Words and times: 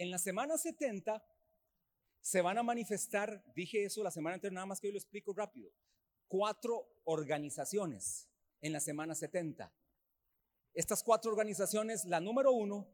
En 0.00 0.10
la 0.10 0.16
semana 0.16 0.56
70 0.56 1.22
se 2.22 2.40
van 2.40 2.56
a 2.56 2.62
manifestar, 2.62 3.44
dije 3.54 3.84
eso 3.84 4.02
la 4.02 4.10
semana 4.10 4.36
anterior, 4.36 4.54
nada 4.54 4.64
más 4.64 4.80
que 4.80 4.86
hoy 4.86 4.94
lo 4.94 4.98
explico 4.98 5.34
rápido, 5.34 5.70
cuatro 6.26 6.88
organizaciones 7.04 8.26
en 8.62 8.72
la 8.72 8.80
semana 8.80 9.14
70. 9.14 9.70
Estas 10.72 11.02
cuatro 11.02 11.30
organizaciones, 11.30 12.06
la 12.06 12.18
número 12.18 12.50
uno 12.50 12.88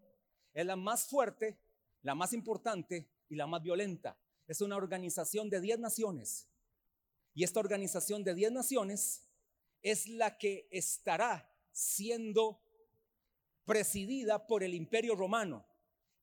es 0.52 0.66
la 0.66 0.74
más 0.74 1.06
fuerte, 1.06 1.56
la 2.02 2.16
más 2.16 2.32
importante 2.32 3.08
y 3.28 3.36
la 3.36 3.46
más 3.46 3.62
violenta. 3.62 4.18
Es 4.48 4.60
una 4.60 4.74
organización 4.74 5.48
de 5.48 5.60
10 5.60 5.78
naciones. 5.78 6.48
Y 7.34 7.44
esta 7.44 7.60
organización 7.60 8.24
de 8.24 8.34
10 8.34 8.50
naciones 8.50 9.28
es 9.80 10.08
la 10.08 10.38
que 10.38 10.66
estará 10.72 11.48
siendo 11.70 12.60
presidida 13.64 14.48
por 14.48 14.64
el 14.64 14.74
imperio 14.74 15.14
romano 15.14 15.64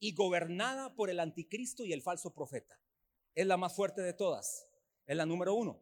y 0.03 0.11
gobernada 0.11 0.93
por 0.93 1.09
el 1.09 1.21
anticristo 1.21 1.85
y 1.85 1.93
el 1.93 2.01
falso 2.01 2.33
profeta. 2.33 2.77
Es 3.33 3.47
la 3.47 3.55
más 3.55 3.73
fuerte 3.73 4.01
de 4.01 4.11
todas. 4.11 4.67
Es 5.05 5.15
la 5.15 5.25
número 5.25 5.53
uno. 5.53 5.79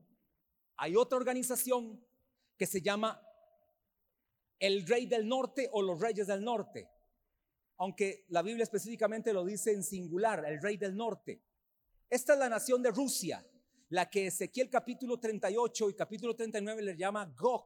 Hay 0.77 0.95
otra 0.95 1.17
organización 1.17 2.05
que 2.55 2.67
se 2.67 2.84
llama 2.84 3.20
el 4.59 4.85
rey 4.85 5.07
del 5.07 5.27
norte 5.27 5.70
o 5.71 5.81
los 5.81 5.99
reyes 5.99 6.27
del 6.27 6.44
norte. 6.44 6.88
Aunque 7.77 8.25
la 8.27 8.44
Biblia 8.44 8.61
específicamente 8.61 9.34
lo 9.34 9.44
dice 9.44 9.71
en 9.71 9.84
singular, 9.84 10.45
el 10.45 10.61
rey 10.61 10.77
del 10.77 10.95
norte. 10.95 11.41
Esta 12.08 12.33
es 12.33 12.39
la 12.39 12.47
nación 12.47 12.83
de 12.83 12.91
Rusia, 12.91 13.44
la 13.89 14.08
que 14.08 14.27
Ezequiel 14.27 14.69
capítulo 14.69 15.19
38 15.19 15.89
y 15.89 15.95
capítulo 15.95 16.35
39 16.35 16.83
le 16.83 16.95
llama 16.95 17.25
Gog, 17.35 17.66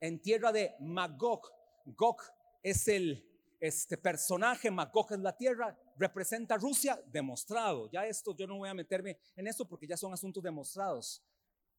en 0.00 0.22
tierra 0.22 0.52
de 0.52 0.74
Magog. 0.80 1.42
Gog 1.84 2.22
es 2.62 2.88
el 2.88 3.27
este 3.60 3.98
personaje, 3.98 4.70
Magog 4.70 5.12
es 5.12 5.18
la 5.18 5.36
tierra, 5.36 5.76
representa 5.96 6.56
Rusia, 6.56 7.02
demostrado. 7.06 7.90
Ya 7.90 8.06
esto, 8.06 8.36
yo 8.36 8.46
no 8.46 8.58
voy 8.58 8.68
a 8.68 8.74
meterme 8.74 9.18
en 9.36 9.46
esto 9.46 9.66
porque 9.66 9.86
ya 9.86 9.96
son 9.96 10.12
asuntos 10.12 10.42
demostrados. 10.42 11.24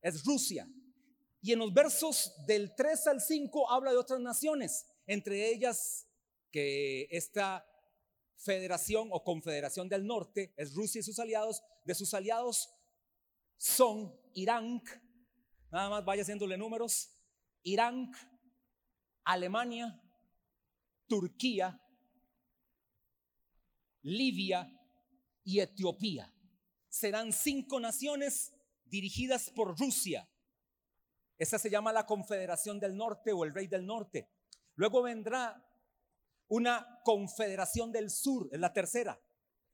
Es 0.02 0.24
Rusia. 0.26 0.68
Y 1.42 1.54
en 1.54 1.60
los 1.60 1.74
versos 1.74 2.34
del 2.46 2.76
3 2.76 3.08
al 3.08 3.22
5 3.22 3.72
habla 3.72 3.92
de 3.92 3.98
otras 3.98 4.20
naciones, 4.20 4.86
entre 5.08 5.50
ellas 5.50 6.06
que 6.52 7.08
esta 7.12 7.66
federación 8.36 9.10
o 9.12 9.24
confederación 9.24 9.88
del 9.88 10.06
norte 10.06 10.54
es 10.58 10.74
Rusia 10.74 11.00
y 11.00 11.04
sus 11.04 11.20
aliados. 11.20 11.64
De 11.86 11.96
sus 11.96 12.14
aliados 12.14 12.70
son 13.58 14.14
Irán, 14.34 14.82
nada 15.72 15.90
más 15.90 16.06
vaya 16.06 16.24
haciéndole 16.24 16.58
números, 16.58 17.10
Irán, 17.64 18.12
Alemania, 19.24 20.02
Turquía, 21.10 21.82
Libia 24.04 24.72
y 25.44 25.60
Etiopía. 25.60 26.34
Serán 26.88 27.34
cinco 27.34 27.82
naciones 27.82 28.54
dirigidas 28.86 29.50
por 29.50 29.78
Rusia. 29.78 30.30
Esa 31.38 31.60
se 31.60 31.70
llama 31.70 31.92
la 31.92 32.06
Confederación 32.06 32.80
del 32.80 32.96
Norte 32.96 33.34
o 33.34 33.44
el 33.44 33.54
Rey 33.54 33.68
del 33.68 33.86
Norte. 33.86 34.30
Luego 34.76 35.02
vendrá 35.02 35.66
una 36.48 37.02
Confederación 37.04 37.92
del 37.92 38.10
Sur, 38.10 38.48
es 38.52 38.60
la 38.60 38.72
tercera. 38.72 39.20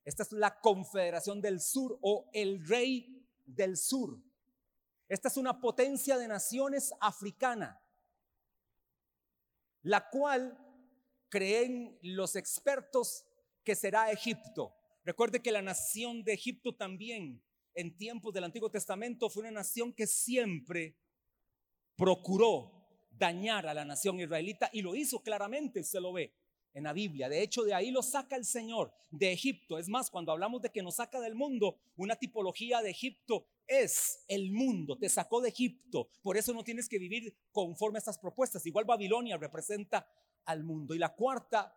Esta 0.04 0.24
es 0.24 0.32
la 0.32 0.60
Confederación 0.60 1.42
del 1.42 1.60
Sur 1.60 2.00
o 2.02 2.30
el 2.34 2.66
Rey 2.68 3.28
del 3.46 3.78
Sur. 3.78 4.20
Esta 5.08 5.28
es 5.28 5.38
una 5.38 5.60
potencia 5.60 6.18
de 6.18 6.28
naciones 6.28 6.94
africana, 7.00 7.80
la 9.84 10.10
cual 10.10 10.65
creen 11.36 12.00
los 12.02 12.38
expertos 12.38 13.26
que 13.62 13.76
será 13.76 14.10
Egipto. 14.10 14.74
Recuerde 15.04 15.42
que 15.42 15.52
la 15.52 15.62
nación 15.62 16.24
de 16.24 16.32
Egipto 16.32 16.74
también 16.74 17.44
en 17.74 17.98
tiempos 17.98 18.34
del 18.34 18.46
Antiguo 18.46 18.72
Testamento 18.72 19.30
fue 19.30 19.42
una 19.42 19.52
nación 19.52 19.92
que 19.92 20.08
siempre 20.08 20.96
procuró 21.98 22.88
dañar 23.12 23.68
a 23.68 23.74
la 23.74 23.84
nación 23.84 24.18
israelita 24.22 24.70
y 24.72 24.82
lo 24.82 24.96
hizo 24.96 25.20
claramente, 25.20 25.84
se 25.84 26.00
lo 26.00 26.14
ve 26.14 26.34
en 26.74 26.86
la 26.86 26.94
Biblia. 26.94 27.28
De 27.28 27.42
hecho, 27.42 27.64
de 27.64 27.74
ahí 27.74 27.92
lo 27.92 28.02
saca 28.02 28.38
el 28.38 28.46
Señor, 28.46 28.94
de 29.12 29.34
Egipto. 29.34 29.78
Es 29.78 29.90
más, 29.90 30.10
cuando 30.10 30.32
hablamos 30.32 30.62
de 30.62 30.72
que 30.72 30.84
nos 30.84 30.96
saca 30.96 31.20
del 31.20 31.36
mundo, 31.36 31.78
una 31.98 32.16
tipología 32.16 32.82
de 32.82 32.92
Egipto 32.92 33.46
es 33.68 34.24
el 34.30 34.54
mundo, 34.54 34.98
te 34.98 35.10
sacó 35.10 35.42
de 35.42 35.50
Egipto. 35.50 36.08
Por 36.22 36.38
eso 36.38 36.54
no 36.54 36.64
tienes 36.64 36.88
que 36.88 36.98
vivir 36.98 37.36
conforme 37.52 37.98
a 37.98 38.00
estas 38.00 38.20
propuestas. 38.20 38.66
Igual 38.66 38.86
Babilonia 38.86 39.36
representa 39.36 40.08
al 40.46 40.64
mundo. 40.64 40.94
Y 40.94 41.00
la 41.00 41.16
cuarta 41.16 41.76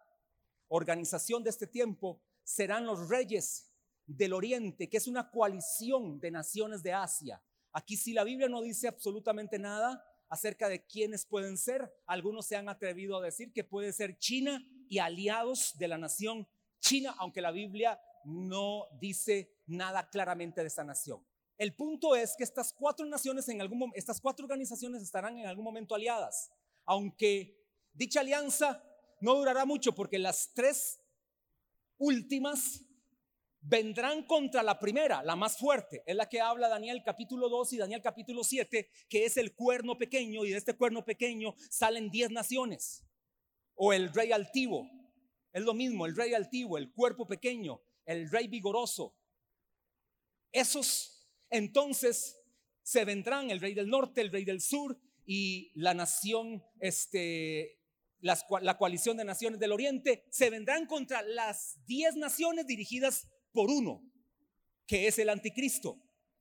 organización 0.68 1.42
de 1.42 1.50
este 1.50 1.66
tiempo 1.66 2.20
serán 2.44 2.86
los 2.86 3.08
reyes 3.08 3.72
del 4.06 4.32
oriente, 4.32 4.88
que 4.88 4.96
es 4.96 5.06
una 5.06 5.30
coalición 5.30 6.18
de 6.20 6.30
naciones 6.30 6.82
de 6.82 6.92
Asia. 6.92 7.42
Aquí 7.72 7.96
si 7.96 8.12
la 8.12 8.24
Biblia 8.24 8.48
no 8.48 8.62
dice 8.62 8.88
absolutamente 8.88 9.58
nada 9.58 10.02
acerca 10.28 10.68
de 10.68 10.84
quiénes 10.86 11.26
pueden 11.26 11.56
ser, 11.56 11.92
algunos 12.06 12.46
se 12.46 12.56
han 12.56 12.68
atrevido 12.68 13.18
a 13.18 13.22
decir 13.22 13.52
que 13.52 13.64
puede 13.64 13.92
ser 13.92 14.18
China 14.18 14.62
y 14.88 14.98
aliados 14.98 15.76
de 15.78 15.88
la 15.88 15.98
nación 15.98 16.46
China, 16.80 17.14
aunque 17.18 17.40
la 17.40 17.50
Biblia 17.50 18.00
no 18.24 18.86
dice 19.00 19.52
nada 19.66 20.08
claramente 20.08 20.60
de 20.60 20.68
esa 20.68 20.84
nación. 20.84 21.24
El 21.56 21.74
punto 21.74 22.14
es 22.14 22.34
que 22.36 22.44
estas 22.44 22.72
cuatro 22.72 23.04
naciones 23.06 23.48
en 23.48 23.60
algún 23.60 23.90
estas 23.94 24.20
cuatro 24.20 24.44
organizaciones 24.44 25.02
estarán 25.02 25.38
en 25.38 25.46
algún 25.46 25.64
momento 25.64 25.94
aliadas, 25.94 26.50
aunque 26.84 27.57
dicha 27.98 28.20
alianza 28.20 28.82
no 29.20 29.34
durará 29.34 29.64
mucho 29.64 29.92
porque 29.92 30.18
las 30.18 30.52
tres 30.54 31.00
últimas 31.98 32.84
vendrán 33.60 34.22
contra 34.22 34.62
la 34.62 34.78
primera, 34.78 35.22
la 35.24 35.34
más 35.34 35.58
fuerte. 35.58 36.04
Es 36.06 36.14
la 36.14 36.28
que 36.28 36.40
habla 36.40 36.68
Daniel 36.68 37.02
capítulo 37.04 37.48
2 37.48 37.72
y 37.72 37.78
Daniel 37.78 38.00
capítulo 38.00 38.44
7, 38.44 38.88
que 39.08 39.24
es 39.24 39.36
el 39.36 39.52
cuerno 39.52 39.98
pequeño 39.98 40.44
y 40.44 40.50
de 40.50 40.58
este 40.58 40.76
cuerno 40.76 41.04
pequeño 41.04 41.56
salen 41.68 42.08
diez 42.08 42.30
naciones. 42.30 43.04
O 43.74 43.92
el 43.92 44.12
rey 44.14 44.30
altivo. 44.30 44.88
Es 45.52 45.62
lo 45.62 45.74
mismo, 45.74 46.06
el 46.06 46.14
rey 46.14 46.34
altivo, 46.34 46.78
el 46.78 46.92
cuerpo 46.92 47.26
pequeño, 47.26 47.82
el 48.06 48.30
rey 48.30 48.46
vigoroso. 48.46 49.16
Esos 50.52 51.28
entonces 51.50 52.40
se 52.82 53.04
vendrán 53.04 53.50
el 53.50 53.60
rey 53.60 53.74
del 53.74 53.88
norte, 53.88 54.20
el 54.20 54.30
rey 54.30 54.44
del 54.44 54.60
sur 54.60 54.96
y 55.26 55.72
la 55.74 55.94
nación 55.94 56.64
este 56.78 57.77
la 58.20 58.76
coalición 58.78 59.16
de 59.16 59.24
naciones 59.24 59.60
del 59.60 59.72
oriente, 59.72 60.24
se 60.30 60.50
vendrán 60.50 60.86
contra 60.86 61.22
las 61.22 61.78
diez 61.86 62.16
naciones 62.16 62.66
dirigidas 62.66 63.28
por 63.52 63.70
uno, 63.70 64.02
que 64.86 65.06
es 65.06 65.18
el 65.18 65.28
anticristo. 65.28 65.98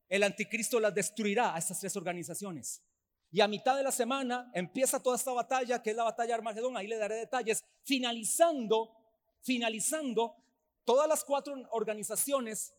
El 0.08 0.22
anticristo 0.22 0.80
las 0.80 0.94
destruirá 0.94 1.54
a 1.54 1.58
estas 1.58 1.80
tres 1.80 1.96
organizaciones. 1.96 2.82
Y 3.30 3.40
a 3.40 3.48
mitad 3.48 3.76
de 3.76 3.82
la 3.82 3.92
semana 3.92 4.50
empieza 4.54 5.02
toda 5.02 5.16
esta 5.16 5.32
batalla, 5.32 5.82
que 5.82 5.90
es 5.90 5.96
la 5.96 6.04
batalla 6.04 6.28
de 6.28 6.34
Armagedón, 6.34 6.76
ahí 6.76 6.86
le 6.86 6.96
daré 6.96 7.16
detalles, 7.16 7.62
finalizando, 7.84 8.90
finalizando, 9.42 10.34
todas 10.84 11.06
las 11.06 11.24
cuatro 11.24 11.54
organizaciones 11.70 12.72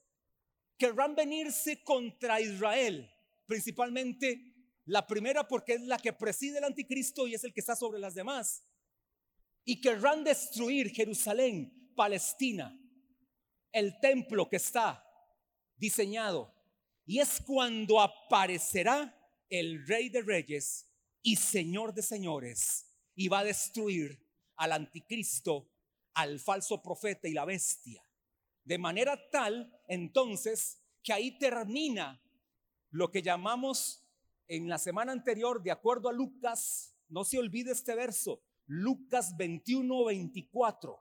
querrán 0.78 1.14
venirse 1.14 1.84
contra 1.84 2.42
Israel, 2.42 3.12
principalmente 3.46 4.56
la 4.86 5.06
primera 5.06 5.48
porque 5.48 5.74
es 5.74 5.82
la 5.82 6.00
que 6.00 6.14
preside 6.14 6.58
el 6.58 6.64
anticristo 6.64 7.28
y 7.28 7.36
es 7.36 7.44
el 7.44 7.54
que 7.54 7.60
está 7.60 7.76
sobre 7.76 8.00
las 8.00 8.16
demás 8.16 8.64
y 9.70 9.80
querrán 9.80 10.24
destruir 10.24 10.90
Jerusalén, 10.90 11.94
Palestina, 11.96 12.76
el 13.72 14.00
templo 14.00 14.50
que 14.50 14.56
está 14.56 15.06
diseñado. 15.78 16.52
Y 17.06 17.20
es 17.20 17.40
cuando 17.46 18.02
aparecerá 18.02 19.16
el 19.48 19.86
rey 19.86 20.10
de 20.10 20.24
reyes 20.24 20.92
y 21.22 21.36
señor 21.36 21.94
de 21.94 22.02
señores 22.02 22.96
y 23.14 23.28
va 23.28 23.42
a 23.42 23.44
destruir 23.44 24.20
al 24.56 24.72
anticristo, 24.72 25.70
al 26.16 26.40
falso 26.40 26.82
profeta 26.82 27.28
y 27.28 27.34
la 27.34 27.46
bestia. 27.46 28.04
De 28.64 28.80
manera 28.80 29.30
tal, 29.30 29.72
entonces, 29.88 30.82
que 31.04 31.14
ahí 31.14 31.38
termina 31.38 32.20
lo 32.90 33.12
que 33.12 33.22
llamamos 33.22 34.04
en 34.48 34.68
la 34.68 34.80
semana 34.80 35.12
anterior, 35.12 35.62
de 35.62 35.70
acuerdo 35.70 36.10
a 36.10 36.14
Lucas, 36.14 36.96
no 37.08 37.24
se 37.24 37.38
olvide 37.38 37.72
este 37.74 37.94
verso, 37.94 38.42
Lucas 38.70 39.36
21, 39.36 40.06
24, 40.06 41.00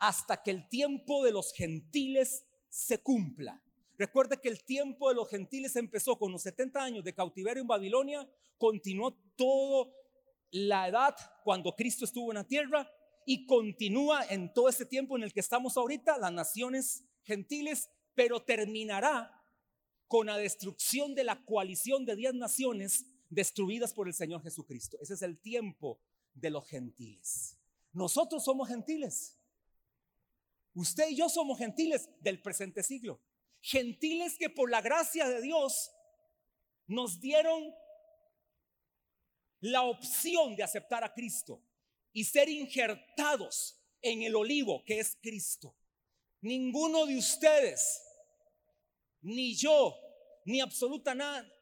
hasta 0.00 0.42
que 0.42 0.50
el 0.50 0.68
tiempo 0.68 1.24
de 1.24 1.32
los 1.32 1.54
gentiles 1.54 2.44
se 2.68 3.02
cumpla. 3.02 3.62
Recuerde 3.96 4.38
que 4.38 4.50
el 4.50 4.62
tiempo 4.64 5.08
de 5.08 5.14
los 5.14 5.30
gentiles 5.30 5.76
empezó 5.76 6.18
con 6.18 6.30
los 6.30 6.42
70 6.42 6.82
años 6.82 7.02
de 7.02 7.14
cautiverio 7.14 7.62
en 7.62 7.68
Babilonia, 7.68 8.28
continuó 8.58 9.14
toda 9.34 9.90
la 10.50 10.88
edad 10.88 11.16
cuando 11.42 11.74
Cristo 11.74 12.04
estuvo 12.04 12.30
en 12.32 12.36
la 12.36 12.44
tierra 12.44 12.86
y 13.24 13.46
continúa 13.46 14.26
en 14.26 14.52
todo 14.52 14.68
ese 14.68 14.84
tiempo 14.84 15.16
en 15.16 15.22
el 15.22 15.32
que 15.32 15.40
estamos 15.40 15.78
ahorita, 15.78 16.18
las 16.18 16.32
naciones 16.32 17.02
gentiles, 17.22 17.88
pero 18.14 18.42
terminará 18.42 19.42
con 20.06 20.26
la 20.26 20.36
destrucción 20.36 21.14
de 21.14 21.24
la 21.24 21.42
coalición 21.46 22.04
de 22.04 22.14
10 22.14 22.34
naciones 22.34 23.06
destruidas 23.30 23.94
por 23.94 24.06
el 24.06 24.12
Señor 24.12 24.42
Jesucristo. 24.42 24.98
Ese 25.00 25.14
es 25.14 25.22
el 25.22 25.38
tiempo 25.38 25.98
de 26.34 26.50
los 26.50 26.66
gentiles. 26.66 27.58
Nosotros 27.92 28.44
somos 28.44 28.68
gentiles. 28.68 29.38
Usted 30.74 31.08
y 31.10 31.16
yo 31.16 31.28
somos 31.28 31.58
gentiles 31.58 32.10
del 32.20 32.42
presente 32.42 32.82
siglo. 32.82 33.20
Gentiles 33.60 34.36
que 34.38 34.50
por 34.50 34.70
la 34.70 34.82
gracia 34.82 35.28
de 35.28 35.40
Dios 35.40 35.92
nos 36.86 37.20
dieron 37.20 37.72
la 39.60 39.82
opción 39.82 40.56
de 40.56 40.62
aceptar 40.62 41.04
a 41.04 41.14
Cristo 41.14 41.62
y 42.12 42.24
ser 42.24 42.48
injertados 42.48 43.80
en 44.02 44.22
el 44.22 44.34
olivo 44.34 44.84
que 44.84 44.98
es 44.98 45.16
Cristo. 45.22 45.74
Ninguno 46.42 47.06
de 47.06 47.16
ustedes, 47.16 48.02
ni 49.22 49.54
yo, 49.54 49.96
ni 50.44 50.60
absoluta 50.60 51.14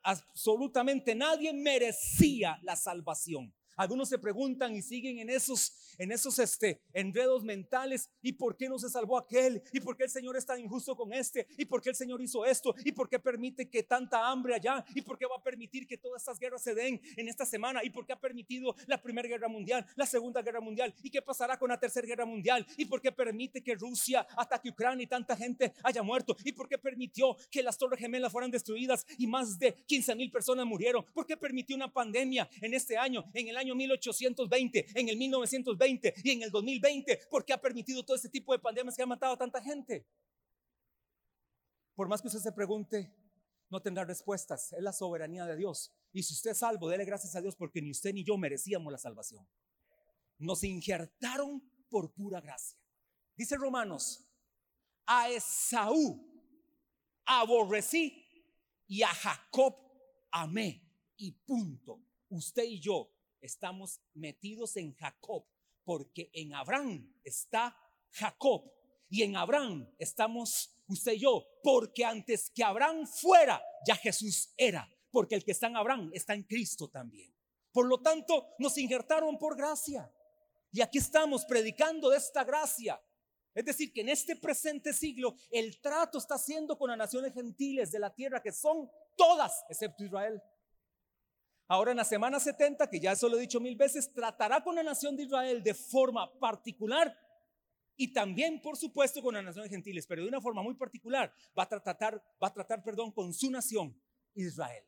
absolutamente 0.03 1.15
nadie 1.15 1.53
merecía 1.53 2.59
la 2.63 2.75
salvación. 2.75 3.55
Algunos 3.77 4.09
se 4.09 4.19
preguntan 4.19 4.75
y 4.75 4.83
siguen 4.83 5.19
en 5.19 5.31
esos, 5.31 5.95
en 5.99 6.13
esos 6.13 6.39
este, 6.39 6.81
enredos 6.93 7.45
mentales. 7.45 8.11
¿Y 8.21 8.33
por 8.33 8.57
qué 8.57 8.69
no 8.69 8.79
se 8.79 8.91
salvó 8.91 9.19
aquel? 9.19 9.63
¿Y 9.73 9.81
por 9.81 9.97
qué 9.97 10.05
el 10.05 10.11
Señor 10.11 10.37
es 10.37 10.47
tan 10.47 10.61
injusto 10.61 10.97
con 10.97 11.13
este? 11.13 11.47
¿Y 11.57 11.65
por 11.65 11.81
qué 11.81 11.91
el 11.91 11.97
Señor 11.97 12.21
hizo 12.23 12.45
esto? 12.45 12.75
¿Y 12.85 12.93
por 12.93 13.09
qué 13.09 13.19
permite 13.19 13.69
que 13.69 13.83
tanta 13.83 14.29
hambre 14.29 14.55
allá? 14.55 14.85
¿Y 14.95 15.03
por 15.03 15.19
qué 15.19 15.27
va 15.27 15.37
a 15.37 15.43
permitir 15.43 15.87
que 15.87 15.97
todas 15.97 16.23
estas 16.23 16.39
guerras 16.39 16.63
se 16.63 16.75
den 16.75 17.01
en 17.17 17.29
esta 17.29 17.47
semana? 17.47 17.83
¿Y 17.85 17.91
por 17.91 18.07
qué 18.07 18.13
ha 18.13 18.21
permitido 18.21 18.75
la 18.87 19.01
Primera 19.01 19.29
Guerra 19.29 19.49
Mundial, 19.49 19.87
la 19.97 20.07
Segunda 20.07 20.43
Guerra 20.43 20.61
Mundial? 20.61 20.95
¿Y 21.03 21.11
qué 21.11 21.23
pasará 21.23 21.59
con 21.59 21.71
la 21.71 21.79
Tercera 21.79 22.07
Guerra 22.07 22.27
Mundial? 22.27 22.67
¿Y 22.77 22.85
por 22.85 23.01
qué 23.01 23.13
permite 23.13 23.63
que 23.63 23.75
Rusia 23.75 24.27
ataque 24.37 24.71
Ucrania 24.71 25.05
y 25.05 25.07
tanta 25.07 25.37
gente 25.37 25.73
haya 25.83 26.03
muerto? 26.03 26.37
¿Y 26.45 26.53
por 26.53 26.69
qué 26.69 26.79
permitió 26.79 27.37
que 27.51 27.63
las 27.63 27.79
Torres 27.79 28.01
Gemelas 28.01 28.33
fueran 28.33 28.51
destruidas 28.51 29.07
y 29.19 29.27
más 29.27 29.59
de 29.59 29.75
15 29.87 30.15
mil 30.15 30.31
personas 30.31 30.67
murieron? 30.67 31.05
¿Por 31.13 31.27
qué 31.27 31.37
permitió 31.37 31.77
una 31.77 31.93
pandemia 31.93 32.49
en 32.61 32.75
este 32.75 32.97
año, 32.97 33.25
en 33.35 33.49
el 33.49 33.57
año 33.57 33.62
año 33.63 33.75
1820, 33.75 34.87
en 34.95 35.09
el 35.09 35.17
1920 35.17 36.15
y 36.23 36.31
en 36.31 36.43
el 36.43 36.51
2020, 36.51 37.21
porque 37.31 37.53
ha 37.53 37.61
permitido 37.61 38.05
todo 38.05 38.17
este 38.17 38.29
tipo 38.29 38.53
de 38.53 38.59
pandemias 38.59 38.97
que 38.97 39.03
ha 39.03 39.07
matado 39.07 39.35
a 39.35 39.39
tanta 39.39 39.63
gente. 39.63 40.07
Por 41.95 42.09
más 42.09 42.21
que 42.21 42.29
usted 42.29 42.41
se 42.41 42.53
pregunte, 42.53 43.13
no 43.71 43.81
tendrá 43.81 44.05
respuestas. 44.05 44.73
Es 44.73 44.83
la 44.83 44.93
soberanía 44.93 45.47
de 45.47 45.57
Dios. 45.57 45.93
Y 46.13 46.23
si 46.23 46.35
usted 46.35 46.51
es 46.51 46.59
salvo, 46.59 46.89
dele 46.89 47.05
gracias 47.05 47.35
a 47.37 47.41
Dios 47.41 47.57
porque 47.57 47.81
ni 47.81 47.91
usted 47.91 48.13
ni 48.13 48.25
yo 48.25 48.37
merecíamos 48.37 48.93
la 48.93 48.99
salvación. 48.99 49.49
Nos 50.39 50.63
injertaron 50.65 51.63
por 51.89 52.13
pura 52.13 52.41
gracia. 52.41 52.79
Dice 53.35 53.57
Romanos, 53.57 54.27
a 55.07 55.31
Esaú 55.31 56.29
aborrecí 57.25 58.27
y 58.87 59.03
a 59.03 59.09
Jacob 59.09 59.75
amé. 60.31 60.83
Y 61.17 61.33
punto. 61.33 62.03
Usted 62.29 62.65
y 62.65 62.81
yo 62.81 63.11
estamos 63.43 64.01
metidos 64.15 64.77
en 64.77 64.95
Jacob, 64.95 65.45
porque 65.85 66.31
en 66.33 66.55
Abraham 66.55 67.13
está 67.25 67.77
Jacob 68.13 68.73
y 69.11 69.23
en 69.23 69.37
Abraham 69.37 69.93
estamos 69.99 70.75
usted 70.89 71.13
y 71.13 71.19
yo, 71.21 71.45
porque 71.63 72.05
antes 72.05 72.51
que 72.51 72.65
Abraham 72.65 73.07
fuera, 73.07 73.63
ya 73.87 73.97
Jesús 73.97 74.55
era, 74.57 74.89
porque 75.11 75.35
el 75.35 75.45
que 75.45 75.53
está 75.53 75.67
en 75.67 75.77
Abraham 75.77 76.11
está 76.15 76.35
en 76.35 76.45
Cristo 76.45 76.89
también. 76.89 77.35
Por 77.73 77.87
lo 77.87 78.01
tanto, 78.01 78.55
nos 78.59 78.77
injertaron 78.79 79.39
por 79.39 79.57
gracia. 79.57 80.11
Y 80.71 80.81
aquí 80.81 80.99
estamos 80.99 81.45
predicando 81.45 82.11
de 82.11 82.19
esta 82.19 82.45
gracia. 82.45 83.03
Es 83.55 83.65
decir, 83.65 83.93
que 83.93 84.01
en 84.01 84.09
este 84.09 84.37
presente 84.37 84.93
siglo 84.93 85.35
el 85.51 85.81
trato 85.81 86.19
está 86.19 86.37
haciendo 86.37 86.79
con 86.79 86.89
las 86.89 86.99
naciones 86.99 87.35
gentiles 87.35 87.91
de 87.91 87.99
la 87.99 88.15
tierra, 88.15 88.43
que 88.43 88.53
son 88.53 88.91
todas, 89.17 89.65
excepto 89.69 90.05
Israel. 90.05 90.43
Ahora 91.69 91.93
en 91.93 91.97
la 91.97 92.05
semana 92.05 92.39
70, 92.39 92.89
que 92.91 93.01
ya 93.01 93.13
eso 93.13 93.29
lo 93.29 93.39
he 93.39 93.41
dicho 93.41 93.61
mil 93.61 93.77
veces, 93.77 94.13
tratará 94.13 94.63
con 94.63 94.75
la 94.75 94.83
nación 94.83 95.17
de 95.17 95.25
Israel 95.25 95.63
de 95.63 95.75
forma 95.75 96.31
particular 96.39 97.17
y 97.97 98.13
también, 98.13 98.61
por 98.61 98.77
supuesto, 98.77 99.23
con 99.23 99.35
las 99.35 99.45
naciones 99.45 99.71
gentiles, 99.71 100.07
pero 100.07 100.23
de 100.23 100.29
una 100.29 100.41
forma 100.41 100.63
muy 100.63 100.75
particular. 100.75 101.33
Va 101.59 101.65
a 101.65 101.69
tratar, 101.69 102.23
va 102.43 102.49
a 102.49 102.53
tratar, 102.53 102.83
perdón, 102.83 103.13
con 103.13 103.33
su 103.33 103.51
nación, 103.51 103.97
Israel. 104.35 104.85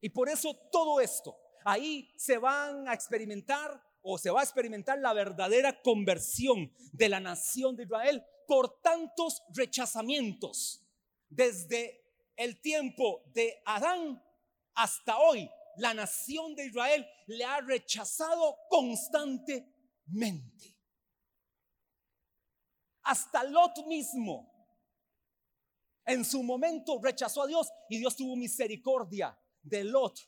Y 0.00 0.08
por 0.10 0.28
eso 0.28 0.54
todo 0.70 1.00
esto, 1.00 1.36
ahí 1.64 2.12
se 2.16 2.38
van 2.38 2.88
a 2.88 2.94
experimentar 2.94 3.82
o 4.02 4.18
se 4.18 4.30
va 4.30 4.40
a 4.40 4.44
experimentar 4.44 4.98
la 5.00 5.12
verdadera 5.12 5.82
conversión 5.82 6.72
de 6.92 7.08
la 7.08 7.18
nación 7.18 7.74
de 7.76 7.84
Israel 7.84 8.24
por 8.46 8.80
tantos 8.80 9.42
rechazamientos 9.52 10.86
desde 11.28 12.04
el 12.36 12.60
tiempo 12.60 13.24
de 13.34 13.60
Adán 13.64 14.22
hasta 14.76 15.18
hoy 15.18 15.50
la 15.76 15.94
nación 15.94 16.54
de 16.54 16.66
Israel 16.66 17.06
le 17.26 17.44
ha 17.44 17.60
rechazado 17.60 18.56
constantemente. 18.68 20.76
Hasta 23.02 23.44
Lot 23.44 23.86
mismo 23.86 24.52
en 26.04 26.24
su 26.24 26.42
momento 26.42 27.00
rechazó 27.02 27.42
a 27.42 27.46
Dios 27.46 27.68
y 27.88 27.98
Dios 27.98 28.16
tuvo 28.16 28.36
misericordia 28.36 29.38
de 29.62 29.84
Lot. 29.84 30.18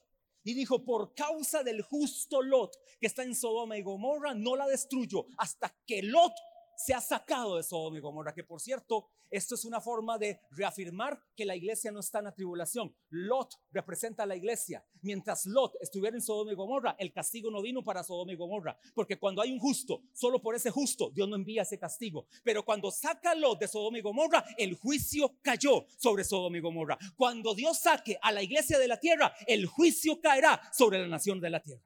Y 0.44 0.54
dijo, 0.54 0.84
por 0.84 1.14
causa 1.14 1.62
del 1.62 1.82
justo 1.82 2.42
Lot 2.42 2.74
que 3.00 3.06
está 3.06 3.22
en 3.22 3.34
Sodoma 3.34 3.76
y 3.76 3.82
Gomorra, 3.82 4.34
no 4.34 4.56
la 4.56 4.66
destruyo 4.66 5.26
hasta 5.36 5.76
que 5.86 6.02
Lot 6.02 6.32
se 6.76 6.94
ha 6.94 7.00
sacado 7.00 7.56
de 7.56 7.62
Sodoma 7.62 7.98
y 7.98 8.00
Gomorra, 8.00 8.32
que 8.32 8.44
por 8.44 8.60
cierto, 8.60 9.10
esto 9.30 9.54
es 9.54 9.64
una 9.64 9.80
forma 9.80 10.18
de 10.18 10.40
reafirmar 10.50 11.20
que 11.36 11.44
la 11.44 11.56
iglesia 11.56 11.92
no 11.92 12.00
está 12.00 12.18
en 12.18 12.26
la 12.26 12.34
tribulación. 12.34 12.94
Lot 13.10 13.54
representa 13.70 14.22
a 14.22 14.26
la 14.26 14.36
iglesia. 14.36 14.84
Mientras 15.02 15.46
Lot 15.46 15.76
estuviera 15.80 16.16
en 16.16 16.22
Sodoma 16.22 16.52
y 16.52 16.54
Gomorra, 16.54 16.96
el 16.98 17.12
castigo 17.12 17.50
no 17.50 17.62
vino 17.62 17.84
para 17.84 18.02
Sodoma 18.02 18.32
y 18.32 18.36
Gomorra, 18.36 18.78
porque 18.94 19.18
cuando 19.18 19.42
hay 19.42 19.52
un 19.52 19.58
justo, 19.58 20.02
solo 20.12 20.40
por 20.40 20.54
ese 20.54 20.70
justo, 20.70 21.10
Dios 21.10 21.28
no 21.28 21.36
envía 21.36 21.62
ese 21.62 21.78
castigo. 21.78 22.26
Pero 22.42 22.64
cuando 22.64 22.90
saca 22.90 23.32
a 23.32 23.34
Lot 23.34 23.60
de 23.60 23.68
Sodoma 23.68 23.98
y 23.98 24.02
Gomorra, 24.02 24.44
el 24.56 24.74
juicio 24.74 25.38
cayó 25.42 25.86
sobre 25.96 26.24
Sodoma 26.24 26.58
y 26.58 26.60
Gomorra. 26.60 26.98
Cuando 27.16 27.54
Dios 27.54 27.78
saque 27.78 28.18
a 28.22 28.32
la 28.32 28.42
iglesia 28.42 28.78
de 28.78 28.88
la 28.88 28.98
tierra, 28.98 29.34
el 29.46 29.66
juicio 29.66 30.20
caerá 30.20 30.60
sobre 30.72 31.00
la 31.00 31.08
nación 31.08 31.40
de 31.40 31.50
la 31.50 31.60
tierra. 31.60 31.82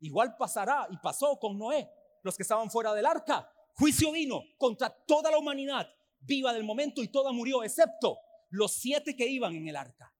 Igual 0.00 0.36
pasará 0.36 0.88
y 0.90 0.96
pasó 0.98 1.38
con 1.38 1.58
Noé, 1.58 1.88
los 2.22 2.36
que 2.36 2.42
estaban 2.42 2.70
fuera 2.70 2.92
del 2.94 3.06
arca 3.06 3.48
Juicio 3.74 4.12
vino 4.12 4.44
contra 4.58 4.90
toda 4.90 5.30
la 5.30 5.38
humanidad 5.38 5.88
viva 6.22 6.52
del 6.52 6.64
momento 6.64 7.02
y 7.02 7.08
toda 7.08 7.32
murió, 7.32 7.62
excepto 7.62 8.18
los 8.50 8.72
siete 8.72 9.16
que 9.16 9.26
iban 9.26 9.54
en 9.54 9.68
el 9.68 9.76
arca. 9.76 10.14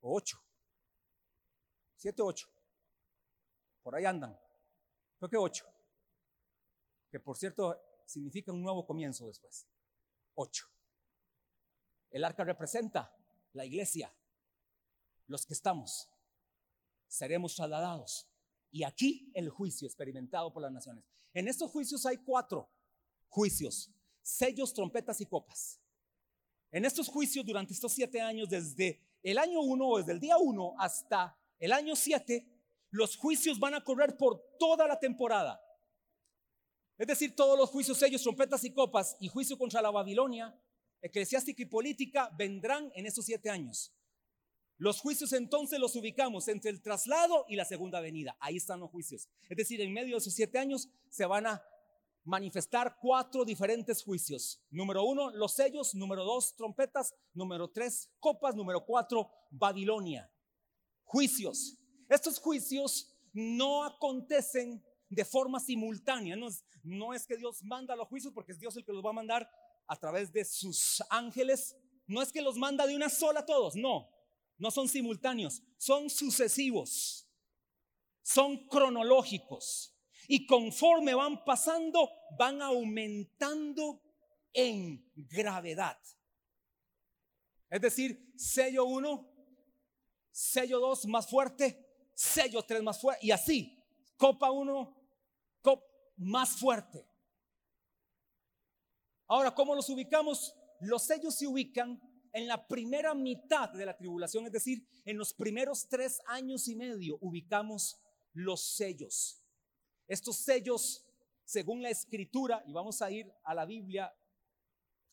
ocho. 0.00 0.38
Siete, 1.96 2.22
ocho. 2.22 2.48
Por 3.82 3.94
ahí 3.94 4.04
andan. 4.04 4.38
Creo 5.18 5.30
que 5.30 5.36
ocho. 5.36 5.66
Que 7.10 7.20
por 7.20 7.36
cierto 7.36 7.80
significa 8.06 8.52
un 8.52 8.62
nuevo 8.62 8.86
comienzo 8.86 9.26
después. 9.26 9.68
Ocho. 10.34 10.66
El 12.10 12.24
arca 12.24 12.44
representa 12.44 13.14
la 13.52 13.64
iglesia, 13.64 14.14
los 15.26 15.46
que 15.46 15.54
estamos. 15.54 16.08
Seremos 17.06 17.54
trasladados. 17.54 18.28
Y 18.70 18.84
aquí 18.84 19.30
el 19.34 19.50
juicio 19.50 19.86
experimentado 19.86 20.52
por 20.52 20.62
las 20.62 20.72
naciones. 20.72 21.04
En 21.34 21.48
estos 21.48 21.70
juicios 21.70 22.04
hay 22.06 22.18
cuatro 22.18 22.70
juicios, 23.28 23.90
sellos, 24.22 24.72
trompetas 24.72 25.20
y 25.20 25.26
copas. 25.26 25.80
En 26.70 26.84
estos 26.84 27.08
juicios, 27.08 27.44
durante 27.44 27.74
estos 27.74 27.92
siete 27.92 28.20
años, 28.20 28.48
desde 28.48 29.00
el 29.22 29.38
año 29.38 29.60
uno 29.60 29.88
o 29.88 29.98
desde 29.98 30.12
el 30.12 30.20
día 30.20 30.38
uno 30.38 30.74
hasta 30.78 31.36
el 31.58 31.72
año 31.72 31.94
siete, 31.94 32.46
los 32.90 33.16
juicios 33.16 33.58
van 33.58 33.74
a 33.74 33.84
correr 33.84 34.16
por 34.16 34.56
toda 34.58 34.86
la 34.86 34.98
temporada. 34.98 35.60
Es 36.98 37.06
decir, 37.06 37.34
todos 37.34 37.58
los 37.58 37.70
juicios, 37.70 37.98
sellos, 37.98 38.22
trompetas 38.22 38.64
y 38.64 38.72
copas 38.72 39.16
y 39.20 39.28
juicio 39.28 39.58
contra 39.58 39.82
la 39.82 39.90
Babilonia, 39.90 40.56
eclesiástica 41.00 41.62
y 41.62 41.66
política, 41.66 42.30
vendrán 42.36 42.92
en 42.94 43.06
estos 43.06 43.24
siete 43.24 43.50
años. 43.50 43.92
Los 44.78 45.00
juicios 45.00 45.32
entonces 45.32 45.78
los 45.78 45.94
ubicamos 45.96 46.48
entre 46.48 46.70
el 46.70 46.82
traslado 46.82 47.44
y 47.48 47.56
la 47.56 47.64
segunda 47.64 48.00
venida. 48.00 48.36
Ahí 48.40 48.56
están 48.56 48.80
los 48.80 48.90
juicios. 48.90 49.28
Es 49.48 49.56
decir, 49.56 49.80
en 49.80 49.92
medio 49.92 50.14
de 50.14 50.18
esos 50.18 50.34
siete 50.34 50.58
años 50.58 50.88
se 51.08 51.24
van 51.24 51.46
a 51.46 51.62
manifestar 52.24 52.96
cuatro 53.00 53.44
diferentes 53.44 54.02
juicios. 54.02 54.60
Número 54.70 55.04
uno, 55.04 55.30
los 55.30 55.52
sellos. 55.52 55.94
Número 55.94 56.24
dos, 56.24 56.54
trompetas. 56.56 57.14
Número 57.34 57.68
tres, 57.70 58.10
copas. 58.18 58.54
Número 58.54 58.84
cuatro, 58.84 59.30
Babilonia. 59.50 60.30
Juicios. 61.04 61.78
Estos 62.08 62.38
juicios 62.38 63.14
no 63.32 63.84
acontecen 63.84 64.84
de 65.08 65.24
forma 65.24 65.60
simultánea. 65.60 66.36
No 66.36 66.48
es, 66.48 66.64
no 66.82 67.14
es 67.14 67.26
que 67.26 67.36
Dios 67.36 67.62
manda 67.62 67.96
los 67.96 68.08
juicios 68.08 68.32
porque 68.32 68.52
es 68.52 68.58
Dios 68.58 68.76
el 68.76 68.84
que 68.84 68.92
los 68.92 69.04
va 69.04 69.10
a 69.10 69.14
mandar 69.14 69.50
a 69.86 69.96
través 69.96 70.32
de 70.32 70.44
sus 70.44 71.02
ángeles. 71.10 71.76
No 72.06 72.22
es 72.22 72.32
que 72.32 72.42
los 72.42 72.56
manda 72.56 72.86
de 72.86 72.96
una 72.96 73.08
sola 73.08 73.44
todos. 73.44 73.74
No, 73.74 74.08
no 74.58 74.70
son 74.70 74.88
simultáneos. 74.88 75.62
Son 75.76 76.08
sucesivos. 76.08 77.26
Son 78.22 78.68
cronológicos 78.68 79.92
y 80.28 80.46
conforme 80.46 81.14
van 81.14 81.44
pasando, 81.44 82.10
van 82.38 82.62
aumentando 82.62 84.00
en 84.52 85.04
gravedad. 85.14 85.98
Es 87.70 87.80
decir, 87.80 88.32
sello 88.36 88.84
1, 88.84 89.28
sello 90.30 90.80
2 90.80 91.06
más 91.06 91.28
fuerte, 91.28 92.10
sello 92.14 92.62
3 92.62 92.82
más 92.82 93.00
fuerte, 93.00 93.26
y 93.26 93.30
así, 93.30 93.82
copa 94.16 94.50
1, 94.50 94.96
copa 95.62 95.86
más 96.18 96.50
fuerte. 96.50 97.06
Ahora, 99.26 99.54
¿cómo 99.54 99.74
los 99.74 99.88
ubicamos? 99.88 100.54
Los 100.80 101.04
sellos 101.04 101.34
se 101.34 101.46
ubican 101.46 102.00
en 102.32 102.46
la 102.46 102.66
primera 102.66 103.14
mitad 103.14 103.70
de 103.70 103.86
la 103.86 103.96
tribulación, 103.96 104.46
es 104.46 104.52
decir, 104.52 104.86
en 105.04 105.16
los 105.16 105.32
primeros 105.32 105.88
tres 105.88 106.20
años 106.26 106.68
y 106.68 106.76
medio 106.76 107.18
ubicamos 107.20 108.00
los 108.32 108.62
sellos. 108.62 109.41
Estos 110.12 110.36
sellos, 110.36 111.06
según 111.42 111.80
la 111.80 111.88
escritura, 111.88 112.62
y 112.66 112.72
vamos 112.74 113.00
a 113.00 113.10
ir 113.10 113.32
a 113.44 113.54
la 113.54 113.64
Biblia, 113.64 114.14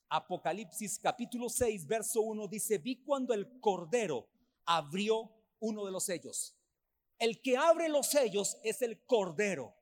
Apocalipsis 0.09 0.99
capítulo 0.99 1.47
6, 1.47 1.87
verso 1.87 2.19
1, 2.19 2.49
dice, 2.49 2.79
vi 2.79 2.97
cuando 2.97 3.33
el 3.33 3.61
Cordero 3.61 4.27
abrió 4.65 5.31
uno 5.61 5.85
de 5.85 5.93
los 5.93 6.03
sellos. 6.03 6.53
El 7.17 7.41
que 7.41 7.55
abre 7.55 7.87
los 7.87 8.07
sellos 8.07 8.57
es 8.61 8.81
el 8.81 9.01
Cordero 9.05 9.73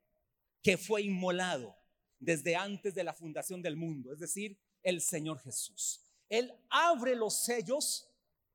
que 0.61 0.77
fue 0.77 1.01
inmolado 1.01 1.75
desde 2.19 2.55
antes 2.55 2.93
de 2.93 3.03
la 3.03 3.15
fundación 3.15 3.63
del 3.63 3.75
mundo, 3.75 4.13
es 4.13 4.19
decir, 4.19 4.55
el 4.83 5.01
Señor 5.01 5.39
Jesús. 5.39 5.99
Él 6.29 6.53
abre 6.69 7.15
los 7.15 7.43
sellos, 7.43 8.07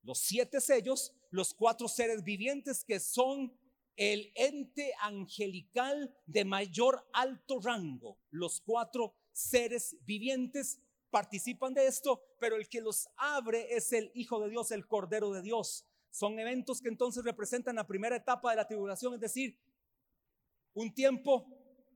los 0.04 0.20
siete 0.20 0.60
sellos, 0.60 1.12
los 1.30 1.54
cuatro 1.54 1.88
seres 1.88 2.22
vivientes 2.22 2.84
que 2.84 3.00
son 3.00 3.52
el 3.96 4.32
ente 4.34 4.92
angelical 5.00 6.14
de 6.26 6.44
mayor 6.44 7.08
alto 7.12 7.60
rango. 7.60 8.18
Los 8.30 8.60
cuatro 8.60 9.14
seres 9.32 9.96
vivientes 10.04 10.80
participan 11.10 11.74
de 11.74 11.86
esto, 11.86 12.22
pero 12.38 12.56
el 12.56 12.68
que 12.68 12.80
los 12.80 13.08
abre 13.16 13.74
es 13.74 13.92
el 13.92 14.10
Hijo 14.14 14.40
de 14.40 14.50
Dios, 14.50 14.70
el 14.72 14.86
Cordero 14.86 15.30
de 15.32 15.42
Dios. 15.42 15.86
Son 16.10 16.38
eventos 16.38 16.80
que 16.80 16.88
entonces 16.88 17.22
representan 17.24 17.76
la 17.76 17.86
primera 17.86 18.16
etapa 18.16 18.50
de 18.50 18.56
la 18.56 18.66
tribulación, 18.66 19.14
es 19.14 19.20
decir, 19.20 19.58
un 20.74 20.92
tiempo 20.94 21.46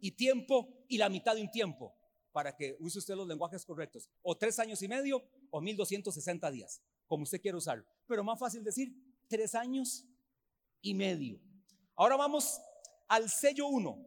y 0.01 0.13
tiempo 0.13 0.85
y 0.89 0.99
la 0.99 1.09
mitad 1.09 1.35
de 1.35 1.43
un 1.43 1.51
tiempo, 1.51 1.95
para 2.31 2.55
que 2.55 2.77
use 2.79 2.99
usted 2.99 3.15
los 3.15 3.27
lenguajes 3.27 3.65
correctos, 3.65 4.09
o 4.23 4.37
tres 4.37 4.59
años 4.59 4.83
y 4.83 4.89
medio 4.89 5.23
o 5.51 5.61
1260 5.61 6.51
días, 6.51 6.83
como 7.07 7.23
usted 7.23 7.41
quiere 7.41 7.57
usarlo. 7.57 7.87
Pero 8.07 8.23
más 8.23 8.39
fácil 8.39 8.63
decir, 8.63 8.95
tres 9.29 9.55
años 9.55 10.07
y 10.83 10.95
medio. 10.95 11.41
Ahora 11.99 12.17
vamos 12.17 12.61
al 13.09 13.31
sello 13.31 13.69
1. 13.69 14.07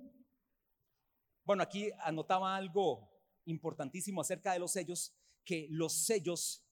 Bueno, 1.43 1.63
aquí 1.63 1.89
anotaba 2.01 2.55
algo 2.55 3.09
importantísimo 3.45 4.21
acerca 4.21 4.53
de 4.53 4.59
los 4.59 4.73
sellos, 4.73 5.11
que 5.43 5.65
los 5.71 6.05
sellos 6.05 6.63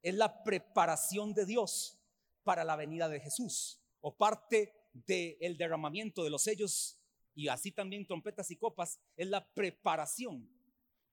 es 0.00 0.14
la 0.14 0.44
preparación 0.44 1.34
de 1.34 1.44
Dios 1.44 1.98
para 2.44 2.62
la 2.62 2.76
venida 2.76 3.08
de 3.08 3.18
Jesús, 3.18 3.82
o 4.00 4.16
parte 4.16 4.72
del 4.92 5.56
derramamiento 5.56 6.22
de 6.22 6.30
los 6.30 6.44
sellos 6.44 7.00
y 7.34 7.48
así 7.48 7.72
también 7.72 8.06
trompetas 8.06 8.48
y 8.52 8.56
copas, 8.56 9.00
es 9.16 9.26
la 9.26 9.52
preparación 9.54 10.48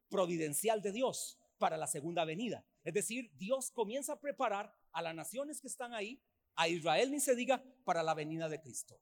providencial 0.07 0.83
de 0.83 0.91
Dios 0.91 1.39
para 1.57 1.77
la 1.77 1.87
segunda 1.87 2.25
venida. 2.25 2.63
Es 2.83 2.93
decir, 2.93 3.31
Dios 3.37 3.71
comienza 3.71 4.13
a 4.13 4.19
preparar 4.21 4.71
a 4.91 5.01
las 5.01 5.15
naciones 5.15 5.61
que 5.61 5.67
están 5.67 5.95
ahí, 5.95 6.21
a 6.53 6.67
Israel 6.67 7.09
ni 7.09 7.19
se 7.19 7.35
diga, 7.35 7.63
para 7.83 8.03
la 8.03 8.13
venida 8.13 8.47
de 8.47 8.61
Cristo 8.61 9.01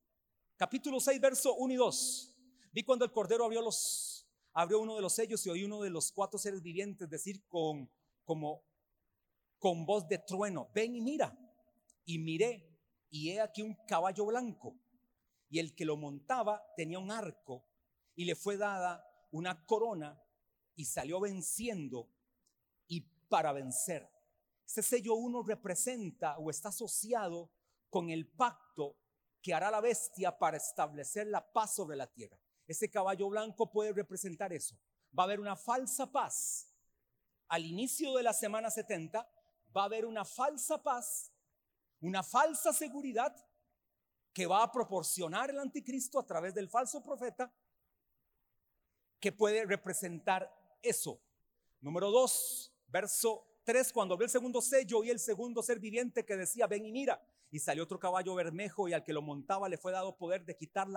capítulo 0.59 0.99
6, 0.99 1.21
verso 1.21 1.55
1 1.55 1.73
y 1.73 1.77
2. 1.77 2.35
Vi 2.73 2.83
cuando 2.83 3.05
el 3.05 3.13
Cordero 3.13 3.45
abrió, 3.45 3.61
los, 3.61 4.27
abrió 4.51 4.81
uno 4.81 4.97
de 4.97 5.01
los 5.01 5.13
sellos 5.13 5.45
y 5.45 5.49
oí 5.49 5.63
uno 5.63 5.81
de 5.81 5.89
los 5.89 6.11
cuatro 6.11 6.37
seres 6.37 6.61
vivientes 6.61 7.09
decir 7.09 7.45
con, 7.47 7.89
voz 8.25 10.07
de 10.09 10.17
trueno, 10.17 10.69
ven 10.73 10.95
y 10.95 11.01
mira. 11.01 11.33
Y 12.03 12.19
miré, 12.19 12.77
y 13.09 13.29
he 13.29 13.39
aquí 13.39 13.61
un 13.61 13.73
caballo 13.87 14.25
blanco. 14.25 14.75
Y 15.47 15.59
el 15.59 15.73
que 15.75 15.85
lo 15.85 15.95
montaba 15.95 16.61
tenía 16.75 16.99
un 16.99 17.09
arco 17.09 17.65
y 18.13 18.25
le 18.25 18.35
fue 18.35 18.57
dada 18.57 19.01
una 19.31 19.65
corona 19.65 20.21
y 20.75 20.83
salió 20.83 21.21
venciendo 21.21 22.09
y 22.85 22.99
para 23.29 23.53
vencer. 23.53 24.11
Ese 24.65 24.83
sello 24.83 25.13
uno 25.13 25.41
representa 25.41 26.37
o 26.37 26.49
está 26.49 26.67
asociado 26.67 27.49
con 27.89 28.09
el 28.09 28.27
pacto 28.27 28.97
que 29.41 29.53
hará 29.53 29.71
la 29.71 29.81
bestia 29.81 30.37
para 30.37 30.57
establecer 30.57 31.27
la 31.27 31.51
paz 31.51 31.75
sobre 31.75 31.95
la 31.95 32.07
tierra. 32.07 32.37
Ese 32.67 32.89
caballo 32.89 33.29
blanco 33.29 33.71
puede 33.71 33.93
representar 33.93 34.53
eso. 34.53 34.77
Va 35.17 35.23
a 35.23 35.25
haber 35.25 35.39
una 35.39 35.55
falsa 35.55 36.11
paz. 36.11 36.73
Al 37.47 37.65
inicio 37.65 38.15
de 38.15 38.23
la 38.23 38.33
semana 38.33 38.69
70 38.69 39.27
va 39.75 39.81
a 39.81 39.85
haber 39.85 40.05
una 40.05 40.23
falsa 40.25 40.81
paz, 40.81 41.31
una 42.01 42.21
falsa 42.21 42.73
seguridad 42.73 43.35
que 44.33 44.45
va 44.45 44.63
a 44.63 44.71
proporcionar 44.71 45.49
el 45.49 45.59
anticristo 45.59 46.19
a 46.19 46.25
través 46.25 46.53
del 46.53 46.69
falso 46.69 47.03
profeta 47.03 47.51
que 49.19 49.31
puede 49.31 49.65
representar 49.65 50.49
eso. 50.81 51.19
Número 51.81 52.11
2, 52.11 52.73
verso 52.87 53.45
3, 53.63 53.91
cuando 53.93 54.17
ve 54.17 54.25
el 54.25 54.31
segundo 54.31 54.61
sello 54.61 55.03
y 55.03 55.09
el 55.09 55.19
segundo 55.19 55.63
ser 55.63 55.79
viviente 55.79 56.25
que 56.25 56.37
decía, 56.37 56.67
ven 56.67 56.85
y 56.85 56.91
mira, 56.91 57.21
y 57.51 57.59
salió 57.59 57.83
otro 57.83 57.99
caballo 57.99 58.35
bermejo 58.35 58.87
y 58.87 58.93
al 58.93 59.03
que 59.03 59.13
lo 59.13 59.21
montaba 59.21 59.69
le 59.69 59.77
fue 59.77 59.91
dado 59.91 60.17
poder 60.17 60.45
de 60.45 60.55
quitar 60.55 60.87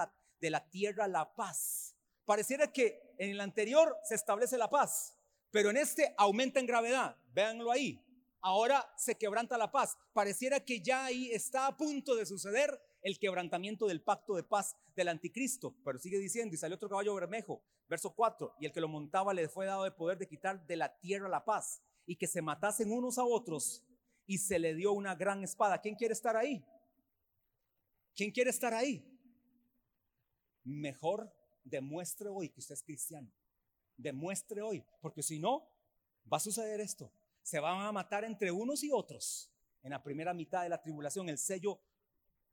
de 0.41 0.51
la 0.51 0.69
tierra 0.71 1.09
la 1.09 1.35
paz. 1.35 1.97
Pareciera 2.25 2.73
que 2.73 3.15
en 3.19 3.31
el 3.31 3.41
anterior 3.41 3.97
se 4.05 4.15
establece 4.15 4.57
la 4.59 4.71
paz, 4.71 5.19
pero 5.51 5.71
en 5.71 5.77
este 5.77 6.15
aumenta 6.17 6.61
en 6.61 6.67
gravedad. 6.67 7.17
Véanlo 7.33 7.71
ahí. 7.71 8.05
Ahora 8.41 8.93
se 8.97 9.17
quebranta 9.17 9.57
la 9.57 9.71
paz. 9.71 9.97
Pareciera 10.13 10.61
que 10.61 10.81
ya 10.81 11.05
ahí 11.05 11.31
está 11.31 11.67
a 11.67 11.77
punto 11.77 12.17
de 12.17 12.27
suceder 12.27 12.81
el 13.03 13.19
quebrantamiento 13.19 13.87
del 13.87 14.03
pacto 14.03 14.35
de 14.35 14.43
paz 14.43 14.77
del 14.97 15.09
anticristo. 15.09 15.77
Pero 15.85 15.99
sigue 15.99 16.19
diciendo, 16.19 16.55
y 16.55 16.59
salió 16.59 16.77
otro 16.77 16.89
caballo 16.89 17.15
bermejo, 17.15 17.63
verso 17.89 18.15
4, 18.15 18.57
y 18.61 18.67
el 18.67 18.73
que 18.73 18.81
lo 18.81 18.89
montaba 18.89 19.35
le 19.35 19.49
fue 19.49 19.67
dado 19.67 19.85
de 19.85 19.93
poder 19.93 20.19
de 20.19 20.29
quitar 20.29 20.67
de 20.67 20.77
la 20.77 20.99
tierra 20.99 21.29
la 21.29 21.45
paz 21.45 21.83
y 22.07 22.17
que 22.17 22.27
se 22.27 22.43
matasen 22.43 22.91
unos 22.91 23.19
a 23.19 23.25
otros 23.25 23.85
y 24.33 24.39
se 24.39 24.59
le 24.59 24.75
dio 24.75 24.93
una 24.93 25.15
gran 25.15 25.45
espada. 25.45 25.79
¿Quién 25.79 25.95
quiere 25.95 26.15
estar 26.15 26.39
ahí? 26.39 26.65
¿Quién 28.17 28.31
quiere 28.31 28.49
estar 28.49 28.73
ahí? 28.73 29.07
Mejor 30.65 31.31
demuestre 31.63 32.31
hoy 32.31 32.49
que 32.49 32.61
usted 32.61 32.73
es 32.73 32.83
cristiano. 32.83 33.31
Demuestre 33.95 34.63
hoy, 34.63 34.83
porque 35.03 35.23
si 35.23 35.39
no, 35.39 35.69
va 36.33 36.39
a 36.39 36.41
suceder 36.41 36.81
esto. 36.81 37.13
Se 37.43 37.61
van 37.61 37.83
a 37.83 37.93
matar 37.93 38.25
entre 38.25 38.51
unos 38.51 38.83
y 38.83 38.91
otros. 38.91 39.53
En 39.83 39.91
la 39.91 40.03
primera 40.03 40.33
mitad 40.33 40.63
de 40.63 40.71
la 40.71 40.81
tribulación, 40.81 41.29
el 41.29 41.37
sello 41.37 41.83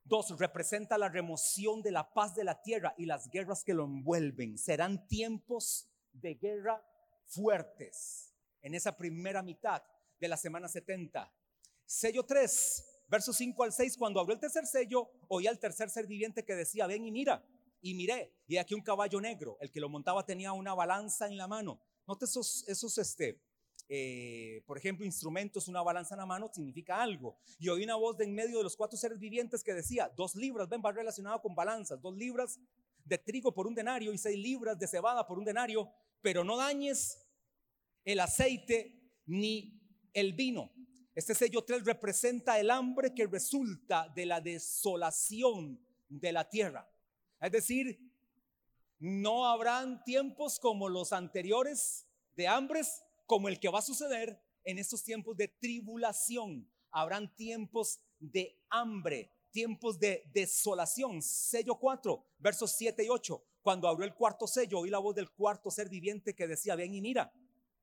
2 0.04 0.38
representa 0.38 0.98
la 0.98 1.08
remoción 1.08 1.80
de 1.80 1.92
la 1.92 2.12
paz 2.12 2.34
de 2.34 2.44
la 2.44 2.60
tierra 2.60 2.94
y 2.98 3.06
las 3.06 3.30
guerras 3.30 3.64
que 3.64 3.72
lo 3.72 3.84
envuelven. 3.84 4.58
Serán 4.58 5.08
tiempos 5.08 5.88
de 6.12 6.34
guerra 6.34 6.84
fuertes 7.24 8.34
en 8.60 8.74
esa 8.74 8.98
primera 8.98 9.42
mitad 9.42 9.82
de 10.18 10.28
la 10.28 10.36
semana 10.36 10.68
70. 10.68 11.32
Sello 11.90 12.22
3, 12.22 12.84
versos 13.08 13.36
5 13.36 13.64
al 13.64 13.72
6, 13.72 13.96
cuando 13.96 14.20
abrió 14.20 14.34
el 14.34 14.40
tercer 14.40 14.64
sello, 14.64 15.10
oí 15.26 15.48
al 15.48 15.58
tercer 15.58 15.90
ser 15.90 16.06
viviente 16.06 16.44
que 16.44 16.54
decía, 16.54 16.86
ven 16.86 17.04
y 17.04 17.10
mira. 17.10 17.44
Y 17.82 17.94
miré, 17.94 18.32
y 18.46 18.58
aquí 18.58 18.74
un 18.74 18.80
caballo 18.80 19.20
negro, 19.20 19.58
el 19.60 19.72
que 19.72 19.80
lo 19.80 19.88
montaba 19.88 20.24
tenía 20.24 20.52
una 20.52 20.72
balanza 20.72 21.26
en 21.26 21.36
la 21.36 21.48
mano. 21.48 21.80
Note 22.06 22.26
esos, 22.26 22.64
esos 22.68 22.96
este, 22.96 23.42
eh, 23.88 24.62
por 24.66 24.78
ejemplo, 24.78 25.04
instrumentos, 25.04 25.66
una 25.66 25.82
balanza 25.82 26.14
en 26.14 26.20
la 26.20 26.26
mano 26.26 26.48
significa 26.54 27.02
algo. 27.02 27.36
Y 27.58 27.68
oí 27.70 27.82
una 27.82 27.96
voz 27.96 28.16
de 28.16 28.24
en 28.24 28.36
medio 28.36 28.58
de 28.58 28.62
los 28.62 28.76
cuatro 28.76 28.96
seres 28.96 29.18
vivientes 29.18 29.64
que 29.64 29.74
decía, 29.74 30.12
dos 30.16 30.36
libras, 30.36 30.68
ven, 30.68 30.80
va 30.86 30.92
relacionado 30.92 31.42
con 31.42 31.56
balanzas, 31.56 32.00
dos 32.00 32.16
libras 32.16 32.60
de 33.04 33.18
trigo 33.18 33.52
por 33.52 33.66
un 33.66 33.74
denario 33.74 34.12
y 34.12 34.18
seis 34.18 34.38
libras 34.38 34.78
de 34.78 34.86
cebada 34.86 35.26
por 35.26 35.40
un 35.40 35.44
denario, 35.44 35.90
pero 36.22 36.44
no 36.44 36.56
dañes 36.56 37.18
el 38.04 38.20
aceite 38.20 39.10
ni 39.26 39.82
el 40.12 40.34
vino. 40.34 40.70
Este 41.20 41.34
sello 41.34 41.62
3 41.62 41.84
representa 41.84 42.58
el 42.58 42.70
hambre 42.70 43.12
que 43.14 43.26
resulta 43.26 44.08
de 44.08 44.24
la 44.24 44.40
desolación 44.40 45.78
de 46.08 46.32
la 46.32 46.48
tierra. 46.48 46.90
Es 47.38 47.52
decir, 47.52 48.00
no 48.98 49.44
habrán 49.44 50.02
tiempos 50.02 50.58
como 50.58 50.88
los 50.88 51.12
anteriores 51.12 52.06
de 52.36 52.48
hambres, 52.48 53.02
como 53.26 53.48
el 53.48 53.60
que 53.60 53.68
va 53.68 53.80
a 53.80 53.82
suceder 53.82 54.42
en 54.64 54.78
estos 54.78 55.04
tiempos 55.04 55.36
de 55.36 55.48
tribulación. 55.48 56.66
Habrán 56.90 57.36
tiempos 57.36 58.00
de 58.18 58.58
hambre, 58.70 59.30
tiempos 59.50 59.98
de 59.98 60.22
desolación. 60.32 61.20
Sello 61.20 61.74
4, 61.74 62.24
versos 62.38 62.72
7 62.78 63.04
y 63.04 63.10
8. 63.10 63.44
Cuando 63.60 63.88
abrió 63.88 64.06
el 64.06 64.14
cuarto 64.14 64.46
sello, 64.46 64.78
oí 64.78 64.88
la 64.88 64.98
voz 64.98 65.14
del 65.14 65.30
cuarto 65.30 65.70
ser 65.70 65.90
viviente 65.90 66.34
que 66.34 66.48
decía, 66.48 66.76
ven 66.76 66.94
y 66.94 67.02
mira. 67.02 67.30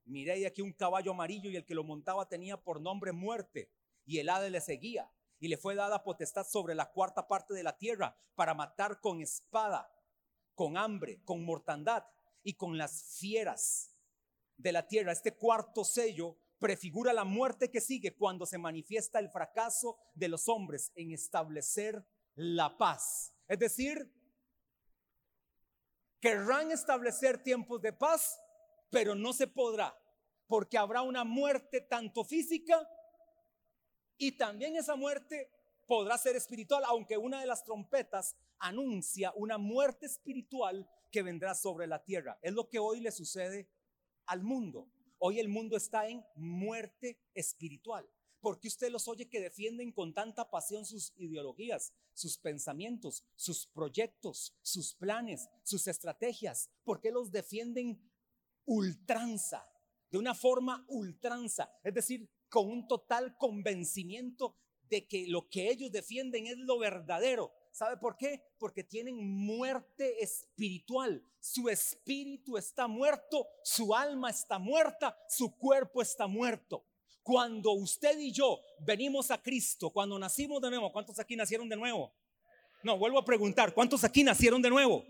Miré 0.08 0.46
aquí 0.46 0.62
un 0.62 0.72
caballo 0.72 1.12
amarillo 1.12 1.50
y 1.50 1.56
el 1.56 1.66
que 1.66 1.74
lo 1.74 1.84
montaba 1.84 2.28
tenía 2.28 2.56
por 2.56 2.80
nombre 2.80 3.12
muerte 3.12 3.70
y 4.06 4.18
el 4.18 4.30
ave 4.30 4.48
le 4.48 4.62
seguía 4.62 5.12
y 5.38 5.48
le 5.48 5.58
fue 5.58 5.74
dada 5.74 6.02
potestad 6.02 6.46
sobre 6.46 6.74
la 6.74 6.90
cuarta 6.90 7.28
parte 7.28 7.52
de 7.52 7.62
la 7.62 7.76
tierra 7.76 8.16
para 8.34 8.54
matar 8.54 9.00
con 9.00 9.20
espada, 9.20 9.92
con 10.54 10.78
hambre, 10.78 11.20
con 11.24 11.44
mortandad 11.44 12.04
y 12.42 12.54
con 12.54 12.78
las 12.78 13.18
fieras 13.18 13.94
de 14.56 14.72
la 14.72 14.88
tierra. 14.88 15.12
Este 15.12 15.36
cuarto 15.36 15.84
sello 15.84 16.38
prefigura 16.58 17.12
la 17.12 17.24
muerte 17.24 17.70
que 17.70 17.82
sigue 17.82 18.16
cuando 18.16 18.46
se 18.46 18.56
manifiesta 18.56 19.18
el 19.18 19.28
fracaso 19.28 19.98
de 20.14 20.28
los 20.28 20.48
hombres 20.48 20.90
en 20.94 21.12
establecer 21.12 22.02
la 22.34 22.78
paz. 22.78 23.34
Es 23.46 23.58
decir, 23.58 24.10
querrán 26.18 26.70
establecer 26.72 27.42
tiempos 27.42 27.82
de 27.82 27.92
paz, 27.92 28.40
pero 28.90 29.14
no 29.14 29.32
se 29.32 29.46
podrá, 29.46 29.96
porque 30.46 30.78
habrá 30.78 31.02
una 31.02 31.24
muerte 31.24 31.80
tanto 31.80 32.24
física 32.24 32.88
y 34.16 34.32
también 34.32 34.76
esa 34.76 34.96
muerte 34.96 35.50
podrá 35.86 36.18
ser 36.18 36.36
espiritual, 36.36 36.82
aunque 36.86 37.16
una 37.16 37.40
de 37.40 37.46
las 37.46 37.64
trompetas 37.64 38.36
anuncia 38.58 39.32
una 39.36 39.58
muerte 39.58 40.06
espiritual 40.06 40.88
que 41.10 41.22
vendrá 41.22 41.54
sobre 41.54 41.86
la 41.86 42.04
tierra. 42.04 42.38
Es 42.42 42.52
lo 42.52 42.68
que 42.68 42.78
hoy 42.78 43.00
le 43.00 43.12
sucede 43.12 43.70
al 44.26 44.42
mundo. 44.42 44.90
Hoy 45.18 45.40
el 45.40 45.48
mundo 45.48 45.76
está 45.76 46.08
en 46.08 46.24
muerte 46.36 47.18
espiritual. 47.34 48.08
porque 48.40 48.68
usted 48.68 48.90
los 48.90 49.08
oye 49.08 49.28
que 49.28 49.40
defienden 49.40 49.92
con 49.92 50.14
tanta 50.14 50.48
pasión 50.48 50.84
sus 50.84 51.12
ideologías, 51.16 51.92
sus 52.12 52.38
pensamientos, 52.38 53.24
sus 53.34 53.66
proyectos, 53.66 54.56
sus 54.62 54.94
planes, 54.94 55.48
sus 55.64 55.88
estrategias? 55.88 56.70
¿Por 56.84 57.00
qué 57.00 57.10
los 57.10 57.32
defienden 57.32 58.00
ultranza? 58.68 59.66
De 60.10 60.18
una 60.18 60.34
forma 60.34 60.84
ultranza, 60.88 61.70
es 61.82 61.92
decir, 61.92 62.30
con 62.48 62.68
un 62.68 62.86
total 62.86 63.36
convencimiento 63.36 64.56
de 64.88 65.06
que 65.06 65.26
lo 65.26 65.48
que 65.48 65.70
ellos 65.70 65.92
defienden 65.92 66.46
es 66.46 66.56
lo 66.56 66.78
verdadero. 66.78 67.52
¿Sabe 67.72 67.98
por 67.98 68.16
qué? 68.16 68.42
Porque 68.58 68.82
tienen 68.82 69.16
muerte 69.16 70.22
espiritual. 70.22 71.22
Su 71.40 71.68
espíritu 71.68 72.56
está 72.56 72.88
muerto, 72.88 73.46
su 73.62 73.94
alma 73.94 74.30
está 74.30 74.58
muerta, 74.58 75.16
su 75.28 75.56
cuerpo 75.56 76.00
está 76.00 76.26
muerto. 76.26 76.86
Cuando 77.22 77.72
usted 77.72 78.18
y 78.18 78.32
yo 78.32 78.58
venimos 78.80 79.30
a 79.30 79.42
Cristo, 79.42 79.90
cuando 79.90 80.18
nacimos 80.18 80.62
de 80.62 80.70
nuevo, 80.70 80.90
¿cuántos 80.90 81.18
aquí 81.18 81.36
nacieron 81.36 81.68
de 81.68 81.76
nuevo? 81.76 82.14
No, 82.82 82.96
vuelvo 82.96 83.18
a 83.18 83.24
preguntar, 83.24 83.74
¿cuántos 83.74 84.04
aquí 84.04 84.24
nacieron 84.24 84.62
de 84.62 84.70
nuevo? 84.70 85.04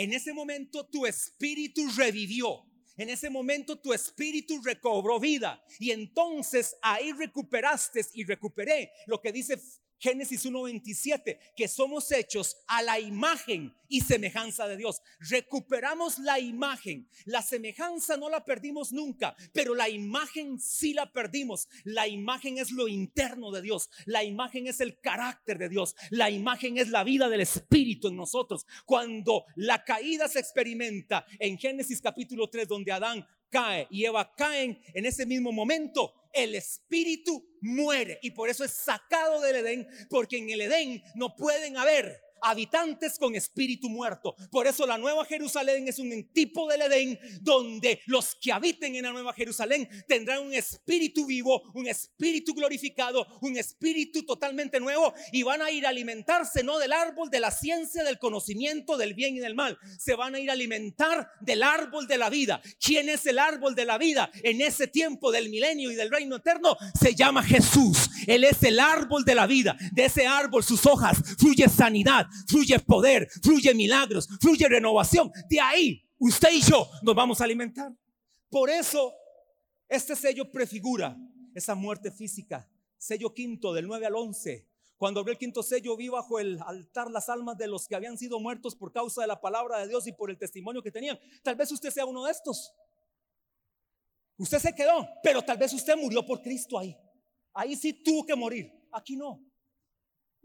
En 0.00 0.14
ese 0.14 0.32
momento 0.32 0.86
tu 0.86 1.04
espíritu 1.04 1.86
revivió. 1.94 2.64
En 2.96 3.10
ese 3.10 3.28
momento 3.28 3.78
tu 3.78 3.92
espíritu 3.92 4.58
recobró 4.62 5.20
vida 5.20 5.62
y 5.78 5.90
entonces 5.90 6.74
ahí 6.80 7.12
recuperaste 7.12 8.00
y 8.14 8.24
recuperé 8.24 8.90
lo 9.06 9.20
que 9.20 9.30
dice 9.30 9.60
Génesis 10.00 10.46
1.27, 10.46 11.38
que 11.54 11.68
somos 11.68 12.10
hechos 12.10 12.56
a 12.66 12.82
la 12.82 12.98
imagen 12.98 13.74
y 13.86 14.00
semejanza 14.00 14.66
de 14.66 14.78
Dios. 14.78 15.02
Recuperamos 15.18 16.18
la 16.18 16.40
imagen. 16.40 17.06
La 17.26 17.42
semejanza 17.42 18.16
no 18.16 18.30
la 18.30 18.44
perdimos 18.44 18.92
nunca, 18.92 19.36
pero 19.52 19.74
la 19.74 19.90
imagen 19.90 20.58
sí 20.58 20.94
la 20.94 21.12
perdimos. 21.12 21.68
La 21.84 22.08
imagen 22.08 22.56
es 22.56 22.70
lo 22.70 22.88
interno 22.88 23.50
de 23.50 23.60
Dios. 23.60 23.90
La 24.06 24.24
imagen 24.24 24.66
es 24.66 24.80
el 24.80 24.98
carácter 25.00 25.58
de 25.58 25.68
Dios. 25.68 25.94
La 26.08 26.30
imagen 26.30 26.78
es 26.78 26.88
la 26.88 27.04
vida 27.04 27.28
del 27.28 27.42
Espíritu 27.42 28.08
en 28.08 28.16
nosotros. 28.16 28.66
Cuando 28.86 29.44
la 29.56 29.84
caída 29.84 30.28
se 30.28 30.40
experimenta 30.40 31.26
en 31.38 31.58
Génesis 31.58 32.00
capítulo 32.00 32.48
3, 32.48 32.66
donde 32.66 32.92
Adán 32.92 33.26
cae. 33.50 33.86
Y 33.90 34.04
Eva 34.04 34.32
caen 34.34 34.80
en 34.94 35.06
ese 35.06 35.26
mismo 35.26 35.52
momento, 35.52 36.14
el 36.32 36.54
espíritu 36.54 37.44
muere. 37.60 38.18
Y 38.22 38.30
por 38.30 38.48
eso 38.48 38.64
es 38.64 38.72
sacado 38.72 39.40
del 39.40 39.56
Edén, 39.56 39.88
porque 40.08 40.38
en 40.38 40.50
el 40.50 40.62
Edén 40.62 41.02
no 41.14 41.36
pueden 41.36 41.76
haber 41.76 42.20
habitantes 42.42 43.18
con 43.18 43.34
espíritu 43.34 43.88
muerto. 43.88 44.34
Por 44.50 44.66
eso 44.66 44.86
la 44.86 44.98
Nueva 44.98 45.24
Jerusalén 45.24 45.88
es 45.88 45.98
un 45.98 46.30
tipo 46.32 46.68
del 46.68 46.82
Edén 46.82 47.18
donde 47.40 48.00
los 48.06 48.34
que 48.34 48.52
habiten 48.52 48.94
en 48.96 49.02
la 49.02 49.12
Nueva 49.12 49.32
Jerusalén 49.32 49.88
tendrán 50.06 50.46
un 50.46 50.54
espíritu 50.54 51.26
vivo, 51.26 51.62
un 51.74 51.86
espíritu 51.86 52.54
glorificado, 52.54 53.26
un 53.42 53.56
espíritu 53.56 54.24
totalmente 54.24 54.80
nuevo 54.80 55.12
y 55.32 55.42
van 55.42 55.62
a 55.62 55.70
ir 55.70 55.86
a 55.86 55.90
alimentarse 55.90 56.62
no 56.62 56.78
del 56.78 56.92
árbol 56.92 57.30
de 57.30 57.40
la 57.40 57.50
ciencia, 57.50 58.04
del 58.04 58.18
conocimiento 58.18 58.96
del 58.96 59.14
bien 59.14 59.36
y 59.36 59.40
del 59.40 59.54
mal, 59.54 59.78
se 59.98 60.14
van 60.14 60.34
a 60.34 60.40
ir 60.40 60.50
a 60.50 60.54
alimentar 60.54 61.30
del 61.40 61.62
árbol 61.62 62.06
de 62.06 62.18
la 62.18 62.30
vida. 62.30 62.60
¿Quién 62.80 63.08
es 63.08 63.26
el 63.26 63.38
árbol 63.38 63.74
de 63.74 63.84
la 63.84 63.98
vida 63.98 64.30
en 64.42 64.60
ese 64.60 64.86
tiempo 64.86 65.30
del 65.30 65.50
milenio 65.50 65.90
y 65.90 65.94
del 65.94 66.10
reino 66.10 66.36
eterno? 66.36 66.76
Se 66.98 67.14
llama 67.14 67.42
Jesús. 67.42 68.10
Él 68.26 68.44
es 68.44 68.62
el 68.62 68.80
árbol 68.80 69.24
de 69.24 69.34
la 69.34 69.46
vida. 69.46 69.76
De 69.92 70.06
ese 70.06 70.26
árbol 70.26 70.64
sus 70.64 70.86
hojas 70.86 71.18
fluye 71.38 71.68
sanidad, 71.68 72.26
fluye 72.48 72.78
poder, 72.80 73.28
fluye 73.42 73.74
milagros, 73.74 74.28
fluye 74.40 74.68
renovación. 74.68 75.30
De 75.48 75.60
ahí 75.60 76.02
usted 76.18 76.52
y 76.52 76.60
yo 76.60 76.88
nos 77.02 77.14
vamos 77.14 77.40
a 77.40 77.44
alimentar. 77.44 77.92
Por 78.48 78.70
eso 78.70 79.12
este 79.88 80.14
sello 80.14 80.50
prefigura 80.50 81.16
esa 81.54 81.74
muerte 81.74 82.10
física. 82.10 82.68
Sello 82.96 83.32
quinto 83.32 83.72
del 83.72 83.86
9 83.86 84.06
al 84.06 84.14
11. 84.14 84.68
Cuando 84.96 85.20
abrió 85.20 85.32
el 85.32 85.38
quinto 85.38 85.62
sello, 85.62 85.96
vi 85.96 86.10
bajo 86.10 86.38
el 86.38 86.60
altar 86.66 87.10
las 87.10 87.30
almas 87.30 87.56
de 87.56 87.66
los 87.66 87.88
que 87.88 87.96
habían 87.96 88.18
sido 88.18 88.38
muertos 88.38 88.76
por 88.76 88.92
causa 88.92 89.22
de 89.22 89.26
la 89.26 89.40
palabra 89.40 89.78
de 89.78 89.88
Dios 89.88 90.06
y 90.06 90.12
por 90.12 90.28
el 90.28 90.36
testimonio 90.36 90.82
que 90.82 90.90
tenían. 90.90 91.18
Tal 91.42 91.56
vez 91.56 91.72
usted 91.72 91.90
sea 91.90 92.04
uno 92.04 92.24
de 92.24 92.32
estos. 92.32 92.74
Usted 94.36 94.58
se 94.58 94.74
quedó, 94.74 95.08
pero 95.22 95.42
tal 95.42 95.56
vez 95.56 95.72
usted 95.72 95.96
murió 95.96 96.24
por 96.24 96.42
Cristo 96.42 96.78
ahí. 96.78 96.94
Ahí 97.54 97.76
sí 97.76 97.92
tuvo 97.92 98.26
que 98.26 98.36
morir. 98.36 98.70
Aquí 98.92 99.16
no. 99.16 99.42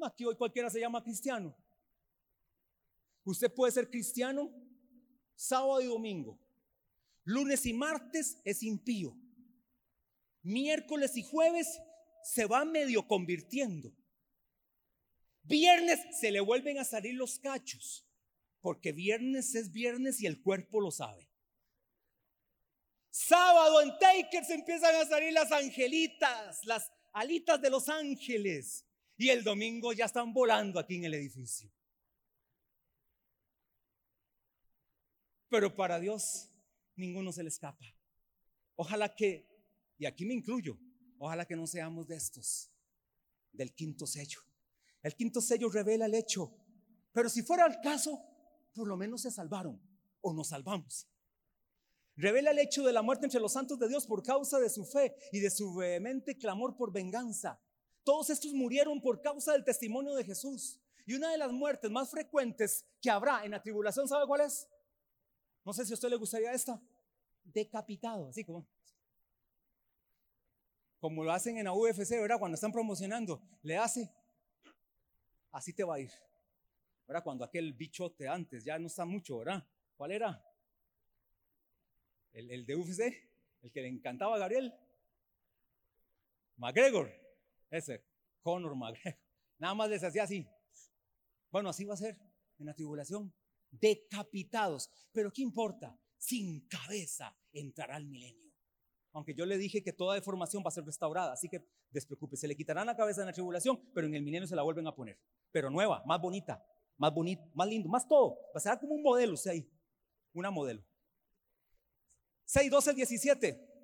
Aquí 0.02 0.26
hoy 0.26 0.36
cualquiera 0.36 0.70
se 0.70 0.80
llama 0.80 1.04
cristiano. 1.04 1.56
Usted 3.26 3.52
puede 3.52 3.72
ser 3.72 3.90
cristiano 3.90 4.52
sábado 5.36 5.82
y 5.82 5.86
domingo. 5.86 6.40
Lunes 7.24 7.66
y 7.66 7.74
martes 7.74 8.38
es 8.46 8.64
impío. 8.64 9.18
Miércoles 10.44 11.18
y 11.18 11.24
jueves 11.24 11.68
se 12.24 12.46
va 12.46 12.64
medio 12.66 13.08
convirtiendo. 13.08 13.92
Viernes 15.44 16.00
se 16.20 16.32
le 16.32 16.40
vuelven 16.40 16.78
a 16.78 16.84
salir 16.84 17.16
los 17.16 17.40
cachos, 17.40 18.08
porque 18.62 18.92
viernes 18.92 19.54
es 19.56 19.72
viernes 19.72 20.22
y 20.22 20.28
el 20.28 20.42
cuerpo 20.42 20.80
lo 20.80 20.92
sabe. 20.92 21.28
Sábado 23.10 23.82
en 23.82 23.98
Taker 23.98 24.44
se 24.44 24.56
empiezan 24.56 24.96
a 24.96 25.06
salir 25.06 25.34
las 25.34 25.52
angelitas, 25.52 26.64
las 26.66 26.92
alitas 27.14 27.62
de 27.62 27.70
los 27.70 27.90
ángeles. 27.90 28.86
Y 29.18 29.30
el 29.30 29.44
domingo 29.44 29.94
ya 29.94 30.06
están 30.06 30.34
volando 30.34 30.80
aquí 30.80 30.96
en 30.96 31.06
el 31.06 31.14
edificio. 31.14 31.72
Pero 35.56 35.74
para 35.74 36.02
Dios 36.02 36.50
ninguno 36.98 37.32
se 37.32 37.42
le 37.42 37.48
escapa. 37.48 37.86
Ojalá 38.76 39.16
que, 39.16 39.48
y 39.98 40.06
aquí 40.06 40.26
me 40.26 40.34
incluyo, 40.34 40.78
ojalá 41.18 41.46
que 41.46 41.56
no 41.56 41.66
seamos 41.66 42.06
de 42.08 42.18
estos, 42.18 42.74
del 43.54 43.74
quinto 43.74 44.06
sello. 44.06 44.42
El 45.02 45.16
quinto 45.16 45.40
sello 45.40 45.70
revela 45.70 46.08
el 46.08 46.14
hecho, 46.14 46.54
pero 47.14 47.30
si 47.30 47.42
fuera 47.42 47.66
el 47.68 47.80
caso, 47.80 48.22
por 48.74 48.86
lo 48.86 48.98
menos 48.98 49.22
se 49.22 49.32
salvaron 49.32 49.82
o 50.20 50.34
nos 50.34 50.50
salvamos. 50.50 51.08
Revela 52.18 52.52
el 52.52 52.60
hecho 52.60 52.84
de 52.84 52.92
la 52.92 53.02
muerte 53.02 53.26
entre 53.26 53.40
los 53.40 53.54
santos 53.54 53.80
de 53.80 53.88
Dios 53.88 54.06
por 54.06 54.24
causa 54.24 54.60
de 54.60 54.70
su 54.70 54.84
fe 54.84 55.16
y 55.32 55.40
de 55.40 55.50
su 55.50 55.74
vehemente 55.74 56.38
clamor 56.38 56.76
por 56.76 56.92
venganza. 56.92 57.62
Todos 58.04 58.30
estos 58.30 58.52
murieron 58.52 59.00
por 59.00 59.22
causa 59.22 59.54
del 59.54 59.64
testimonio 59.64 60.16
de 60.16 60.26
Jesús. 60.26 60.82
Y 61.06 61.14
una 61.14 61.32
de 61.32 61.38
las 61.38 61.54
muertes 61.54 61.90
más 61.90 62.12
frecuentes 62.12 62.86
que 63.02 63.10
habrá 63.10 63.46
en 63.46 63.52
la 63.52 63.62
tribulación, 63.62 64.10
¿sabe 64.10 64.28
cuál 64.28 64.42
es? 64.42 64.68
No 65.66 65.74
sé 65.74 65.84
si 65.84 65.94
a 65.94 65.96
usted 65.96 66.10
le 66.10 66.16
gustaría 66.16 66.54
esta. 66.54 66.80
Decapitado, 67.44 68.30
así 68.30 68.46
como. 68.46 68.66
Como 71.00 71.24
lo 71.24 71.32
hacen 71.32 71.58
en 71.58 71.66
la 71.66 71.74
UFC, 71.74 72.12
¿verdad? 72.12 72.40
Cuando 72.40 72.56
están 72.56 72.72
promocionando, 72.72 73.42
le 73.64 73.78
hace. 73.78 74.10
Así 75.52 75.74
te 75.74 75.84
va 75.84 75.96
a 75.96 76.00
ir. 76.00 76.12
¿Verdad? 77.08 77.24
Cuando 77.24 77.44
aquel 77.44 77.74
bichote 77.74 78.28
antes 78.28 78.64
ya 78.64 78.78
no 78.78 78.88
está 78.88 79.06
mucho, 79.06 79.40
¿verdad? 79.40 79.68
¿Cuál 79.98 80.12
era? 80.12 80.44
El, 82.32 82.66
de 82.66 82.76
UFC, 82.76 83.02
el 83.62 83.72
que 83.72 83.82
le 83.82 83.88
encantaba 83.88 84.36
a 84.36 84.40
Gabriel. 84.40 84.74
McGregor, 86.58 87.12
ese, 87.70 88.04
Conor 88.42 88.76
McGregor. 88.76 89.18
Nada 89.58 89.74
más 89.74 89.90
les 89.90 90.04
hacía 90.04 90.24
así. 90.24 90.48
Bueno, 91.50 91.70
así 91.70 91.86
va 91.86 91.94
a 91.94 91.98
ser 91.98 92.18
en 92.60 92.66
la 92.66 92.74
tribulación 92.74 93.34
decapitados. 93.80 94.90
Pero 95.12 95.32
¿qué 95.32 95.42
importa? 95.42 95.98
Sin 96.18 96.68
cabeza 96.68 97.36
entrará 97.54 97.98
el 97.98 98.06
milenio. 98.06 98.52
Aunque 99.14 99.34
yo 99.34 99.46
le 99.46 99.58
dije 99.58 99.82
que 99.82 99.94
toda 99.94 100.16
deformación 100.16 100.62
va 100.64 100.68
a 100.68 100.72
ser 100.72 100.84
restaurada, 100.84 101.32
así 101.32 101.48
que 101.48 101.66
despreocupe, 101.90 102.36
se 102.36 102.48
le 102.48 102.56
quitarán 102.56 102.88
la 102.88 102.98
cabeza 102.98 103.22
en 103.22 103.28
la 103.28 103.34
tribulación, 103.34 103.80
pero 103.94 104.08
en 104.08 104.16
el 104.16 104.22
milenio 104.22 104.48
se 104.48 104.56
la 104.56 104.62
vuelven 104.62 104.88
a 104.88 104.94
poner. 104.94 105.18
Pero 105.52 105.70
nueva, 105.70 106.04
más 106.06 106.20
bonita, 106.20 106.62
más 106.98 107.14
bonito, 107.14 107.50
más 107.54 107.68
lindo, 107.68 107.88
más 107.88 108.08
todo. 108.08 108.38
Va 108.54 108.58
a 108.58 108.60
ser 108.60 108.78
como 108.78 108.94
un 108.94 109.02
modelo, 109.02 109.34
usted 109.34 109.52
ahí, 109.52 109.72
una 110.34 110.52
modelo. 110.52 110.84
6, 112.44 112.70
12, 112.70 112.94
17. 112.94 113.76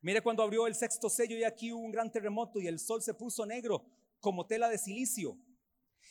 Mire 0.00 0.22
cuando 0.22 0.42
abrió 0.42 0.66
el 0.66 0.74
sexto 0.74 1.08
sello 1.08 1.36
y 1.36 1.44
aquí 1.44 1.72
hubo 1.72 1.82
un 1.82 1.92
gran 1.92 2.10
terremoto 2.10 2.60
y 2.60 2.66
el 2.66 2.78
sol 2.78 3.02
se 3.02 3.14
puso 3.14 3.46
negro 3.46 3.84
como 4.20 4.46
tela 4.46 4.68
de 4.68 4.78
silicio 4.78 5.38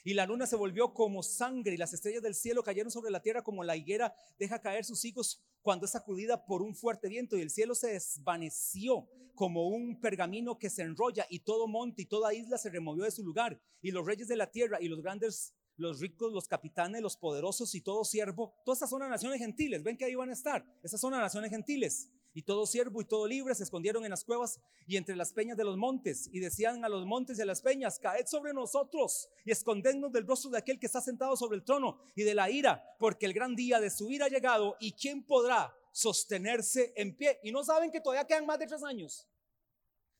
y 0.03 0.13
la 0.13 0.25
luna 0.25 0.47
se 0.47 0.55
volvió 0.55 0.93
como 0.93 1.23
sangre 1.23 1.73
y 1.73 1.77
las 1.77 1.93
estrellas 1.93 2.23
del 2.23 2.35
cielo 2.35 2.63
cayeron 2.63 2.91
sobre 2.91 3.11
la 3.11 3.21
tierra 3.21 3.43
como 3.43 3.63
la 3.63 3.75
higuera 3.75 4.13
deja 4.39 4.59
caer 4.59 4.85
sus 4.85 5.05
hijos 5.05 5.41
cuando 5.61 5.85
es 5.85 5.91
sacudida 5.91 6.45
por 6.45 6.61
un 6.61 6.75
fuerte 6.75 7.07
viento 7.07 7.37
y 7.37 7.41
el 7.41 7.49
cielo 7.49 7.75
se 7.75 7.93
desvaneció 7.93 9.07
como 9.35 9.69
un 9.69 9.99
pergamino 9.99 10.57
que 10.57 10.69
se 10.69 10.83
enrolla 10.83 11.25
y 11.29 11.39
todo 11.39 11.67
monte 11.67 12.03
y 12.03 12.05
toda 12.05 12.33
isla 12.33 12.57
se 12.57 12.69
removió 12.69 13.03
de 13.03 13.11
su 13.11 13.23
lugar 13.23 13.59
y 13.81 13.91
los 13.91 14.05
reyes 14.05 14.27
de 14.27 14.35
la 14.35 14.51
tierra 14.51 14.81
y 14.81 14.87
los 14.87 15.01
grandes 15.01 15.53
los 15.77 15.99
ricos, 15.99 16.31
los 16.31 16.47
capitanes, 16.47 17.01
los 17.01 17.17
poderosos 17.17 17.73
y 17.75 17.81
todo 17.81 18.05
siervo, 18.05 18.53
todas 18.63 18.77
estas 18.77 18.89
son 18.91 18.99
las 18.99 19.09
naciones 19.09 19.39
gentiles, 19.39 19.81
ven 19.81 19.97
que 19.97 20.05
ahí 20.05 20.15
van 20.15 20.29
a 20.29 20.33
estar, 20.33 20.65
esas 20.83 21.01
son 21.01 21.11
las 21.11 21.21
naciones 21.21 21.49
gentiles. 21.49 22.09
Y 22.33 22.43
todo 22.43 22.65
siervo 22.65 23.01
y 23.01 23.05
todo 23.05 23.27
libre 23.27 23.53
se 23.55 23.63
escondieron 23.63 24.05
en 24.05 24.11
las 24.11 24.23
cuevas 24.23 24.59
y 24.87 24.95
entre 24.95 25.15
las 25.15 25.33
peñas 25.33 25.57
de 25.57 25.65
los 25.65 25.75
montes 25.75 26.29
y 26.31 26.39
decían 26.39 26.85
a 26.85 26.89
los 26.89 27.05
montes 27.05 27.37
y 27.37 27.41
a 27.41 27.45
las 27.45 27.61
peñas, 27.61 27.99
caed 27.99 28.25
sobre 28.25 28.53
nosotros 28.53 29.29
y 29.43 29.51
escondednos 29.51 30.11
del 30.11 30.25
rostro 30.25 30.49
de 30.49 30.57
aquel 30.57 30.79
que 30.79 30.85
está 30.85 31.01
sentado 31.01 31.35
sobre 31.35 31.57
el 31.57 31.63
trono 31.63 31.99
y 32.15 32.23
de 32.23 32.33
la 32.33 32.49
ira, 32.49 32.83
porque 32.99 33.25
el 33.25 33.33
gran 33.33 33.55
día 33.55 33.79
de 33.81 33.89
su 33.89 34.09
ira 34.09 34.27
ha 34.27 34.29
llegado 34.29 34.77
y 34.79 34.93
quién 34.93 35.23
podrá 35.23 35.75
sostenerse 35.91 36.93
en 36.95 37.15
pie. 37.17 37.39
Y 37.43 37.51
no 37.51 37.63
saben 37.63 37.91
que 37.91 37.99
todavía 37.99 38.25
quedan 38.25 38.45
más 38.45 38.59
de 38.59 38.67
tres 38.67 38.83
años. 38.83 39.27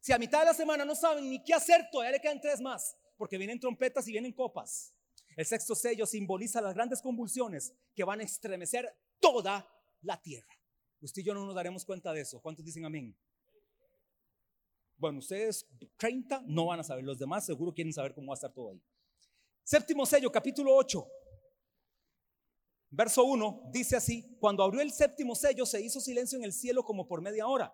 Si 0.01 0.11
a 0.11 0.17
mitad 0.17 0.39
de 0.39 0.47
la 0.47 0.53
semana 0.53 0.83
no 0.83 0.95
saben 0.95 1.29
ni 1.29 1.43
qué 1.43 1.53
hacer, 1.53 1.87
todavía 1.91 2.13
le 2.13 2.21
quedan 2.21 2.41
tres 2.41 2.59
más, 2.59 2.97
porque 3.17 3.37
vienen 3.37 3.59
trompetas 3.59 4.07
y 4.07 4.11
vienen 4.11 4.33
copas. 4.33 4.93
El 5.37 5.45
sexto 5.45 5.75
sello 5.75 6.05
simboliza 6.05 6.59
las 6.59 6.73
grandes 6.73 7.01
convulsiones 7.01 7.73
que 7.95 8.03
van 8.03 8.19
a 8.19 8.23
estremecer 8.23 8.93
toda 9.19 9.65
la 10.01 10.21
tierra. 10.21 10.60
Usted 11.01 11.23
y 11.23 11.25
yo 11.25 11.33
no 11.33 11.45
nos 11.45 11.55
daremos 11.55 11.83
cuenta 11.83 12.13
de 12.13 12.21
eso. 12.21 12.39
¿Cuántos 12.39 12.63
dicen 12.63 12.85
amén? 12.85 13.15
Bueno, 14.97 15.17
ustedes 15.17 15.67
30 15.97 16.43
no 16.45 16.67
van 16.67 16.79
a 16.79 16.83
saber, 16.83 17.03
los 17.03 17.17
demás 17.17 17.43
seguro 17.43 17.73
quieren 17.73 17.91
saber 17.91 18.13
cómo 18.13 18.27
va 18.27 18.33
a 18.33 18.35
estar 18.35 18.53
todo 18.53 18.69
ahí. 18.69 18.79
Séptimo 19.63 20.05
sello, 20.05 20.31
capítulo 20.31 20.75
8, 20.75 21.07
verso 22.91 23.23
1, 23.23 23.69
dice 23.71 23.95
así, 23.95 24.37
cuando 24.39 24.63
abrió 24.63 24.79
el 24.79 24.91
séptimo 24.91 25.33
sello 25.33 25.65
se 25.65 25.81
hizo 25.81 25.99
silencio 25.99 26.37
en 26.37 26.43
el 26.43 26.53
cielo 26.53 26.83
como 26.83 27.07
por 27.07 27.19
media 27.19 27.47
hora. 27.47 27.73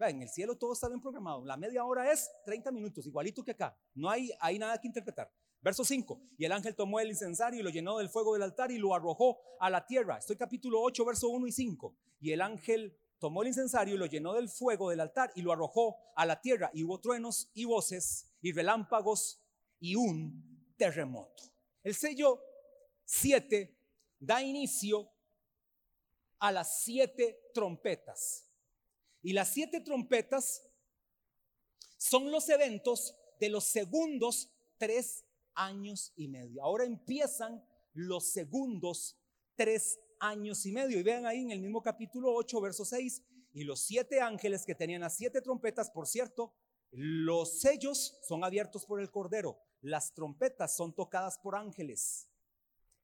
En 0.00 0.20
el 0.20 0.28
cielo 0.28 0.56
todo 0.56 0.74
está 0.74 0.88
bien 0.88 1.00
programado, 1.00 1.44
la 1.46 1.56
media 1.56 1.82
hora 1.82 2.12
es 2.12 2.30
30 2.44 2.70
minutos, 2.72 3.06
igualito 3.06 3.42
que 3.42 3.52
acá, 3.52 3.74
no 3.94 4.10
hay, 4.10 4.30
hay 4.38 4.58
nada 4.58 4.78
que 4.78 4.86
interpretar. 4.86 5.32
Verso 5.62 5.84
5. 5.84 6.20
Y 6.38 6.44
el 6.44 6.52
ángel 6.52 6.74
tomó 6.74 7.00
el 7.00 7.10
incensario 7.10 7.60
y 7.60 7.62
lo 7.62 7.70
llenó 7.70 7.98
del 7.98 8.08
fuego 8.08 8.32
del 8.32 8.42
altar 8.42 8.70
y 8.70 8.78
lo 8.78 8.94
arrojó 8.94 9.38
a 9.60 9.68
la 9.68 9.86
tierra. 9.86 10.18
Estoy 10.18 10.36
capítulo 10.36 10.80
8, 10.80 11.04
verso 11.04 11.28
1 11.28 11.46
y 11.46 11.52
5. 11.52 11.96
Y 12.20 12.32
el 12.32 12.40
ángel 12.40 12.96
tomó 13.18 13.42
el 13.42 13.48
incensario 13.48 13.94
y 13.94 13.98
lo 13.98 14.06
llenó 14.06 14.32
del 14.32 14.48
fuego 14.48 14.90
del 14.90 15.00
altar 15.00 15.30
y 15.34 15.42
lo 15.42 15.52
arrojó 15.52 15.98
a 16.16 16.24
la 16.24 16.40
tierra. 16.40 16.70
Y 16.72 16.84
hubo 16.84 16.98
truenos 16.98 17.50
y 17.52 17.66
voces 17.66 18.32
y 18.40 18.52
relámpagos 18.52 19.42
y 19.78 19.96
un 19.96 20.74
terremoto. 20.78 21.42
El 21.82 21.94
sello 21.94 22.40
7 23.04 23.76
da 24.18 24.42
inicio 24.42 25.10
a 26.38 26.52
las 26.52 26.82
siete 26.82 27.50
trompetas. 27.52 28.46
Y 29.22 29.34
las 29.34 29.52
siete 29.52 29.80
trompetas 29.80 30.66
son 31.98 32.30
los 32.30 32.48
eventos 32.48 33.14
de 33.38 33.50
los 33.50 33.64
segundos 33.64 34.50
tres 34.78 35.26
años 35.54 36.12
y 36.16 36.28
medio. 36.28 36.62
Ahora 36.62 36.84
empiezan 36.84 37.64
los 37.92 38.32
segundos 38.32 39.18
tres 39.56 39.98
años 40.20 40.64
y 40.66 40.72
medio. 40.72 40.98
Y 40.98 41.02
vean 41.02 41.26
ahí 41.26 41.40
en 41.40 41.50
el 41.50 41.60
mismo 41.60 41.82
capítulo 41.82 42.32
8, 42.34 42.60
verso 42.60 42.84
6, 42.84 43.22
y 43.52 43.64
los 43.64 43.80
siete 43.80 44.20
ángeles 44.20 44.64
que 44.64 44.74
tenían 44.74 45.00
las 45.00 45.16
siete 45.16 45.40
trompetas, 45.40 45.90
por 45.90 46.06
cierto, 46.06 46.54
los 46.92 47.60
sellos 47.60 48.18
son 48.22 48.44
abiertos 48.44 48.84
por 48.84 49.00
el 49.00 49.10
Cordero, 49.10 49.58
las 49.80 50.14
trompetas 50.14 50.76
son 50.76 50.94
tocadas 50.94 51.38
por 51.38 51.56
ángeles. 51.56 52.29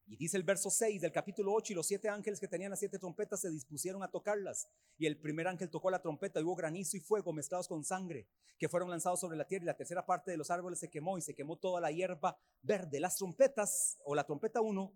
Y 0.09 0.17
dice 0.17 0.37
el 0.37 0.45
verso 0.45 0.71
6 0.71 1.01
del 1.01 1.11
capítulo 1.11 1.53
8, 1.53 1.73
y 1.73 1.77
los 1.77 1.89
siete 1.89 2.09
ángeles 2.09 2.39
que 2.39 2.47
tenían 2.47 2.71
las 2.71 2.79
siete 2.79 2.99
trompetas 2.99 3.41
se 3.41 3.51
dispusieron 3.51 4.05
a 4.05 4.11
tocarlas. 4.11 4.69
Y 4.97 5.07
el 5.07 5.19
primer 5.19 5.49
ángel 5.49 5.69
tocó 5.69 5.91
la 5.91 6.01
trompeta 6.01 6.39
y 6.39 6.45
hubo 6.45 6.55
granizo 6.55 6.97
y 6.97 7.01
fuego 7.01 7.33
mezclados 7.33 7.67
con 7.67 7.83
sangre, 7.83 8.29
que 8.57 8.69
fueron 8.69 8.89
lanzados 8.89 9.19
sobre 9.19 9.37
la 9.37 9.49
tierra 9.49 9.65
y 9.65 9.67
la 9.67 9.77
tercera 9.77 10.07
parte 10.07 10.31
de 10.31 10.37
los 10.37 10.51
árboles 10.51 10.79
se 10.79 10.91
quemó 10.91 11.19
y 11.19 11.23
se 11.23 11.35
quemó 11.35 11.57
toda 11.57 11.81
la 11.81 11.91
hierba 11.91 12.39
verde. 12.63 13.01
Las 13.01 13.17
trompetas, 13.17 13.99
o 14.05 14.15
la 14.15 14.23
trompeta 14.23 14.61
1, 14.61 14.95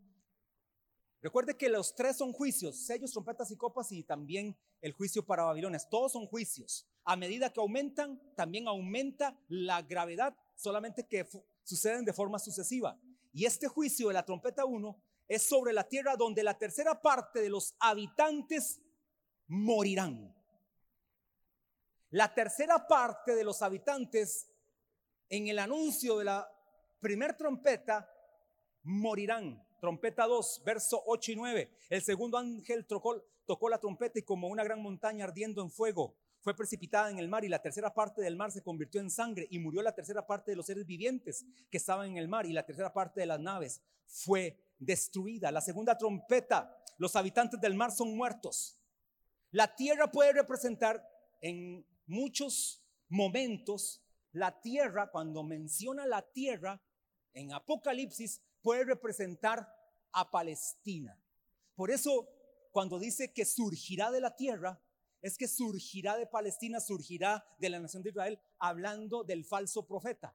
recuerde 1.23 1.57
que 1.57 1.68
los 1.68 1.92
tres 1.96 2.16
son 2.16 2.33
juicios, 2.33 2.87
sellos, 2.87 3.11
trompetas 3.11 3.51
y 3.51 3.57
copas 3.57 3.90
y 3.90 4.05
también 4.05 4.57
el 4.81 4.92
juicio 4.92 5.27
para 5.27 5.42
Babilonia. 5.42 5.81
Todos 5.90 6.12
son 6.12 6.27
juicios. 6.27 6.88
A 7.05 7.16
medida 7.16 7.53
que 7.53 7.59
aumentan, 7.59 8.20
también 8.37 8.68
aumenta 8.68 9.37
la 9.49 9.83
gravedad, 9.83 10.37
solamente 10.55 11.05
que 11.09 11.27
suceden 11.64 12.05
de 12.05 12.12
forma 12.12 12.38
sucesiva. 12.38 12.96
Y 13.33 13.45
este 13.45 13.69
juicio 13.69 14.09
de 14.09 14.14
la 14.14 14.25
trompeta 14.25 14.64
1 14.64 15.03
es 15.29 15.43
sobre 15.43 15.73
la 15.73 15.87
tierra 15.87 16.16
donde 16.16 16.43
la 16.43 16.59
tercera 16.59 17.01
parte 17.01 17.40
de 17.40 17.49
los 17.49 17.75
habitantes 17.79 18.81
morirán. 19.47 20.35
La 22.11 22.35
tercera 22.35 22.88
parte 22.88 23.37
de 23.37 23.45
los 23.45 23.62
habitantes 23.62 24.51
en 25.29 25.47
el 25.47 25.61
anuncio 25.61 26.19
de 26.19 26.25
la 26.25 26.53
primer 27.01 27.37
trompeta 27.37 28.12
morirán. 28.83 29.64
Trompeta 29.81 30.27
2, 30.27 30.62
verso 30.64 31.03
8 31.07 31.33
y 31.33 31.37
9. 31.37 31.71
El 31.88 32.03
segundo 32.03 32.37
ángel 32.37 32.85
tocó, 32.87 33.25
tocó 33.47 33.69
la 33.69 33.79
trompeta 33.79 34.19
y 34.19 34.23
como 34.23 34.49
una 34.49 34.64
gran 34.64 34.83
montaña 34.83 35.25
ardiendo 35.25 35.62
en 35.62 35.71
fuego 35.71 36.16
fue 36.40 36.57
precipitada 36.57 37.11
en 37.11 37.18
el 37.18 37.29
mar 37.29 37.44
y 37.44 37.48
la 37.48 37.61
tercera 37.61 37.92
parte 37.92 38.22
del 38.22 38.37
mar 38.37 38.50
se 38.50 38.62
convirtió 38.62 39.00
en 39.00 39.11
sangre 39.11 39.46
y 39.50 39.59
murió 39.59 39.83
la 39.83 39.94
tercera 39.94 40.26
parte 40.26 40.53
de 40.53 40.57
los 40.57 40.66
seres 40.66 40.87
vivientes 40.87 41.44
que 41.70 41.76
estaban 41.76 42.09
en 42.11 42.16
el 42.16 42.29
mar 42.29 42.46
y 42.46 42.53
la 42.53 42.64
tercera 42.64 42.92
parte 42.92 43.20
de 43.20 43.26
las 43.26 43.40
naves 43.40 43.83
fue 44.07 44.59
destruida. 44.79 45.53
La 45.53 45.61
segunda 45.61 45.96
trompeta, 45.96 46.76
los 46.98 47.14
habitantes 47.16 47.61
del 47.61 47.74
mar 47.74 47.92
son 47.92 48.16
muertos. 48.16 48.79
La 49.50 49.74
tierra 49.74 50.11
puede 50.11 50.33
representar 50.33 51.07
en 51.40 51.87
muchos 52.07 52.85
momentos, 53.09 54.03
la 54.33 54.61
tierra, 54.61 55.11
cuando 55.11 55.42
menciona 55.42 56.07
la 56.07 56.22
tierra 56.22 56.81
en 57.33 57.53
Apocalipsis, 57.53 58.42
puede 58.62 58.85
representar 58.85 59.68
a 60.12 60.31
Palestina. 60.31 61.18
Por 61.74 61.90
eso, 61.90 62.29
cuando 62.70 62.98
dice 62.98 63.33
que 63.33 63.44
surgirá 63.44 64.11
de 64.11 64.20
la 64.20 64.37
tierra, 64.37 64.81
es 65.23 65.37
que 65.37 65.49
surgirá 65.49 66.17
de 66.17 66.27
Palestina, 66.27 66.81
surgirá 66.81 67.45
de 67.59 67.69
la 67.69 67.81
nación 67.81 68.03
de 68.03 68.11
Israel, 68.11 68.41
hablando 68.59 69.23
del 69.23 69.45
falso 69.45 69.87
profeta. 69.87 70.35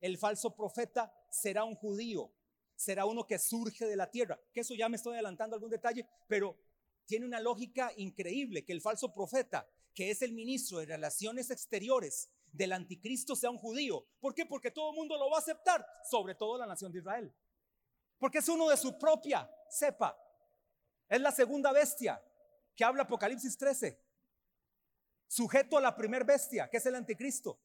El 0.00 0.18
falso 0.18 0.54
profeta 0.54 1.12
será 1.30 1.64
un 1.64 1.74
judío, 1.74 2.32
será 2.76 3.06
uno 3.06 3.26
que 3.26 3.38
surge 3.38 3.86
de 3.86 3.96
la 3.96 4.10
tierra. 4.10 4.38
Que 4.52 4.60
eso 4.60 4.74
ya 4.74 4.88
me 4.88 4.96
estoy 4.96 5.14
adelantando 5.14 5.54
algún 5.54 5.70
detalle, 5.70 6.06
pero 6.26 6.58
tiene 7.06 7.26
una 7.26 7.40
lógica 7.40 7.92
increíble 7.96 8.64
que 8.64 8.72
el 8.72 8.80
falso 8.80 9.12
profeta, 9.12 9.68
que 9.94 10.10
es 10.10 10.22
el 10.22 10.32
ministro 10.32 10.78
de 10.78 10.86
Relaciones 10.86 11.50
Exteriores 11.50 12.30
del 12.52 12.72
anticristo, 12.72 13.36
sea 13.36 13.50
un 13.50 13.58
judío. 13.58 14.06
¿Por 14.20 14.34
qué? 14.34 14.44
Porque 14.44 14.70
todo 14.70 14.90
el 14.90 14.96
mundo 14.96 15.16
lo 15.16 15.30
va 15.30 15.36
a 15.36 15.40
aceptar, 15.40 15.86
sobre 16.10 16.34
todo 16.34 16.58
la 16.58 16.66
nación 16.66 16.92
de 16.92 16.98
Israel. 16.98 17.32
Porque 18.18 18.38
es 18.38 18.48
uno 18.48 18.68
de 18.68 18.76
su 18.76 18.98
propia 18.98 19.50
cepa. 19.70 20.18
Es 21.08 21.20
la 21.20 21.32
segunda 21.32 21.72
bestia 21.72 22.22
que 22.74 22.84
habla 22.84 23.02
Apocalipsis 23.02 23.56
13. 23.56 24.01
Sujeto 25.32 25.78
a 25.78 25.80
la 25.80 25.96
primer 25.96 26.26
bestia, 26.26 26.68
que 26.68 26.76
es 26.76 26.84
el 26.84 26.94
anticristo. 26.94 27.58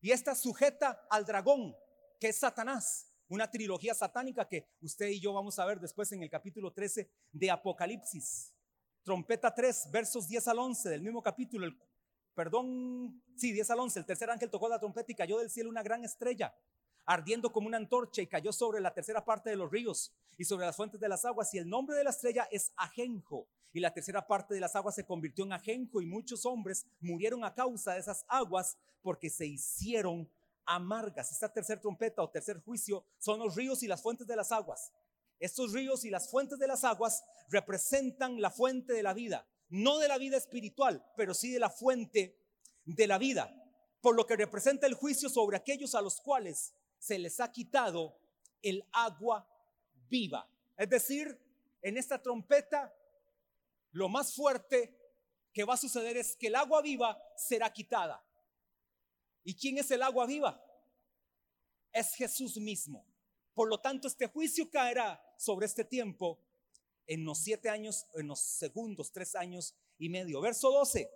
Y 0.00 0.10
está 0.10 0.34
sujeta 0.34 1.06
al 1.10 1.26
dragón, 1.26 1.76
que 2.18 2.28
es 2.28 2.38
Satanás. 2.38 3.12
Una 3.28 3.50
trilogía 3.50 3.92
satánica 3.92 4.48
que 4.48 4.70
usted 4.80 5.08
y 5.08 5.20
yo 5.20 5.34
vamos 5.34 5.58
a 5.58 5.66
ver 5.66 5.78
después 5.80 6.10
en 6.12 6.22
el 6.22 6.30
capítulo 6.30 6.72
13 6.72 7.10
de 7.30 7.50
Apocalipsis. 7.50 8.54
Trompeta 9.02 9.54
3, 9.54 9.90
versos 9.90 10.28
10 10.28 10.48
al 10.48 10.60
11 10.60 10.88
del 10.88 11.02
mismo 11.02 11.22
capítulo. 11.22 11.70
perdón, 12.32 13.22
sí, 13.36 13.52
10 13.52 13.70
al 13.70 13.80
11. 13.80 13.98
El 13.98 14.06
tercer 14.06 14.30
ángel 14.30 14.48
tocó 14.48 14.70
la 14.70 14.78
trompeta 14.78 15.12
y 15.12 15.14
cayó 15.14 15.36
del 15.40 15.50
cielo 15.50 15.68
una 15.68 15.82
gran 15.82 16.02
estrella 16.02 16.54
ardiendo 17.06 17.52
como 17.52 17.66
una 17.66 17.76
antorcha 17.76 18.22
y 18.22 18.26
cayó 18.26 18.52
sobre 18.52 18.80
la 18.80 18.92
tercera 18.92 19.24
parte 19.24 19.50
de 19.50 19.56
los 19.56 19.70
ríos 19.70 20.12
y 20.36 20.44
sobre 20.44 20.66
las 20.66 20.76
fuentes 20.76 21.00
de 21.00 21.08
las 21.08 21.24
aguas. 21.24 21.52
Y 21.54 21.58
el 21.58 21.68
nombre 21.68 21.96
de 21.96 22.04
la 22.04 22.10
estrella 22.10 22.48
es 22.50 22.72
Ajenjo. 22.76 23.46
Y 23.72 23.80
la 23.80 23.92
tercera 23.92 24.26
parte 24.26 24.54
de 24.54 24.60
las 24.60 24.74
aguas 24.74 24.94
se 24.94 25.06
convirtió 25.06 25.44
en 25.44 25.52
Ajenjo 25.52 26.00
y 26.00 26.06
muchos 26.06 26.44
hombres 26.44 26.86
murieron 27.00 27.44
a 27.44 27.54
causa 27.54 27.94
de 27.94 28.00
esas 28.00 28.24
aguas 28.28 28.76
porque 29.02 29.30
se 29.30 29.46
hicieron 29.46 30.28
amargas. 30.66 31.32
Esta 31.32 31.52
tercera 31.52 31.80
trompeta 31.80 32.22
o 32.22 32.30
tercer 32.30 32.60
juicio 32.60 33.04
son 33.18 33.38
los 33.38 33.54
ríos 33.54 33.82
y 33.82 33.88
las 33.88 34.02
fuentes 34.02 34.26
de 34.26 34.36
las 34.36 34.52
aguas. 34.52 34.92
Estos 35.38 35.72
ríos 35.72 36.04
y 36.04 36.10
las 36.10 36.30
fuentes 36.30 36.58
de 36.58 36.66
las 36.66 36.84
aguas 36.84 37.24
representan 37.48 38.40
la 38.40 38.50
fuente 38.50 38.92
de 38.92 39.02
la 39.02 39.14
vida, 39.14 39.46
no 39.68 39.98
de 39.98 40.08
la 40.08 40.18
vida 40.18 40.36
espiritual, 40.36 41.04
pero 41.16 41.32
sí 41.32 41.50
de 41.50 41.58
la 41.58 41.70
fuente 41.70 42.36
de 42.84 43.06
la 43.06 43.18
vida, 43.18 43.54
por 44.00 44.14
lo 44.14 44.26
que 44.26 44.36
representa 44.36 44.86
el 44.86 44.94
juicio 44.94 45.28
sobre 45.28 45.56
aquellos 45.56 45.94
a 45.94 46.02
los 46.02 46.20
cuales 46.20 46.74
se 47.00 47.18
les 47.18 47.40
ha 47.40 47.50
quitado 47.50 48.16
el 48.62 48.84
agua 48.92 49.48
viva. 50.08 50.48
Es 50.76 50.88
decir, 50.88 51.36
en 51.82 51.96
esta 51.96 52.22
trompeta, 52.22 52.94
lo 53.92 54.08
más 54.08 54.34
fuerte 54.34 54.94
que 55.52 55.64
va 55.64 55.74
a 55.74 55.78
suceder 55.78 56.16
es 56.16 56.36
que 56.36 56.46
el 56.46 56.54
agua 56.54 56.82
viva 56.82 57.20
será 57.36 57.72
quitada. 57.72 58.22
¿Y 59.42 59.54
quién 59.54 59.78
es 59.78 59.90
el 59.90 60.02
agua 60.02 60.26
viva? 60.26 60.62
Es 61.90 62.14
Jesús 62.14 62.58
mismo. 62.58 63.04
Por 63.54 63.68
lo 63.68 63.80
tanto, 63.80 64.06
este 64.06 64.26
juicio 64.26 64.70
caerá 64.70 65.20
sobre 65.38 65.66
este 65.66 65.84
tiempo 65.84 66.38
en 67.06 67.24
los 67.24 67.38
siete 67.38 67.70
años, 67.70 68.06
en 68.14 68.28
los 68.28 68.40
segundos, 68.40 69.10
tres 69.10 69.34
años 69.34 69.74
y 69.98 70.10
medio. 70.10 70.40
Verso 70.40 70.70
12. 70.70 71.10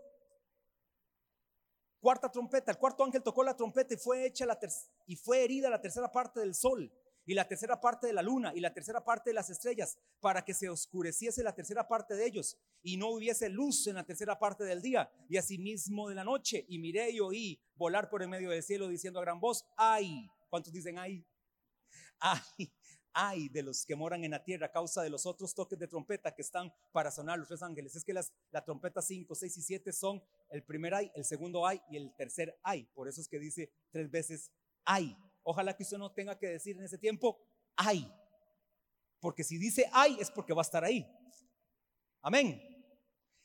Cuarta 2.04 2.30
trompeta, 2.30 2.70
el 2.70 2.76
cuarto 2.76 3.02
ángel 3.02 3.22
tocó 3.22 3.42
la 3.42 3.56
trompeta 3.56 3.94
y 3.94 3.96
fue 3.96 4.26
hecha 4.26 4.44
la 4.44 4.58
y 5.06 5.16
fue 5.16 5.42
herida 5.42 5.70
la 5.70 5.80
tercera 5.80 6.12
parte 6.12 6.38
del 6.38 6.54
sol 6.54 6.92
y 7.24 7.32
la 7.32 7.48
tercera 7.48 7.80
parte 7.80 8.06
de 8.06 8.12
la 8.12 8.20
luna 8.20 8.52
y 8.54 8.60
la 8.60 8.74
tercera 8.74 9.02
parte 9.02 9.30
de 9.30 9.34
las 9.34 9.48
estrellas, 9.48 9.96
para 10.20 10.44
que 10.44 10.52
se 10.52 10.68
oscureciese 10.68 11.42
la 11.42 11.54
tercera 11.54 11.88
parte 11.88 12.14
de 12.14 12.26
ellos 12.26 12.58
y 12.82 12.98
no 12.98 13.08
hubiese 13.08 13.48
luz 13.48 13.86
en 13.86 13.94
la 13.94 14.04
tercera 14.04 14.38
parte 14.38 14.64
del 14.64 14.82
día 14.82 15.10
y 15.30 15.38
asimismo 15.38 16.10
de 16.10 16.16
la 16.16 16.24
noche. 16.24 16.66
Y 16.68 16.78
miré 16.78 17.10
y 17.10 17.20
oí 17.20 17.58
volar 17.74 18.10
por 18.10 18.20
el 18.20 18.28
medio 18.28 18.50
del 18.50 18.62
cielo 18.62 18.86
diciendo 18.86 19.18
a 19.18 19.22
gran 19.22 19.40
voz, 19.40 19.64
ay, 19.74 20.28
¿cuántos 20.50 20.74
dicen 20.74 20.98
ay? 20.98 21.24
Ay, 22.20 22.70
ay 23.14 23.48
de 23.48 23.62
los 23.62 23.86
que 23.86 23.94
moran 23.94 24.24
en 24.24 24.32
la 24.32 24.42
tierra 24.42 24.66
a 24.66 24.72
causa 24.72 25.02
de 25.02 25.10
los 25.10 25.24
otros 25.24 25.54
toques 25.54 25.78
de 25.78 25.88
trompeta 25.88 26.34
que 26.34 26.42
están 26.42 26.72
para 26.92 27.10
sonar 27.10 27.38
los 27.38 27.48
tres 27.48 27.62
ángeles. 27.62 27.94
Es 27.94 28.04
que 28.04 28.12
las 28.12 28.32
la 28.50 28.64
trompeta 28.64 29.00
5, 29.00 29.34
6 29.34 29.56
y 29.56 29.62
7 29.62 29.92
son 29.92 30.22
el 30.50 30.62
primer 30.62 30.94
ay, 30.94 31.10
el 31.14 31.24
segundo 31.24 31.66
ay 31.66 31.80
y 31.88 31.96
el 31.96 32.14
tercer 32.14 32.58
ay. 32.62 32.84
Por 32.94 33.08
eso 33.08 33.20
es 33.20 33.28
que 33.28 33.38
dice 33.38 33.70
tres 33.90 34.10
veces 34.10 34.50
ay. 34.84 35.16
Ojalá 35.42 35.76
que 35.76 35.84
usted 35.84 35.98
no 35.98 36.12
tenga 36.12 36.38
que 36.38 36.48
decir 36.48 36.76
en 36.76 36.84
ese 36.84 36.98
tiempo, 36.98 37.38
ay. 37.76 38.10
Porque 39.20 39.44
si 39.44 39.56
dice 39.58 39.88
ay 39.92 40.18
es 40.20 40.30
porque 40.30 40.52
va 40.52 40.62
a 40.62 40.68
estar 40.68 40.84
ahí. 40.84 41.06
Amén. 42.20 42.60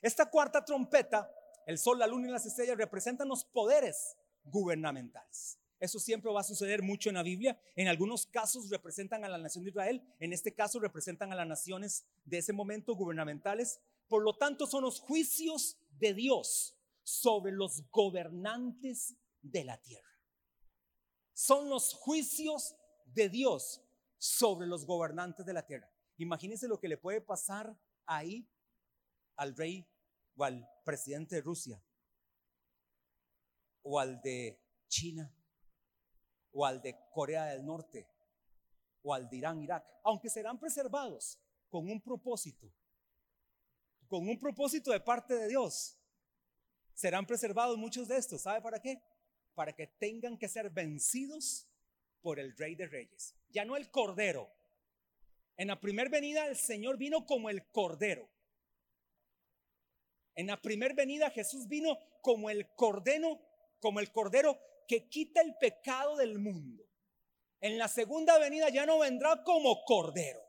Esta 0.01 0.29
cuarta 0.29 0.63
trompeta, 0.63 1.29
el 1.65 1.77
sol, 1.77 1.99
la 1.99 2.07
luna 2.07 2.27
y 2.27 2.31
las 2.31 2.45
estrellas 2.45 2.77
representan 2.77 3.27
los 3.27 3.43
poderes 3.45 4.17
gubernamentales. 4.43 5.59
Eso 5.79 5.99
siempre 5.99 6.31
va 6.31 6.41
a 6.41 6.43
suceder 6.43 6.81
mucho 6.81 7.09
en 7.09 7.15
la 7.15 7.23
Biblia. 7.23 7.59
En 7.75 7.87
algunos 7.87 8.25
casos 8.25 8.69
representan 8.69 9.23
a 9.23 9.29
la 9.29 9.37
nación 9.37 9.63
de 9.63 9.69
Israel, 9.69 10.03
en 10.19 10.33
este 10.33 10.53
caso 10.53 10.79
representan 10.79 11.31
a 11.31 11.35
las 11.35 11.47
naciones 11.47 12.05
de 12.25 12.39
ese 12.39 12.53
momento 12.53 12.95
gubernamentales. 12.95 13.79
Por 14.07 14.23
lo 14.23 14.35
tanto, 14.35 14.67
son 14.67 14.83
los 14.83 14.99
juicios 14.99 15.77
de 15.99 16.13
Dios 16.13 16.75
sobre 17.03 17.51
los 17.51 17.89
gobernantes 17.89 19.15
de 19.41 19.63
la 19.63 19.81
tierra 19.81 20.09
son 21.39 21.69
los 21.69 21.93
juicios 21.93 22.75
de 23.05 23.29
Dios 23.29 23.81
sobre 24.17 24.67
los 24.67 24.85
gobernantes 24.85 25.45
de 25.45 25.53
la 25.53 25.65
tierra. 25.65 25.89
Imagínense 26.17 26.67
lo 26.67 26.81
que 26.81 26.89
le 26.89 26.97
puede 26.97 27.21
pasar 27.21 27.79
ahí 28.05 28.45
al 29.37 29.55
rey 29.55 29.87
o 30.35 30.43
al 30.43 30.69
presidente 30.83 31.37
de 31.37 31.41
Rusia 31.41 31.81
o 33.83 34.01
al 34.01 34.21
de 34.21 34.61
China 34.89 35.33
o 36.59 36.65
al 36.65 36.81
de 36.81 36.93
Corea 37.09 37.45
del 37.45 37.65
Norte 37.65 38.05
o 39.01 39.13
al 39.13 39.29
de 39.29 39.37
Irán, 39.37 39.61
Irak, 39.61 39.85
aunque 40.03 40.29
serán 40.29 40.59
preservados 40.59 41.39
con 41.69 41.89
un 41.89 42.01
propósito, 42.01 42.69
con 44.09 44.27
un 44.27 44.37
propósito 44.37 44.91
de 44.91 44.99
parte 44.99 45.35
de 45.35 45.47
Dios. 45.47 45.97
Serán 46.93 47.25
preservados 47.25 47.77
muchos 47.77 48.09
de 48.09 48.17
estos, 48.17 48.41
¿sabe 48.41 48.61
para 48.61 48.81
qué? 48.81 49.01
para 49.55 49.73
que 49.73 49.87
tengan 49.87 50.37
que 50.37 50.47
ser 50.47 50.69
vencidos 50.69 51.67
por 52.21 52.39
el 52.39 52.55
Rey 52.57 52.75
de 52.75 52.87
Reyes. 52.87 53.35
Ya 53.49 53.63
no 53.63 53.77
el 53.77 53.89
Cordero. 53.89 54.49
En 55.55 55.67
la 55.67 55.79
primera 55.79 56.09
venida 56.09 56.47
el 56.47 56.57
Señor 56.57 56.97
vino 56.97 57.25
como 57.25 57.49
el 57.49 57.65
Cordero. 57.67 58.29
En 60.35 60.47
la 60.47 60.61
primera 60.61 60.93
venida 60.93 61.29
Jesús 61.29 61.67
vino 61.67 61.97
como 62.21 62.49
el 62.49 62.73
Cordero, 62.75 63.39
como 63.79 63.99
el 64.01 64.11
Cordero 64.11 64.57
que 64.89 65.07
quita 65.07 65.41
el 65.41 65.55
pecado 65.55 66.17
del 66.17 66.39
mundo. 66.39 66.83
En 67.61 67.77
la 67.77 67.87
segunda 67.87 68.39
venida 68.39 68.69
ya 68.69 68.87
no 68.87 68.97
vendrá 68.97 69.43
como 69.43 69.83
Cordero, 69.85 70.41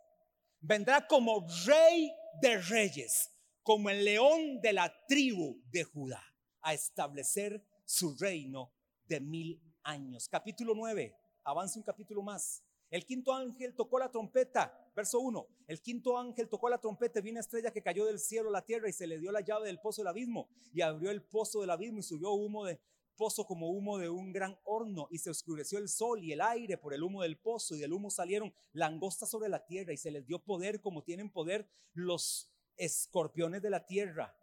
vendrá 0.61 1.07
como 1.07 1.47
Rey 1.67 2.11
de 2.41 2.57
Reyes, 2.57 3.31
como 3.63 3.91
el 3.91 4.03
león 4.03 4.63
de 4.63 4.73
la 4.73 4.91
tribu 5.07 5.61
de 5.71 5.85
Judá, 5.85 6.25
a 6.63 6.73
establecer 6.73 7.63
su 7.85 8.17
reino 8.17 8.73
de 9.05 9.21
mil 9.21 9.63
años. 9.83 10.27
Capítulo 10.27 10.75
9, 10.75 11.15
avance 11.45 11.79
un 11.79 11.85
capítulo 11.85 12.23
más. 12.23 12.65
El 12.89 13.05
quinto 13.05 13.35
ángel 13.35 13.75
tocó 13.75 13.99
la 13.99 14.11
trompeta, 14.11 14.91
verso 14.97 15.21
1. 15.21 15.47
El 15.69 15.83
quinto 15.83 16.17
ángel 16.17 16.49
tocó 16.49 16.71
la 16.71 16.79
trompeta, 16.79 17.21
y 17.23 17.31
una 17.31 17.41
estrella 17.41 17.71
que 17.73 17.83
cayó 17.83 18.07
del 18.07 18.19
cielo 18.19 18.49
a 18.49 18.53
la 18.53 18.65
tierra 18.65 18.89
y 18.89 18.93
se 18.95 19.07
le 19.07 19.19
dio 19.19 19.33
la 19.33 19.43
llave 19.43 19.67
del 19.67 19.81
pozo 19.81 20.01
del 20.01 20.09
abismo 20.09 20.49
y 20.73 20.81
abrió 20.81 21.11
el 21.11 21.23
pozo 21.23 21.61
del 21.61 21.71
abismo 21.71 21.99
y 21.99 22.03
subió 22.03 22.33
humo 22.33 22.65
de 22.65 22.81
pozo 23.21 23.45
como 23.45 23.69
humo 23.69 23.99
de 23.99 24.09
un 24.09 24.33
gran 24.33 24.59
horno 24.65 25.07
y 25.11 25.19
se 25.19 25.29
oscureció 25.29 25.79
el 25.79 25.91
sol 25.91 26.25
y 26.25 26.33
el 26.33 26.41
aire 26.41 26.79
por 26.79 26.95
el 26.95 27.03
humo 27.03 27.21
del 27.21 27.37
pozo 27.37 27.75
y 27.75 27.79
del 27.79 27.93
humo 27.93 28.09
salieron 28.09 28.55
langostas 28.73 29.29
sobre 29.29 29.51
la 29.51 29.67
tierra 29.67 29.93
y 29.93 29.99
se 29.99 30.11
les 30.11 30.27
dio 30.27 30.39
poder 30.39 30.81
como 30.81 31.05
tienen 31.05 31.29
poder 31.29 31.69
los 31.93 32.51
escorpiones 32.79 33.61
de 33.61 33.69
la 33.69 33.85
tierra 33.85 34.35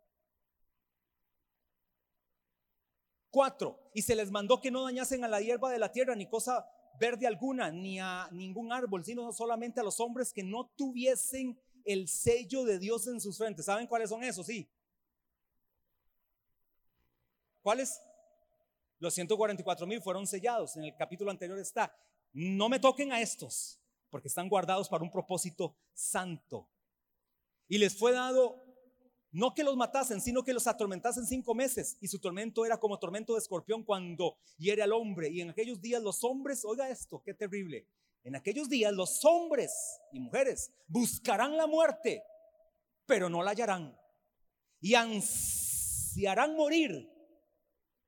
Cuatro, 3.32 3.92
y 3.94 4.04
se 4.04 4.16
les 4.16 4.32
mandó 4.32 4.62
que 4.62 4.72
no 4.72 4.84
dañasen 4.84 5.24
a 5.24 5.28
la 5.28 5.42
hierba 5.42 5.70
de 5.70 5.80
la 5.80 5.92
tierra, 5.92 6.16
ni 6.16 6.28
cosa 6.28 6.66
verde 7.00 7.28
alguna, 7.28 7.72
ni 7.72 8.00
a 8.00 8.30
ningún 8.32 8.72
árbol, 8.72 9.04
sino 9.04 9.32
solamente 9.34 9.80
a 9.80 9.84
los 9.84 10.00
hombres 10.00 10.32
que 10.32 10.44
no 10.44 10.72
tuviesen 10.76 11.60
el 11.86 12.08
sello 12.08 12.63
de 12.63 12.80
Dios 12.80 13.08
en 13.08 13.20
sus 13.20 13.38
frentes. 13.38 13.66
¿Saben 13.66 13.88
cuáles 13.88 14.10
son 14.10 14.24
esos? 14.24 14.46
Sí. 14.46 14.70
¿Cuáles? 17.62 18.02
Los 19.00 19.14
144 19.14 19.86
mil 19.86 20.02
fueron 20.02 20.26
sellados. 20.26 20.76
En 20.78 20.84
el 20.84 20.96
capítulo 20.96 21.32
anterior 21.32 21.60
está. 21.60 21.96
No 22.34 22.70
me 22.70 22.80
toquen 22.80 23.12
a 23.12 23.22
estos, 23.22 23.80
porque 24.10 24.28
están 24.28 24.50
guardados 24.50 24.90
para 24.90 25.04
un 25.04 25.12
propósito 25.12 25.76
santo. 25.94 26.68
Y 27.68 27.78
les 27.78 27.98
fue 27.98 28.12
dado 28.12 28.64
no 29.32 29.54
que 29.54 29.64
los 29.64 29.76
matasen, 29.76 30.22
sino 30.22 30.44
que 30.44 30.54
los 30.54 30.68
atormentasen 30.68 31.26
cinco 31.26 31.54
meses. 31.54 31.98
Y 32.02 32.08
su 32.08 32.20
tormento 32.20 32.66
era 32.66 32.80
como 32.80 32.98
tormento 32.98 33.34
de 33.34 33.40
escorpión 33.40 33.84
cuando 33.84 34.38
hiere 34.58 34.82
al 34.82 34.94
hombre. 34.94 35.30
Y 35.30 35.42
en 35.42 35.50
aquellos 35.50 35.82
días 35.82 36.02
los 36.02 36.24
hombres, 36.24 36.64
oiga 36.66 36.90
esto, 36.90 37.22
qué 37.24 37.34
terrible. 37.34 37.86
En 38.24 38.36
aquellos 38.36 38.70
días 38.70 38.92
los 38.94 39.24
hombres 39.26 40.02
y 40.12 40.20
mujeres 40.20 40.72
buscarán 40.88 41.56
la 41.56 41.68
muerte, 41.68 42.24
pero 43.06 43.30
no 43.30 43.44
la 43.44 43.52
hallarán. 43.52 43.98
Y 44.82 44.96
ansiarán 44.96 46.56
morir, 46.56 47.10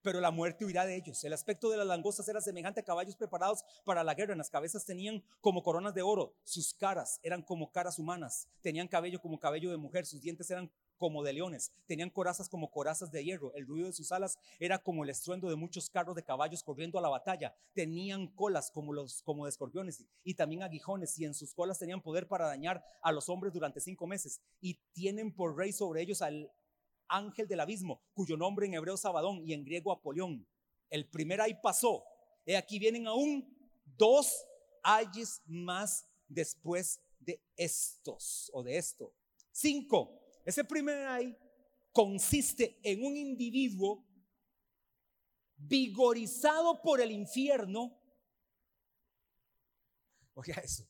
pero 0.01 0.19
la 0.21 0.31
muerte 0.31 0.65
huirá 0.65 0.85
de 0.85 0.95
ellos. 0.95 1.23
El 1.23 1.33
aspecto 1.33 1.69
de 1.69 1.77
las 1.77 1.87
langostas 1.87 2.27
era 2.27 2.41
semejante 2.41 2.81
a 2.81 2.83
caballos 2.83 3.15
preparados 3.15 3.63
para 3.85 4.03
la 4.03 4.13
guerra. 4.13 4.33
En 4.33 4.37
las 4.37 4.49
cabezas 4.49 4.85
tenían 4.85 5.23
como 5.41 5.63
coronas 5.63 5.93
de 5.93 6.01
oro, 6.01 6.33
sus 6.43 6.73
caras 6.73 7.19
eran 7.23 7.41
como 7.41 7.71
caras 7.71 7.99
humanas, 7.99 8.47
tenían 8.61 8.87
cabello 8.87 9.21
como 9.21 9.39
cabello 9.39 9.71
de 9.71 9.77
mujer, 9.77 10.05
sus 10.05 10.21
dientes 10.21 10.49
eran 10.51 10.71
como 10.97 11.23
de 11.23 11.31
leones, 11.31 11.71
tenían 11.87 12.09
corazas 12.09 12.49
como 12.49 12.69
corazas 12.69 13.09
de 13.09 13.23
hierro, 13.23 13.53
el 13.55 13.65
ruido 13.65 13.87
de 13.87 13.93
sus 13.93 14.11
alas 14.11 14.37
era 14.59 14.77
como 14.79 15.05
el 15.05 15.09
estruendo 15.09 15.49
de 15.49 15.55
muchos 15.55 15.89
carros 15.89 16.13
de 16.13 16.23
caballos 16.23 16.61
corriendo 16.61 16.99
a 16.99 17.01
la 17.01 17.07
batalla, 17.07 17.55
tenían 17.73 18.27
colas 18.27 18.69
como 18.69 18.91
los 18.91 19.21
como 19.23 19.45
de 19.45 19.49
escorpiones 19.49 20.05
y 20.23 20.33
también 20.33 20.61
aguijones 20.61 21.17
y 21.17 21.25
en 21.25 21.33
sus 21.33 21.53
colas 21.53 21.79
tenían 21.79 22.01
poder 22.01 22.27
para 22.27 22.47
dañar 22.47 22.83
a 23.01 23.11
los 23.11 23.29
hombres 23.29 23.53
durante 23.53 23.79
cinco 23.79 24.07
meses. 24.07 24.41
Y 24.61 24.75
tienen 24.93 25.33
por 25.33 25.55
rey 25.55 25.71
sobre 25.71 26.01
ellos 26.01 26.21
al 26.21 26.51
ángel 27.09 27.47
del 27.47 27.59
abismo, 27.59 28.01
cuyo 28.13 28.37
nombre 28.37 28.65
en 28.65 28.75
hebreo 28.75 28.95
es 28.95 29.05
Abadón 29.05 29.41
y 29.45 29.53
en 29.53 29.65
griego 29.65 29.91
Apolión. 29.91 30.47
El 30.89 31.09
primer 31.09 31.41
ay 31.41 31.57
pasó, 31.61 32.03
he 32.45 32.55
aquí 32.55 32.79
vienen 32.79 33.07
aún 33.07 33.55
dos 33.97 34.45
ayes 34.83 35.41
más 35.45 36.07
después 36.27 37.01
de 37.19 37.41
estos 37.55 38.49
o 38.53 38.63
de 38.63 38.77
esto. 38.77 39.13
Cinco, 39.51 40.21
ese 40.45 40.63
primer 40.63 41.07
ay 41.07 41.37
consiste 41.91 42.79
en 42.83 43.03
un 43.03 43.17
individuo 43.17 44.05
vigorizado 45.57 46.81
por 46.81 47.01
el 47.01 47.11
infierno. 47.11 47.99
Oiga 50.33 50.55
eso. 50.63 50.87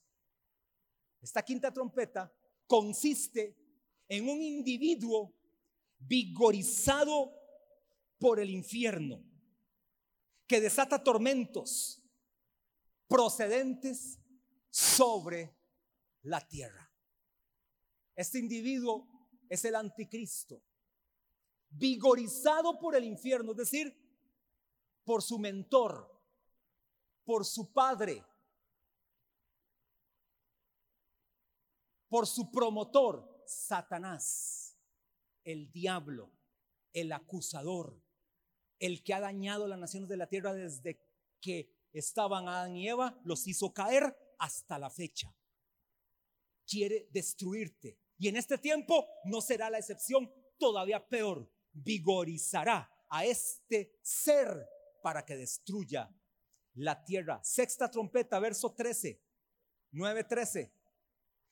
Esta 1.22 1.44
quinta 1.44 1.74
trompeta 1.74 2.32
consiste 2.68 3.58
en 4.08 4.30
un 4.30 4.42
individuo 4.42 5.34
vigorizado 6.00 7.34
por 8.18 8.40
el 8.40 8.50
infierno 8.50 9.24
que 10.48 10.60
desata 10.60 11.04
tormentos 11.04 12.02
procedentes 13.08 14.20
sobre 14.70 15.56
la 16.24 16.46
tierra. 16.48 16.92
Este 18.16 18.40
individuo 18.40 19.08
es 19.48 19.64
el 19.66 19.76
anticristo, 19.76 20.62
vigorizado 21.70 22.80
por 22.80 22.96
el 22.96 23.04
infierno, 23.04 23.52
es 23.52 23.58
decir, 23.58 23.96
por 25.04 25.22
su 25.22 25.40
mentor, 25.40 26.20
por 27.24 27.46
su 27.46 27.72
padre, 27.72 28.24
por 32.10 32.28
su 32.28 32.52
promotor, 32.52 33.44
Satanás, 33.46 34.69
el 35.44 35.72
diablo, 35.72 36.32
el 36.94 37.12
acusador, 37.12 38.02
el 38.80 39.04
que 39.04 39.14
ha 39.14 39.20
dañado 39.20 39.68
las 39.68 39.80
naciones 39.80 40.10
de 40.10 40.18
la 40.18 40.28
tierra 40.28 40.54
desde 40.54 41.00
que 41.42 41.70
estaban 41.92 42.48
Adán 42.48 42.76
y 42.76 42.88
Eva, 42.88 43.20
los 43.24 43.48
hizo 43.48 43.74
caer 43.74 44.16
hasta 44.38 44.80
la 44.80 44.90
fecha. 44.90 45.36
Quiere 46.66 47.10
destruirte, 47.12 47.98
y 48.18 48.28
en 48.28 48.36
este 48.36 48.58
tiempo 48.58 49.08
no 49.26 49.42
será 49.42 49.70
la 49.70 49.80
excepción, 49.80 50.32
todavía 50.58 51.08
peor, 51.08 51.50
vigorizará 51.72 52.92
a 53.10 53.26
este 53.26 53.98
ser 54.02 54.68
para 55.02 55.26
que 55.26 55.36
destruya 55.36 56.14
la 56.76 57.04
tierra. 57.04 57.42
Sexta 57.44 57.90
trompeta, 57.90 58.40
verso 58.40 58.74
13. 58.74 59.22
9:13. 59.92 60.72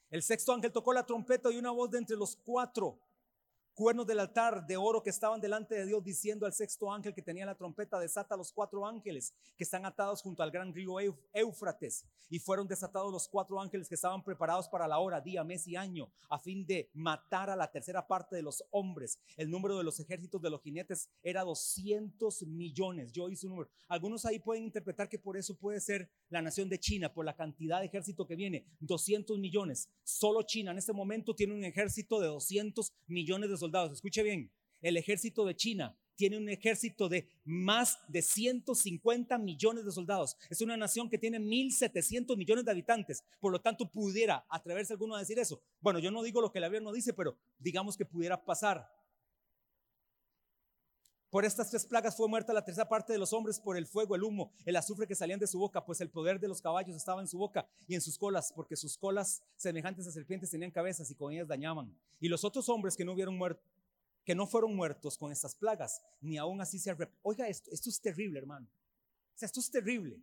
El 0.09 0.23
sexto 0.23 0.53
ángel 0.53 0.71
tocó 0.71 0.93
la 0.93 1.05
trompeta 1.05 1.51
y 1.51 1.57
una 1.57 1.71
voz 1.71 1.89
de 1.91 1.97
entre 1.97 2.15
los 2.15 2.35
cuatro 2.35 2.99
cuernos 3.77 4.07
del 4.07 4.19
altar 4.19 4.65
de 4.65 4.75
oro 4.75 5.03
que 5.03 5.11
estaban 5.11 5.39
delante 5.39 5.75
de 5.75 5.85
Dios 5.85 6.03
diciendo 6.03 6.47
al 6.47 6.53
sexto 6.53 6.91
ángel 6.91 7.13
que 7.13 7.21
tenía 7.21 7.45
la 7.45 7.53
trompeta, 7.53 7.99
desata 7.99 8.33
a 8.33 8.37
los 8.37 8.51
cuatro 8.51 8.87
ángeles 8.87 9.35
que 9.55 9.63
están 9.63 9.85
atados 9.85 10.23
junto 10.23 10.41
al 10.41 10.49
gran 10.49 10.73
río 10.73 10.95
Éufrates. 11.31 12.03
Y 12.27 12.39
fueron 12.39 12.67
desatados 12.67 13.11
los 13.11 13.27
cuatro 13.27 13.61
ángeles 13.61 13.87
que 13.87 13.93
estaban 13.93 14.23
preparados 14.23 14.67
para 14.67 14.87
la 14.87 14.97
hora, 14.97 15.21
día, 15.21 15.43
mes 15.43 15.67
y 15.67 15.75
año, 15.75 16.09
a 16.27 16.39
fin 16.39 16.65
de 16.65 16.89
matar 16.95 17.51
a 17.51 17.55
la 17.55 17.69
tercera 17.71 18.07
parte 18.07 18.35
de 18.35 18.41
los 18.41 18.63
hombres. 18.71 19.19
El 19.37 19.51
número 19.51 19.77
de 19.77 19.83
los 19.83 19.99
ejércitos 19.99 20.41
de 20.41 20.49
los 20.49 20.63
jinetes 20.63 21.07
era 21.21 21.43
200 21.43 22.47
millones. 22.47 23.11
Yo 23.11 23.29
hice 23.29 23.45
un 23.45 23.51
número. 23.51 23.69
Algunos 23.87 24.25
ahí 24.25 24.39
pueden 24.39 24.63
interpretar 24.63 25.07
que 25.07 25.19
por 25.19 25.37
eso 25.37 25.55
puede 25.55 25.79
ser 25.81 26.09
la 26.29 26.41
nación 26.41 26.67
de 26.67 26.79
China, 26.79 27.13
por 27.13 27.25
la 27.25 27.35
cantidad 27.35 27.79
de 27.79 27.85
ejército 27.85 28.25
que 28.25 28.35
viene, 28.35 28.65
200 28.79 29.37
millones. 29.37 29.87
Solo 30.03 30.41
China 30.41 30.71
en 30.71 30.79
este 30.79 30.93
momento 30.93 31.35
tiene 31.35 31.53
un 31.53 31.63
ejército 31.63 32.19
de 32.19 32.27
200 32.27 32.91
millones 33.05 33.51
de 33.51 33.57
soldados 33.57 33.66
Escuche 33.91 34.23
bien, 34.23 34.51
el 34.81 34.97
ejército 34.97 35.45
de 35.45 35.55
China 35.55 35.97
tiene 36.17 36.37
un 36.37 36.49
ejército 36.49 37.07
de 37.07 37.29
más 37.45 37.99
de 38.07 38.21
150 38.21 39.37
millones 39.37 39.85
de 39.85 39.91
soldados. 39.91 40.35
Es 40.49 40.61
una 40.61 40.75
nación 40.75 41.09
que 41.09 41.17
tiene 41.17 41.39
1.700 41.39 42.35
millones 42.35 42.65
de 42.65 42.71
habitantes. 42.71 43.23
Por 43.39 43.51
lo 43.51 43.61
tanto, 43.61 43.89
pudiera 43.89 44.45
atreverse 44.49 44.93
alguno 44.93 45.15
a 45.15 45.19
decir 45.19 45.37
eso. 45.37 45.61
Bueno, 45.79 45.99
yo 45.99 46.09
no 46.09 46.23
digo 46.23 46.41
lo 46.41 46.51
que 46.51 46.59
la 46.59 46.67
Biblia 46.67 46.81
no 46.81 46.91
dice, 46.91 47.13
pero 47.13 47.37
digamos 47.59 47.95
que 47.95 48.05
pudiera 48.05 48.43
pasar. 48.43 48.89
Por 51.29 51.43
estas 51.43 51.69
tres 51.69 51.85
plagas 51.85 52.15
fue 52.15 52.29
muerta 52.29 52.53
la 52.53 52.63
tercera 52.63 52.87
parte 52.87 53.11
de 53.11 53.19
los 53.19 53.33
hombres 53.33 53.59
por 53.59 53.75
el 53.75 53.85
fuego, 53.85 54.15
el 54.15 54.23
humo, 54.23 54.53
el 54.65 54.77
azufre 54.77 55.07
que 55.07 55.15
salían 55.15 55.39
de 55.39 55.47
su 55.47 55.59
boca, 55.59 55.83
pues 55.85 55.99
el 55.99 56.09
poder 56.09 56.39
de 56.39 56.47
los 56.47 56.61
caballos 56.61 56.95
estaba 56.95 57.19
en 57.19 57.27
su 57.27 57.37
boca 57.37 57.67
y 57.85 57.95
en 57.95 58.01
sus 58.01 58.17
colas, 58.17 58.53
porque 58.55 58.77
sus 58.77 58.97
colas 58.97 59.43
semejantes 59.57 60.07
a 60.07 60.11
serpientes 60.11 60.49
tenían 60.49 60.71
cabezas 60.71 61.11
y 61.11 61.15
con 61.15 61.33
ellas 61.33 61.47
dañaban. 61.47 61.93
Y 62.21 62.29
los 62.29 62.45
otros 62.45 62.69
hombres 62.69 62.95
que 62.95 63.03
no 63.03 63.11
hubieron 63.11 63.37
muerto, 63.37 63.61
que 64.23 64.35
no 64.35 64.47
fueron 64.47 64.73
muertos 64.73 65.17
con 65.17 65.33
estas 65.33 65.53
plagas, 65.53 66.01
ni 66.21 66.37
aún 66.37 66.61
así 66.61 66.79
se 66.79 66.91
arrepintieron. 66.91 67.19
Oiga 67.23 67.49
esto, 67.49 67.71
esto 67.71 67.89
es 67.89 67.99
terrible, 67.99 68.39
hermano. 68.39 68.67
O 69.35 69.37
sea, 69.37 69.47
esto 69.47 69.59
es 69.59 69.69
terrible. 69.69 70.21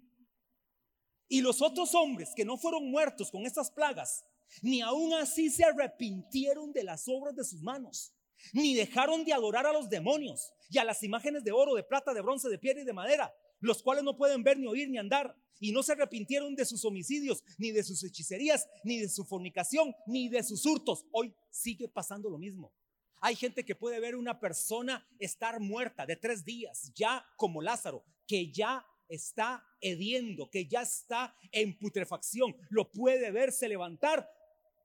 Y 1.28 1.42
los 1.42 1.60
otros 1.60 1.94
hombres 1.94 2.32
que 2.34 2.46
no 2.46 2.56
fueron 2.56 2.90
muertos 2.90 3.30
con 3.30 3.44
estas 3.44 3.70
plagas, 3.70 4.24
ni 4.62 4.80
aún 4.80 5.12
así 5.12 5.50
se 5.50 5.64
arrepintieron 5.64 6.72
de 6.72 6.84
las 6.84 7.08
obras 7.08 7.36
de 7.36 7.44
sus 7.44 7.60
manos 7.60 8.13
ni 8.52 8.74
dejaron 8.74 9.24
de 9.24 9.32
adorar 9.32 9.66
a 9.66 9.72
los 9.72 9.88
demonios 9.88 10.52
y 10.70 10.78
a 10.78 10.84
las 10.84 11.02
imágenes 11.02 11.44
de 11.44 11.52
oro, 11.52 11.74
de 11.74 11.82
plata, 11.82 12.14
de 12.14 12.20
bronce, 12.20 12.48
de 12.48 12.58
piedra 12.58 12.82
y 12.82 12.84
de 12.84 12.92
madera, 12.92 13.34
los 13.60 13.82
cuales 13.82 14.04
no 14.04 14.16
pueden 14.16 14.42
ver, 14.42 14.58
ni 14.58 14.66
oír, 14.66 14.88
ni 14.88 14.98
andar, 14.98 15.36
y 15.60 15.72
no 15.72 15.82
se 15.82 15.92
arrepintieron 15.92 16.54
de 16.54 16.64
sus 16.64 16.84
homicidios, 16.84 17.42
ni 17.58 17.70
de 17.70 17.82
sus 17.82 18.02
hechicerías, 18.04 18.68
ni 18.82 18.98
de 18.98 19.08
su 19.08 19.24
fornicación, 19.24 19.94
ni 20.06 20.28
de 20.28 20.42
sus 20.42 20.66
hurtos. 20.66 21.06
Hoy 21.12 21.34
sigue 21.50 21.88
pasando 21.88 22.28
lo 22.28 22.38
mismo. 22.38 22.72
Hay 23.20 23.36
gente 23.36 23.64
que 23.64 23.74
puede 23.74 24.00
ver 24.00 24.16
una 24.16 24.38
persona 24.38 25.08
estar 25.18 25.60
muerta 25.60 26.04
de 26.04 26.16
tres 26.16 26.44
días, 26.44 26.92
ya 26.94 27.24
como 27.36 27.62
Lázaro, 27.62 28.04
que 28.26 28.52
ya 28.52 28.84
está 29.08 29.64
hediendo, 29.80 30.50
que 30.50 30.66
ya 30.66 30.82
está 30.82 31.34
en 31.52 31.78
putrefacción, 31.78 32.54
lo 32.68 32.90
puede 32.90 33.30
verse 33.30 33.68
levantar, 33.68 34.28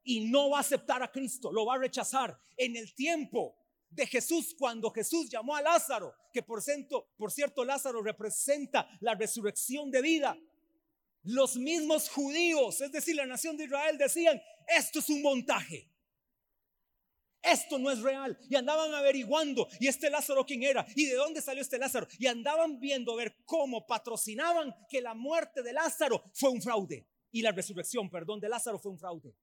y 0.04 0.22
no 0.30 0.52
va 0.52 0.58
a 0.58 0.62
aceptar 0.62 1.04
a 1.04 1.12
Cristo, 1.12 1.52
lo 1.52 1.66
va 1.66 1.76
a 1.76 1.80
rechazar. 1.80 2.40
En 2.58 2.76
el 2.76 2.94
tiempo 2.94 3.56
de 3.90 4.06
Jesús, 4.06 4.56
cuando 4.58 4.92
Jesús 4.92 5.30
llamó 5.30 5.56
a 5.56 5.62
Lázaro, 5.62 6.14
que 6.32 6.44
por 6.44 6.62
cierto, 6.62 7.10
por 7.18 7.32
cierto 7.32 7.66
Lázaro 7.66 8.02
representa 8.02 8.88
la 9.02 9.16
resurrección 9.16 9.90
de 9.92 10.02
vida, 10.02 10.38
los 11.24 11.58
mismos 11.58 12.10
judíos, 12.10 12.82
es 12.82 12.92
decir, 12.92 13.16
la 13.16 13.26
nación 13.26 13.58
de 13.58 13.66
Israel, 13.66 13.98
decían, 13.98 14.42
esto 14.68 15.00
es 15.00 15.10
un 15.10 15.22
montaje. 15.22 15.90
Esto 17.42 17.80
no 17.80 17.90
es 17.90 18.02
real. 18.02 18.38
Y 18.50 18.56
andaban 18.56 18.94
averiguando, 18.94 19.68
¿y 19.80 19.88
este 19.88 20.10
Lázaro 20.10 20.46
quién 20.46 20.64
era? 20.64 20.86
¿Y 20.96 21.06
de 21.06 21.16
dónde 21.16 21.42
salió 21.42 21.62
este 21.62 21.78
Lázaro? 21.78 22.08
Y 22.18 22.28
andaban 22.28 22.80
viendo 22.80 23.14
a 23.14 23.16
ver 23.16 23.38
cómo 23.46 23.88
patrocinaban 23.88 24.76
que 24.90 25.02
la 25.02 25.14
muerte 25.14 25.64
de 25.64 25.74
Lázaro 25.74 26.24
fue 26.34 26.50
un 26.50 26.62
fraude. 26.62 27.08
Y 27.32 27.42
la 27.42 27.52
resurrección, 27.52 28.10
perdón, 28.10 28.40
de 28.40 28.50
Lázaro 28.50 28.80
fue 28.80 28.92
un 28.92 29.00
fraude. 29.00 29.34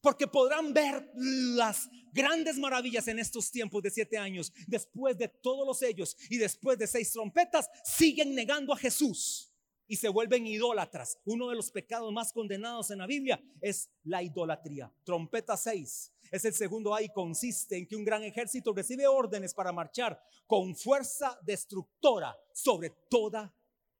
Porque 0.00 0.26
podrán 0.26 0.72
ver 0.72 1.10
las 1.14 1.88
grandes 2.12 2.56
maravillas 2.56 3.06
en 3.08 3.18
estos 3.18 3.50
tiempos 3.50 3.82
de 3.82 3.90
siete 3.90 4.16
años. 4.16 4.52
Después 4.66 5.16
de 5.18 5.28
todos 5.28 5.66
los 5.66 5.82
ellos 5.82 6.16
y 6.28 6.38
después 6.38 6.78
de 6.78 6.86
seis 6.86 7.12
trompetas, 7.12 7.68
siguen 7.84 8.34
negando 8.34 8.72
a 8.72 8.76
Jesús 8.76 9.50
y 9.90 9.96
se 9.96 10.08
vuelven 10.08 10.46
idólatras. 10.46 11.18
Uno 11.24 11.48
de 11.48 11.56
los 11.56 11.72
pecados 11.72 12.12
más 12.12 12.32
condenados 12.32 12.92
en 12.92 12.98
la 12.98 13.08
Biblia 13.08 13.42
es 13.60 13.90
la 14.04 14.22
idolatría. 14.22 14.92
Trompeta 15.04 15.56
6 15.56 16.12
es 16.30 16.44
el 16.44 16.54
segundo 16.54 16.94
A 16.94 17.02
y 17.02 17.08
consiste 17.08 17.76
en 17.76 17.88
que 17.88 17.96
un 17.96 18.04
gran 18.04 18.22
ejército 18.22 18.72
recibe 18.72 19.08
órdenes 19.08 19.52
para 19.52 19.72
marchar 19.72 20.22
con 20.46 20.76
fuerza 20.76 21.36
destructora 21.42 22.36
sobre 22.52 22.90
toda 23.10 23.52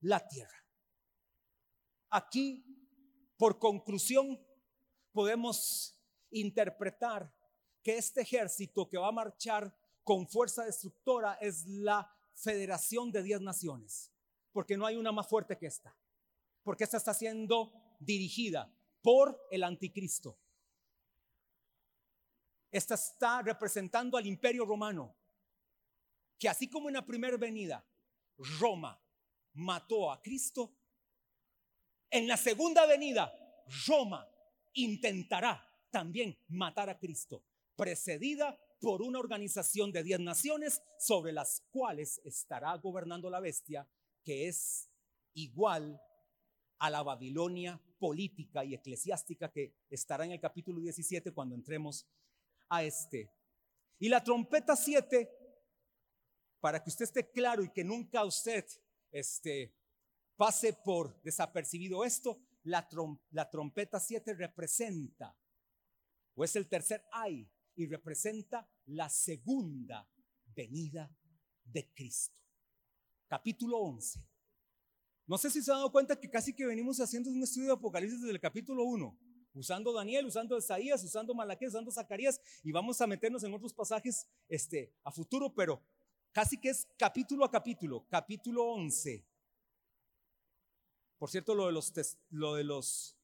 la 0.03 0.25
tierra. 0.29 0.65
Aquí, 2.11 2.65
por 3.37 3.59
conclusión, 3.59 4.39
podemos 5.13 5.97
interpretar 6.31 7.33
que 7.83 7.97
este 7.97 8.23
ejército 8.23 8.89
que 8.89 8.99
va 8.99 9.09
a 9.09 9.13
marchar 9.13 9.75
con 10.05 10.27
fuerza 10.27 10.65
destructora 10.65 11.35
es 11.35 11.67
la 11.67 12.11
Federación 12.35 13.11
de 13.13 13.23
Diez 13.23 13.41
Naciones, 13.41 14.11
porque 14.53 14.77
no 14.77 14.87
hay 14.87 14.97
una 14.97 15.13
más 15.13 15.29
fuerte 15.29 15.59
que 15.59 15.67
esta, 15.67 15.95
porque 16.63 16.85
esta 16.85 16.97
está 16.97 17.13
siendo 17.15 17.73
dirigida 17.99 18.73
por 19.03 19.39
el 19.51 19.65
anticristo. 19.65 20.39
Esta 22.71 22.95
está 22.95 23.43
representando 23.43 24.17
al 24.17 24.27
imperio 24.27 24.65
romano, 24.65 25.15
que 26.39 26.49
así 26.49 26.69
como 26.69 26.89
en 26.89 26.95
la 26.95 27.05
primera 27.05 27.37
venida 27.37 27.85
Roma 28.59 28.99
mató 29.55 30.11
a 30.11 30.23
Cristo, 30.23 30.73
en 32.09 32.27
la 32.27 32.37
segunda 32.37 32.87
venida 32.87 33.33
Roma 33.87 34.30
intentará 34.75 35.67
también 35.91 36.39
matar 36.49 36.89
a 36.89 36.99
Cristo, 36.99 37.43
precedida 37.77 38.59
por 38.81 39.03
una 39.03 39.19
organización 39.19 39.93
de 39.93 40.03
diez 40.03 40.21
naciones 40.21 40.83
sobre 40.99 41.33
las 41.33 41.63
cuales 41.71 42.21
estará 42.25 42.75
gobernando 42.77 43.29
la 43.29 43.41
bestia, 43.41 43.87
que 44.25 44.49
es 44.49 44.91
igual 45.35 46.01
a 46.79 46.91
la 46.91 47.03
Babilonia 47.03 47.81
política 47.99 48.65
y 48.65 48.75
eclesiástica 48.75 49.53
que 49.53 49.75
estará 49.91 50.25
en 50.25 50.33
el 50.33 50.41
capítulo 50.41 50.81
17 50.81 51.33
cuando 51.33 51.55
entremos 51.55 52.07
a 52.71 52.83
este. 52.83 53.31
Y 53.99 54.09
la 54.09 54.25
trompeta 54.25 54.75
7, 54.75 55.31
para 56.61 56.83
que 56.83 56.89
usted 56.89 57.05
esté 57.05 57.31
claro 57.31 57.63
y 57.63 57.71
que 57.71 57.85
nunca 57.85 58.25
usted 58.25 58.65
este, 59.13 59.75
pase 60.37 60.73
por 60.73 61.21
desapercibido 61.23 62.03
esto, 62.03 62.41
la, 62.65 63.51
trompeta 63.51 63.99
7 63.99 64.35
representa, 64.35 65.37
o 66.35 66.45
es 66.45 66.57
el 66.57 66.69
tercer 66.69 67.05
ay, 67.13 67.51
y 67.75 67.87
representa 67.87 68.69
la 68.87 69.09
segunda 69.09 70.09
venida 70.55 71.11
de 71.65 71.93
Cristo. 71.93 72.37
Capítulo 73.29 73.79
11. 73.79 74.21
No 75.27 75.39
sé 75.39 75.51
si 75.51 75.63
se 75.63 75.71
han 75.71 75.79
dado 75.79 75.93
cuenta 75.93 76.19
que 76.19 76.29
casi 76.29 76.53
que 76.53 76.67
venimos 76.67 76.99
haciendo 77.01 77.31
un 77.31 77.43
estudio 77.43 77.69
de 77.69 77.75
Apocalipsis 77.75 78.21
desde 78.21 78.33
el 78.33 78.41
capítulo 78.41 78.85
1, 78.85 79.19
usando 79.55 79.93
Daniel, 79.93 80.27
usando 80.27 80.59
Isaías, 80.59 81.03
usando 81.05 81.35
Malaquías, 81.35 81.71
usando 81.71 81.93
Zacarías, 81.93 82.41
y 82.65 82.73
vamos 82.73 83.01
a 83.01 83.07
meternos 83.07 83.45
en 83.45 83.55
otros 83.55 83.73
pasajes 83.73 84.27
este, 84.49 84.93
a 85.05 85.13
futuro, 85.13 85.55
pero 85.55 85.83
casi 86.33 86.59
que 86.59 86.71
es 86.71 86.89
capítulo 86.99 87.45
a 87.45 87.51
capítulo, 87.51 88.05
capítulo 88.09 88.65
11. 88.73 89.25
Por 91.21 91.29
cierto, 91.29 91.55
lo 91.55 91.67
de 91.67 91.73
los, 91.73 91.93
lo 92.31 92.55
de 92.55 92.65
los 92.65 93.15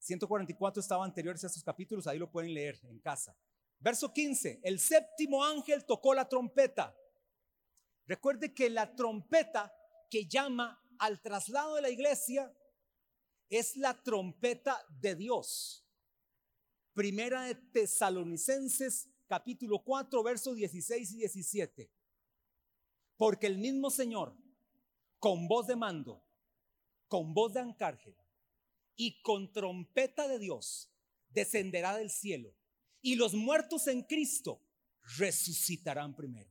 144 0.00 0.82
estaba 0.82 1.02
anteriores 1.02 1.42
a 1.42 1.46
estos 1.46 1.64
capítulos, 1.64 2.06
ahí 2.06 2.18
lo 2.18 2.30
pueden 2.30 2.52
leer 2.52 2.78
en 2.82 3.00
casa. 3.00 3.34
Verso 3.78 4.12
15, 4.12 4.60
el 4.62 4.78
séptimo 4.78 5.42
ángel 5.42 5.86
tocó 5.86 6.12
la 6.12 6.28
trompeta. 6.28 6.94
Recuerde 8.06 8.52
que 8.52 8.68
la 8.68 8.94
trompeta 8.94 9.74
que 10.10 10.26
llama 10.26 10.78
al 10.98 11.22
traslado 11.22 11.76
de 11.76 11.80
la 11.80 11.88
iglesia 11.88 12.54
es 13.48 13.78
la 13.78 13.94
trompeta 14.02 14.84
de 15.00 15.14
Dios. 15.14 15.86
Primera 16.92 17.44
de 17.44 17.54
Tesalonicenses 17.54 19.08
capítulo 19.26 19.82
4, 19.82 20.22
versos 20.22 20.54
16 20.54 21.12
y 21.12 21.16
17. 21.16 21.90
Porque 23.16 23.46
el 23.46 23.56
mismo 23.56 23.88
Señor, 23.88 24.36
con 25.18 25.48
voz 25.48 25.66
de 25.66 25.76
mando, 25.76 26.27
con 27.08 27.34
voz 27.34 27.54
de 27.54 27.60
ancárgel 27.60 28.14
y 28.96 29.20
con 29.22 29.52
trompeta 29.52 30.28
de 30.28 30.38
Dios 30.38 30.90
descenderá 31.30 31.96
del 31.96 32.10
cielo 32.10 32.54
y 33.00 33.14
los 33.16 33.34
muertos 33.34 33.86
en 33.86 34.02
Cristo 34.02 34.62
resucitarán 35.16 36.14
primero. 36.14 36.50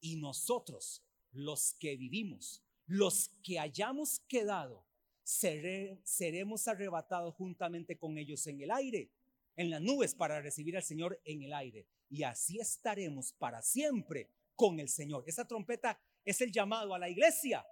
Y 0.00 0.16
nosotros, 0.16 1.04
los 1.32 1.74
que 1.74 1.96
vivimos, 1.96 2.62
los 2.86 3.30
que 3.42 3.58
hayamos 3.58 4.20
quedado, 4.20 4.86
seremos 5.22 6.68
arrebatados 6.68 7.34
juntamente 7.34 7.98
con 7.98 8.18
ellos 8.18 8.46
en 8.46 8.60
el 8.60 8.70
aire, 8.70 9.10
en 9.56 9.70
las 9.70 9.80
nubes 9.80 10.14
para 10.14 10.40
recibir 10.42 10.76
al 10.76 10.82
Señor 10.82 11.20
en 11.24 11.42
el 11.42 11.54
aire. 11.54 11.86
Y 12.10 12.22
así 12.22 12.58
estaremos 12.58 13.32
para 13.32 13.62
siempre 13.62 14.30
con 14.54 14.80
el 14.80 14.88
Señor. 14.88 15.24
Esa 15.26 15.46
trompeta 15.46 15.98
es 16.24 16.40
el 16.40 16.52
llamado 16.52 16.94
a 16.94 16.98
la 16.98 17.08
iglesia 17.08 17.64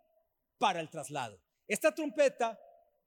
para 0.58 0.80
el 0.80 0.90
traslado. 0.90 1.40
Esta 1.72 1.94
trompeta, 1.94 2.60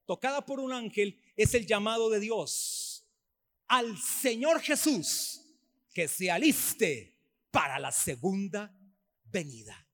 tocada 0.08 0.44
por 0.44 0.60
un 0.60 0.74
ángel, 0.74 1.22
es 1.36 1.54
el 1.54 1.68
llamado 1.68 2.10
de 2.10 2.20
Dios 2.20 3.08
al 3.68 3.96
Señor 3.96 4.60
Jesús 4.60 5.40
que 5.94 6.08
se 6.08 6.32
aliste 6.32 7.16
para 7.52 7.78
la 7.78 7.92
segunda 7.92 8.76
venida. 9.26 9.85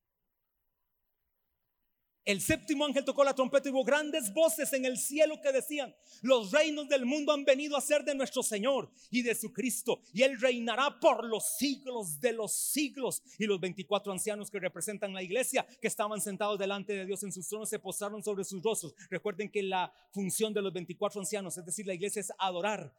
El 2.31 2.39
séptimo 2.39 2.85
ángel 2.85 3.03
tocó 3.03 3.25
la 3.25 3.35
trompeta 3.35 3.67
y 3.67 3.73
hubo 3.73 3.83
grandes 3.83 4.33
voces 4.33 4.71
en 4.71 4.85
el 4.85 4.97
cielo 4.97 5.41
que 5.41 5.51
decían, 5.51 5.93
los 6.21 6.53
reinos 6.53 6.87
del 6.87 7.05
mundo 7.05 7.33
han 7.33 7.43
venido 7.43 7.75
a 7.75 7.81
ser 7.81 8.05
de 8.05 8.15
nuestro 8.15 8.41
Señor 8.41 8.89
y 9.09 9.21
de 9.21 9.35
su 9.35 9.51
Cristo, 9.51 10.01
y 10.13 10.21
Él 10.21 10.39
reinará 10.39 10.97
por 10.97 11.25
los 11.25 11.57
siglos 11.57 12.21
de 12.21 12.31
los 12.31 12.53
siglos. 12.53 13.21
Y 13.37 13.47
los 13.47 13.59
24 13.59 14.13
ancianos 14.13 14.49
que 14.49 14.61
representan 14.61 15.13
la 15.13 15.21
iglesia, 15.21 15.67
que 15.81 15.89
estaban 15.89 16.21
sentados 16.21 16.57
delante 16.57 16.93
de 16.93 17.05
Dios 17.05 17.21
en 17.23 17.33
sus 17.33 17.49
tronos, 17.49 17.67
se 17.67 17.79
postraron 17.79 18.23
sobre 18.23 18.45
sus 18.45 18.63
rostros. 18.63 18.95
Recuerden 19.09 19.51
que 19.51 19.61
la 19.61 19.93
función 20.13 20.53
de 20.53 20.61
los 20.61 20.71
24 20.71 21.19
ancianos, 21.19 21.57
es 21.57 21.65
decir, 21.65 21.85
la 21.85 21.95
iglesia 21.95 22.21
es 22.21 22.31
adorar 22.37 22.93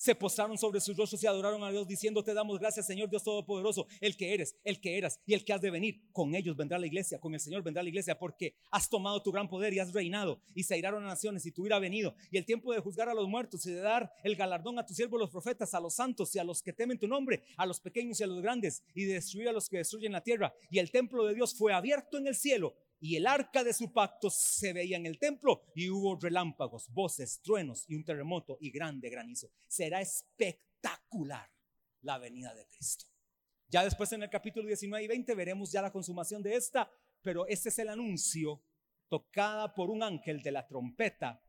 se 0.00 0.14
postraron 0.14 0.56
sobre 0.56 0.80
sus 0.80 0.96
rostros 0.96 1.22
y 1.22 1.26
adoraron 1.26 1.62
a 1.62 1.70
Dios 1.70 1.86
diciendo, 1.86 2.24
te 2.24 2.32
damos 2.32 2.58
gracias 2.58 2.86
Señor 2.86 3.10
Dios 3.10 3.22
Todopoderoso, 3.22 3.86
el 4.00 4.16
que 4.16 4.32
eres, 4.32 4.56
el 4.64 4.80
que 4.80 4.96
eras 4.96 5.20
y 5.26 5.34
el 5.34 5.44
que 5.44 5.52
has 5.52 5.60
de 5.60 5.70
venir. 5.70 6.00
Con 6.10 6.34
ellos 6.34 6.56
vendrá 6.56 6.78
la 6.78 6.86
iglesia, 6.86 7.20
con 7.20 7.34
el 7.34 7.40
Señor 7.40 7.62
vendrá 7.62 7.82
la 7.82 7.90
iglesia, 7.90 8.18
porque 8.18 8.54
has 8.70 8.88
tomado 8.88 9.22
tu 9.22 9.30
gran 9.30 9.46
poder 9.46 9.74
y 9.74 9.78
has 9.78 9.92
reinado 9.92 10.40
y 10.54 10.62
se 10.62 10.78
iraron 10.78 11.04
a 11.04 11.08
naciones 11.08 11.44
y 11.44 11.52
tú 11.52 11.60
hubiera 11.60 11.78
venido. 11.78 12.14
Y 12.30 12.38
el 12.38 12.46
tiempo 12.46 12.72
de 12.72 12.80
juzgar 12.80 13.10
a 13.10 13.14
los 13.14 13.28
muertos 13.28 13.66
y 13.66 13.72
de 13.72 13.80
dar 13.80 14.10
el 14.24 14.36
galardón 14.36 14.78
a 14.78 14.86
tus 14.86 14.96
siervos 14.96 15.20
los 15.20 15.28
profetas, 15.28 15.74
a 15.74 15.80
los 15.80 15.94
santos 15.94 16.34
y 16.34 16.38
a 16.38 16.44
los 16.44 16.62
que 16.62 16.72
temen 16.72 16.98
tu 16.98 17.06
nombre, 17.06 17.42
a 17.58 17.66
los 17.66 17.78
pequeños 17.78 18.18
y 18.20 18.22
a 18.22 18.26
los 18.26 18.40
grandes, 18.40 18.82
y 18.94 19.04
de 19.04 19.14
destruir 19.14 19.50
a 19.50 19.52
los 19.52 19.68
que 19.68 19.76
destruyen 19.76 20.12
la 20.12 20.22
tierra. 20.22 20.54
Y 20.70 20.78
el 20.78 20.90
templo 20.90 21.26
de 21.26 21.34
Dios 21.34 21.54
fue 21.54 21.74
abierto 21.74 22.16
en 22.16 22.26
el 22.26 22.34
cielo 22.34 22.74
y 23.00 23.16
el 23.16 23.26
arca 23.26 23.64
de 23.64 23.72
su 23.72 23.92
pacto 23.92 24.28
se 24.30 24.74
veía 24.74 24.98
en 24.98 25.06
el 25.06 25.18
templo 25.18 25.64
y 25.74 25.88
hubo 25.88 26.16
relámpagos, 26.16 26.92
voces, 26.92 27.40
truenos 27.42 27.84
y 27.88 27.94
un 27.94 28.04
terremoto 28.04 28.58
y 28.60 28.70
grande 28.70 29.08
granizo. 29.08 29.50
Será 29.66 30.00
espectacular 30.02 31.50
la 32.02 32.18
venida 32.18 32.54
de 32.54 32.66
Cristo. 32.66 33.06
Ya 33.68 33.84
después 33.84 34.12
en 34.12 34.22
el 34.22 34.30
capítulo 34.30 34.66
19 34.66 35.04
y 35.04 35.08
20 35.08 35.34
veremos 35.34 35.72
ya 35.72 35.80
la 35.80 35.92
consumación 35.92 36.42
de 36.42 36.56
esta, 36.56 36.90
pero 37.22 37.46
este 37.46 37.70
es 37.70 37.78
el 37.78 37.88
anuncio 37.88 38.62
tocada 39.08 39.74
por 39.74 39.90
un 39.90 40.02
ángel 40.02 40.42
de 40.42 40.52
la 40.52 40.66
trompeta 40.66 41.42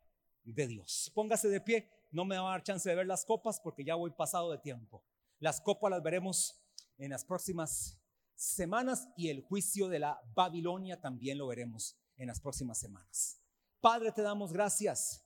de 0.44 0.68
Dios. 0.68 1.12
Póngase 1.14 1.50
de 1.50 1.62
pie, 1.62 1.90
no 2.12 2.26
me 2.26 2.38
va 2.38 2.50
a 2.50 2.52
dar 2.52 2.64
chance 2.64 2.90
de 2.90 2.96
ver 2.96 3.08
las 3.08 3.26
copas 3.26 3.60
porque 3.60 3.84
ya 3.84 3.96
voy 3.96 4.12
pasado 4.12 4.52
de 4.52 4.58
tiempo. 4.58 5.04
Las 5.40 5.60
copas 5.60 5.92
las 5.92 6.02
veremos 6.02 6.62
en 6.98 7.12
las 7.12 7.26
próximas 7.26 8.01
semanas 8.42 9.08
y 9.16 9.30
el 9.30 9.42
juicio 9.42 9.88
de 9.88 10.00
la 10.00 10.20
Babilonia 10.34 11.00
también 11.00 11.38
lo 11.38 11.46
veremos 11.46 11.96
en 12.18 12.26
las 12.26 12.42
próximas 12.42 12.80
semanas. 12.80 13.40
Padre, 13.80 14.12
te 14.12 14.24
damos 14.24 14.52
gracias 14.52 15.24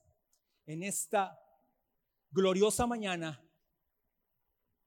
en 0.66 0.82
esta 0.82 1.38
gloriosa 2.30 2.86
mañana 2.86 3.42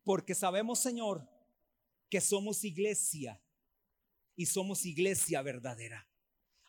porque 0.04 0.36
sabemos, 0.36 0.78
Señor, 0.78 1.28
que 2.08 2.22
somos 2.22 2.64
iglesia 2.64 3.42
y 4.36 4.46
somos 4.46 4.86
iglesia 4.86 5.42
verdadera. 5.42 6.08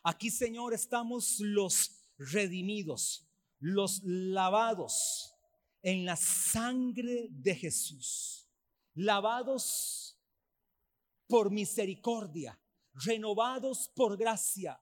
Aquí, 0.01 0.31
Señor, 0.31 0.73
estamos 0.73 1.39
los 1.41 2.07
redimidos, 2.17 3.29
los 3.59 4.01
lavados 4.03 5.35
en 5.83 6.05
la 6.05 6.15
sangre 6.15 7.27
de 7.29 7.53
Jesús, 7.53 8.49
lavados 8.95 10.10
por 11.31 11.49
misericordia, 11.49 12.59
renovados 12.93 13.87
por 13.95 14.17
gracia, 14.17 14.77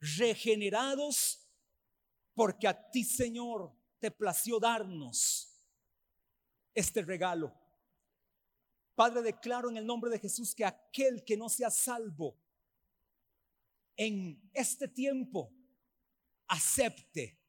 regenerados 0.00 1.48
porque 2.34 2.66
a 2.66 2.90
ti, 2.90 3.04
Señor, 3.04 3.72
te 4.00 4.10
plació 4.10 4.58
darnos 4.58 5.56
este 6.74 7.00
regalo. 7.02 7.54
Padre, 8.96 9.22
declaro 9.22 9.70
en 9.70 9.76
el 9.76 9.86
nombre 9.86 10.10
de 10.10 10.18
Jesús 10.18 10.52
que 10.52 10.64
aquel 10.64 11.24
que 11.24 11.36
no 11.36 11.48
sea 11.48 11.70
salvo 11.70 12.42
en 13.96 14.50
este 14.52 14.88
tiempo, 14.88 15.54
acepte 16.48 17.40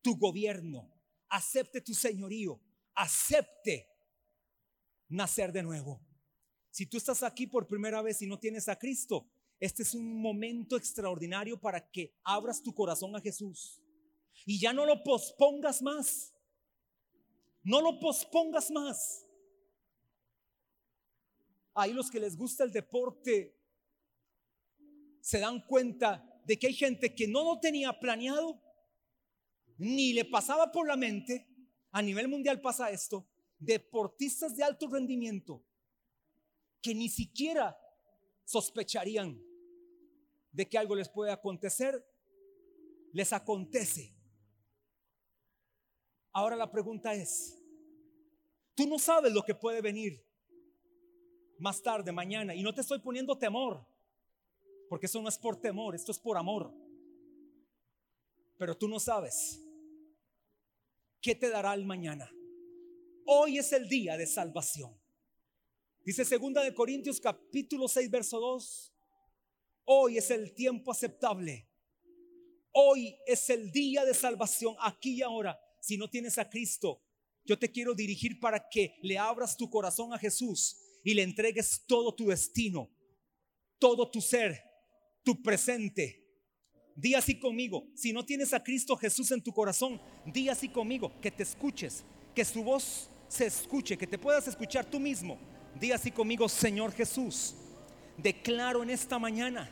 tu 0.00 0.16
gobierno, 0.16 0.88
acepte 1.30 1.80
tu 1.80 1.94
señorío, 1.94 2.60
acepte 2.94 3.88
nacer 5.08 5.50
de 5.50 5.64
nuevo. 5.64 6.07
Si 6.78 6.86
tú 6.86 6.96
estás 6.96 7.24
aquí 7.24 7.48
por 7.48 7.66
primera 7.66 8.00
vez 8.02 8.22
y 8.22 8.28
no 8.28 8.38
tienes 8.38 8.68
a 8.68 8.78
Cristo, 8.78 9.28
este 9.58 9.82
es 9.82 9.94
un 9.94 10.22
momento 10.22 10.76
extraordinario 10.76 11.60
para 11.60 11.90
que 11.90 12.14
abras 12.22 12.62
tu 12.62 12.72
corazón 12.72 13.16
a 13.16 13.20
Jesús. 13.20 13.82
Y 14.46 14.60
ya 14.60 14.72
no 14.72 14.86
lo 14.86 15.02
pospongas 15.02 15.82
más. 15.82 16.32
No 17.64 17.80
lo 17.80 17.98
pospongas 17.98 18.70
más. 18.70 19.26
Ahí 21.74 21.92
los 21.92 22.12
que 22.12 22.20
les 22.20 22.36
gusta 22.36 22.62
el 22.62 22.70
deporte 22.70 23.58
se 25.20 25.40
dan 25.40 25.66
cuenta 25.66 26.40
de 26.44 26.60
que 26.60 26.68
hay 26.68 26.74
gente 26.74 27.12
que 27.12 27.26
no 27.26 27.42
lo 27.42 27.58
tenía 27.58 27.98
planeado, 27.98 28.62
ni 29.78 30.12
le 30.12 30.26
pasaba 30.26 30.70
por 30.70 30.86
la 30.86 30.96
mente. 30.96 31.44
A 31.90 32.02
nivel 32.02 32.28
mundial 32.28 32.60
pasa 32.60 32.92
esto. 32.92 33.28
Deportistas 33.58 34.54
de 34.54 34.62
alto 34.62 34.86
rendimiento 34.86 35.64
que 36.80 36.94
ni 36.94 37.08
siquiera 37.08 37.76
sospecharían 38.44 39.42
de 40.52 40.68
que 40.68 40.78
algo 40.78 40.94
les 40.94 41.08
puede 41.08 41.30
acontecer, 41.30 42.04
les 43.12 43.32
acontece. 43.32 44.14
Ahora 46.32 46.56
la 46.56 46.70
pregunta 46.70 47.14
es, 47.14 47.62
tú 48.74 48.86
no 48.86 48.98
sabes 48.98 49.32
lo 49.32 49.42
que 49.42 49.54
puede 49.54 49.80
venir 49.80 50.24
más 51.58 51.82
tarde, 51.82 52.12
mañana, 52.12 52.54
y 52.54 52.62
no 52.62 52.72
te 52.72 52.80
estoy 52.80 53.00
poniendo 53.00 53.36
temor, 53.36 53.84
porque 54.88 55.06
eso 55.06 55.20
no 55.20 55.28
es 55.28 55.38
por 55.38 55.60
temor, 55.60 55.94
esto 55.94 56.12
es 56.12 56.18
por 56.18 56.36
amor. 56.36 56.72
Pero 58.56 58.76
tú 58.76 58.88
no 58.88 58.98
sabes 59.00 59.60
qué 61.20 61.34
te 61.34 61.50
dará 61.50 61.74
el 61.74 61.84
mañana. 61.84 62.30
Hoy 63.26 63.58
es 63.58 63.72
el 63.72 63.88
día 63.88 64.16
de 64.16 64.26
salvación. 64.26 64.98
Dice 66.08 66.24
segunda 66.24 66.62
de 66.62 66.72
Corintios 66.72 67.20
capítulo 67.20 67.86
6 67.86 68.10
verso 68.10 68.40
2. 68.40 68.94
Hoy 69.84 70.16
es 70.16 70.30
el 70.30 70.54
tiempo 70.54 70.90
aceptable. 70.90 71.68
Hoy 72.72 73.14
es 73.26 73.50
el 73.50 73.70
día 73.70 74.06
de 74.06 74.14
salvación 74.14 74.74
aquí 74.80 75.16
y 75.16 75.20
ahora. 75.20 75.60
Si 75.82 75.98
no 75.98 76.08
tienes 76.08 76.38
a 76.38 76.48
Cristo, 76.48 77.02
yo 77.44 77.58
te 77.58 77.70
quiero 77.70 77.92
dirigir 77.94 78.40
para 78.40 78.70
que 78.70 78.94
le 79.02 79.18
abras 79.18 79.54
tu 79.54 79.68
corazón 79.68 80.14
a 80.14 80.18
Jesús 80.18 80.78
y 81.04 81.12
le 81.12 81.24
entregues 81.24 81.84
todo 81.86 82.14
tu 82.14 82.28
destino, 82.28 82.88
todo 83.78 84.10
tu 84.10 84.22
ser, 84.22 84.62
tu 85.22 85.42
presente. 85.42 86.24
Di 86.96 87.12
así 87.16 87.38
conmigo. 87.38 87.86
Si 87.94 88.14
no 88.14 88.24
tienes 88.24 88.54
a 88.54 88.64
Cristo 88.64 88.96
Jesús 88.96 89.30
en 89.30 89.42
tu 89.42 89.52
corazón, 89.52 90.00
di 90.24 90.48
así 90.48 90.70
conmigo, 90.70 91.12
que 91.20 91.30
te 91.30 91.42
escuches, 91.42 92.02
que 92.34 92.46
su 92.46 92.64
voz 92.64 93.10
se 93.28 93.44
escuche, 93.44 93.98
que 93.98 94.06
te 94.06 94.16
puedas 94.16 94.48
escuchar 94.48 94.86
tú 94.86 94.98
mismo 94.98 95.57
Di 95.78 95.92
así 95.92 96.10
conmigo, 96.10 96.48
Señor 96.48 96.92
Jesús, 96.92 97.54
declaro 98.16 98.82
en 98.82 98.90
esta 98.90 99.18
mañana 99.18 99.70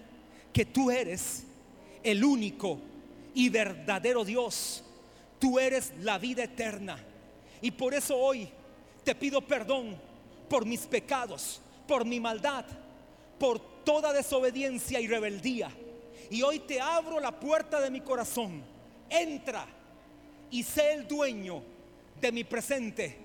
que 0.52 0.64
tú 0.64 0.90
eres 0.90 1.44
el 2.02 2.24
único 2.24 2.78
y 3.34 3.48
verdadero 3.48 4.24
Dios. 4.24 4.84
Tú 5.40 5.58
eres 5.58 5.92
la 6.00 6.18
vida 6.18 6.44
eterna. 6.44 6.98
Y 7.60 7.72
por 7.72 7.92
eso 7.92 8.16
hoy 8.16 8.48
te 9.02 9.14
pido 9.14 9.40
perdón 9.40 9.96
por 10.48 10.64
mis 10.64 10.80
pecados, 10.82 11.60
por 11.88 12.04
mi 12.04 12.20
maldad, 12.20 12.64
por 13.38 13.84
toda 13.84 14.12
desobediencia 14.12 15.00
y 15.00 15.08
rebeldía. 15.08 15.70
Y 16.30 16.42
hoy 16.42 16.60
te 16.60 16.80
abro 16.80 17.18
la 17.18 17.38
puerta 17.38 17.80
de 17.80 17.90
mi 17.90 18.00
corazón. 18.00 18.62
Entra 19.10 19.66
y 20.52 20.62
sé 20.62 20.92
el 20.92 21.08
dueño 21.08 21.62
de 22.20 22.30
mi 22.30 22.44
presente, 22.44 23.18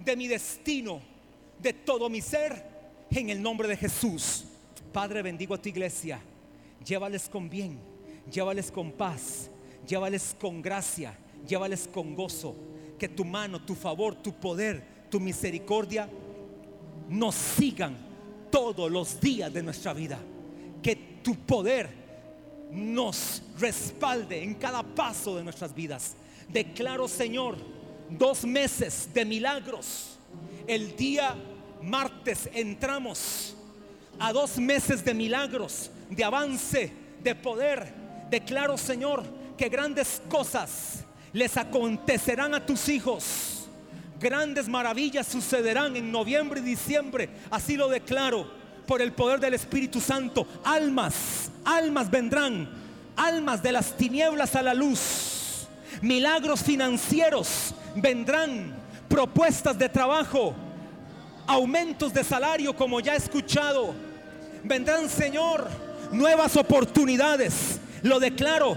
de 0.00 0.16
mi 0.16 0.26
destino 0.26 1.13
de 1.58 1.72
todo 1.72 2.08
mi 2.08 2.20
ser 2.20 2.74
en 3.10 3.30
el 3.30 3.40
nombre 3.40 3.68
de 3.68 3.76
Jesús. 3.76 4.44
Padre, 4.92 5.22
bendigo 5.22 5.54
a 5.54 5.62
tu 5.62 5.68
iglesia. 5.68 6.20
Llévales 6.84 7.28
con 7.28 7.48
bien, 7.48 7.78
llévales 8.30 8.70
con 8.70 8.92
paz, 8.92 9.50
llévales 9.86 10.36
con 10.38 10.60
gracia, 10.60 11.16
llévales 11.46 11.88
con 11.92 12.14
gozo. 12.14 12.54
Que 12.98 13.08
tu 13.08 13.24
mano, 13.24 13.64
tu 13.64 13.74
favor, 13.74 14.14
tu 14.14 14.32
poder, 14.32 15.08
tu 15.10 15.18
misericordia 15.18 16.08
nos 17.08 17.34
sigan 17.34 17.96
todos 18.50 18.90
los 18.90 19.20
días 19.20 19.52
de 19.52 19.62
nuestra 19.62 19.92
vida. 19.92 20.18
Que 20.82 20.96
tu 21.22 21.34
poder 21.34 21.90
nos 22.70 23.42
respalde 23.58 24.42
en 24.42 24.54
cada 24.54 24.82
paso 24.82 25.36
de 25.36 25.44
nuestras 25.44 25.74
vidas. 25.74 26.14
Declaro, 26.48 27.08
Señor, 27.08 27.56
dos 28.10 28.44
meses 28.44 29.08
de 29.12 29.24
milagros. 29.24 30.13
El 30.66 30.96
día 30.96 31.34
martes 31.82 32.48
entramos 32.54 33.54
a 34.18 34.32
dos 34.32 34.58
meses 34.58 35.04
de 35.04 35.12
milagros, 35.12 35.90
de 36.10 36.24
avance, 36.24 36.92
de 37.22 37.34
poder. 37.34 37.92
Declaro, 38.30 38.78
Señor, 38.78 39.22
que 39.58 39.68
grandes 39.68 40.22
cosas 40.28 41.04
les 41.32 41.56
acontecerán 41.56 42.54
a 42.54 42.64
tus 42.64 42.88
hijos. 42.88 43.68
Grandes 44.18 44.68
maravillas 44.68 45.26
sucederán 45.26 45.96
en 45.96 46.10
noviembre 46.10 46.60
y 46.60 46.64
diciembre. 46.64 47.28
Así 47.50 47.76
lo 47.76 47.88
declaro 47.88 48.50
por 48.86 49.02
el 49.02 49.12
poder 49.12 49.40
del 49.40 49.54
Espíritu 49.54 50.00
Santo. 50.00 50.46
Almas, 50.64 51.50
almas 51.64 52.10
vendrán. 52.10 52.82
Almas 53.16 53.62
de 53.62 53.72
las 53.72 53.96
tinieblas 53.96 54.56
a 54.56 54.62
la 54.62 54.74
luz. 54.74 55.68
Milagros 56.00 56.62
financieros 56.62 57.74
vendrán. 57.96 58.83
Propuestas 59.08 59.78
de 59.78 59.88
trabajo. 59.88 60.54
Aumentos 61.46 62.12
de 62.12 62.24
salario 62.24 62.74
como 62.74 63.00
ya 63.00 63.14
he 63.14 63.18
escuchado. 63.18 63.94
Vendrán, 64.62 65.08
Señor, 65.08 65.68
nuevas 66.10 66.56
oportunidades. 66.56 67.80
Lo 68.02 68.18
declaro. 68.18 68.76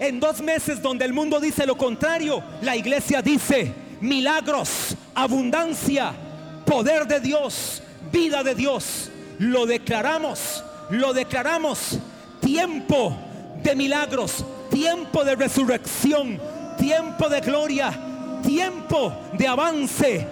En 0.00 0.20
dos 0.20 0.40
meses 0.40 0.80
donde 0.80 1.04
el 1.04 1.12
mundo 1.12 1.40
dice 1.40 1.66
lo 1.66 1.76
contrario, 1.76 2.42
la 2.62 2.76
iglesia 2.76 3.20
dice 3.20 3.74
milagros, 4.00 4.94
abundancia, 5.14 6.12
poder 6.64 7.06
de 7.06 7.18
Dios, 7.18 7.82
vida 8.12 8.44
de 8.44 8.54
Dios. 8.54 9.10
Lo 9.38 9.66
declaramos, 9.66 10.62
lo 10.90 11.12
declaramos. 11.12 11.98
Tiempo 12.40 13.16
de 13.62 13.74
milagros, 13.74 14.44
tiempo 14.70 15.24
de 15.24 15.34
resurrección, 15.34 16.40
tiempo 16.78 17.28
de 17.28 17.40
gloria, 17.40 17.90
tiempo 18.42 19.12
de 19.32 19.46
avance 19.46 20.26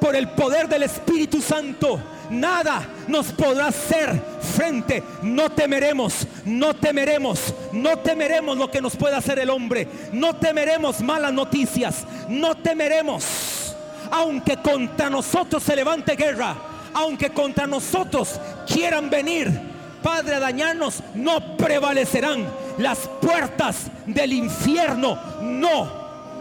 por 0.00 0.16
el 0.16 0.28
poder 0.30 0.68
del 0.68 0.82
Espíritu 0.84 1.40
Santo 1.40 2.00
nada 2.32 2.86
nos 3.06 3.26
podrá 3.32 3.68
hacer 3.68 4.20
frente. 4.56 5.02
No 5.22 5.50
temeremos, 5.50 6.26
no 6.44 6.74
temeremos, 6.74 7.54
no 7.72 7.98
temeremos 7.98 8.56
lo 8.56 8.70
que 8.70 8.80
nos 8.80 8.96
pueda 8.96 9.18
hacer 9.18 9.38
el 9.38 9.50
hombre. 9.50 9.86
No 10.12 10.34
temeremos 10.34 11.00
malas 11.00 11.32
noticias, 11.32 12.04
no 12.28 12.56
temeremos. 12.56 13.76
Aunque 14.10 14.56
contra 14.56 15.08
nosotros 15.08 15.62
se 15.62 15.76
levante 15.76 16.16
guerra, 16.16 16.56
aunque 16.92 17.30
contra 17.30 17.66
nosotros 17.66 18.40
quieran 18.66 19.08
venir, 19.08 19.72
Padre, 20.02 20.34
a 20.34 20.40
dañarnos, 20.40 21.02
no 21.14 21.56
prevalecerán 21.56 22.46
las 22.78 23.08
puertas 23.20 23.86
del 24.04 24.32
infierno. 24.32 25.16
No, 25.40 25.88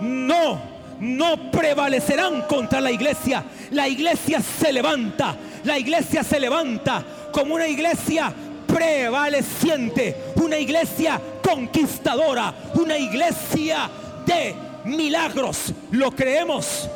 no, 0.01 0.70
no 1.01 1.51
prevalecerán 1.51 2.43
contra 2.43 2.79
la 2.79 2.91
iglesia. 2.91 3.43
La 3.71 3.87
iglesia 3.87 4.41
se 4.41 4.71
levanta 4.71 5.35
la 5.63 5.77
iglesia 5.77 6.23
se 6.23 6.39
levanta 6.39 7.03
como 7.31 7.55
una 7.55 7.67
iglesia 7.67 8.33
prevaleciente, 8.65 10.33
una 10.35 10.57
iglesia 10.57 11.21
conquistadora, 11.43 12.53
una 12.75 12.97
iglesia 12.97 13.89
de 14.25 14.55
milagros. 14.85 15.73
Lo 15.91 16.11
creemos 16.11 16.89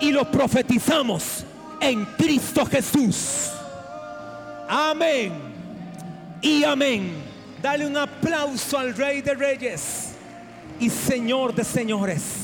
y 0.00 0.12
lo 0.12 0.30
profetizamos 0.30 1.44
en 1.80 2.04
Cristo 2.16 2.64
Jesús. 2.64 3.50
Amén 4.68 5.32
y 6.40 6.62
amén. 6.62 7.12
Dale 7.60 7.86
un 7.86 7.96
aplauso 7.96 8.78
al 8.78 8.96
Rey 8.96 9.20
de 9.20 9.34
Reyes 9.34 10.12
y 10.78 10.88
Señor 10.88 11.54
de 11.54 11.64
Señores. 11.64 12.39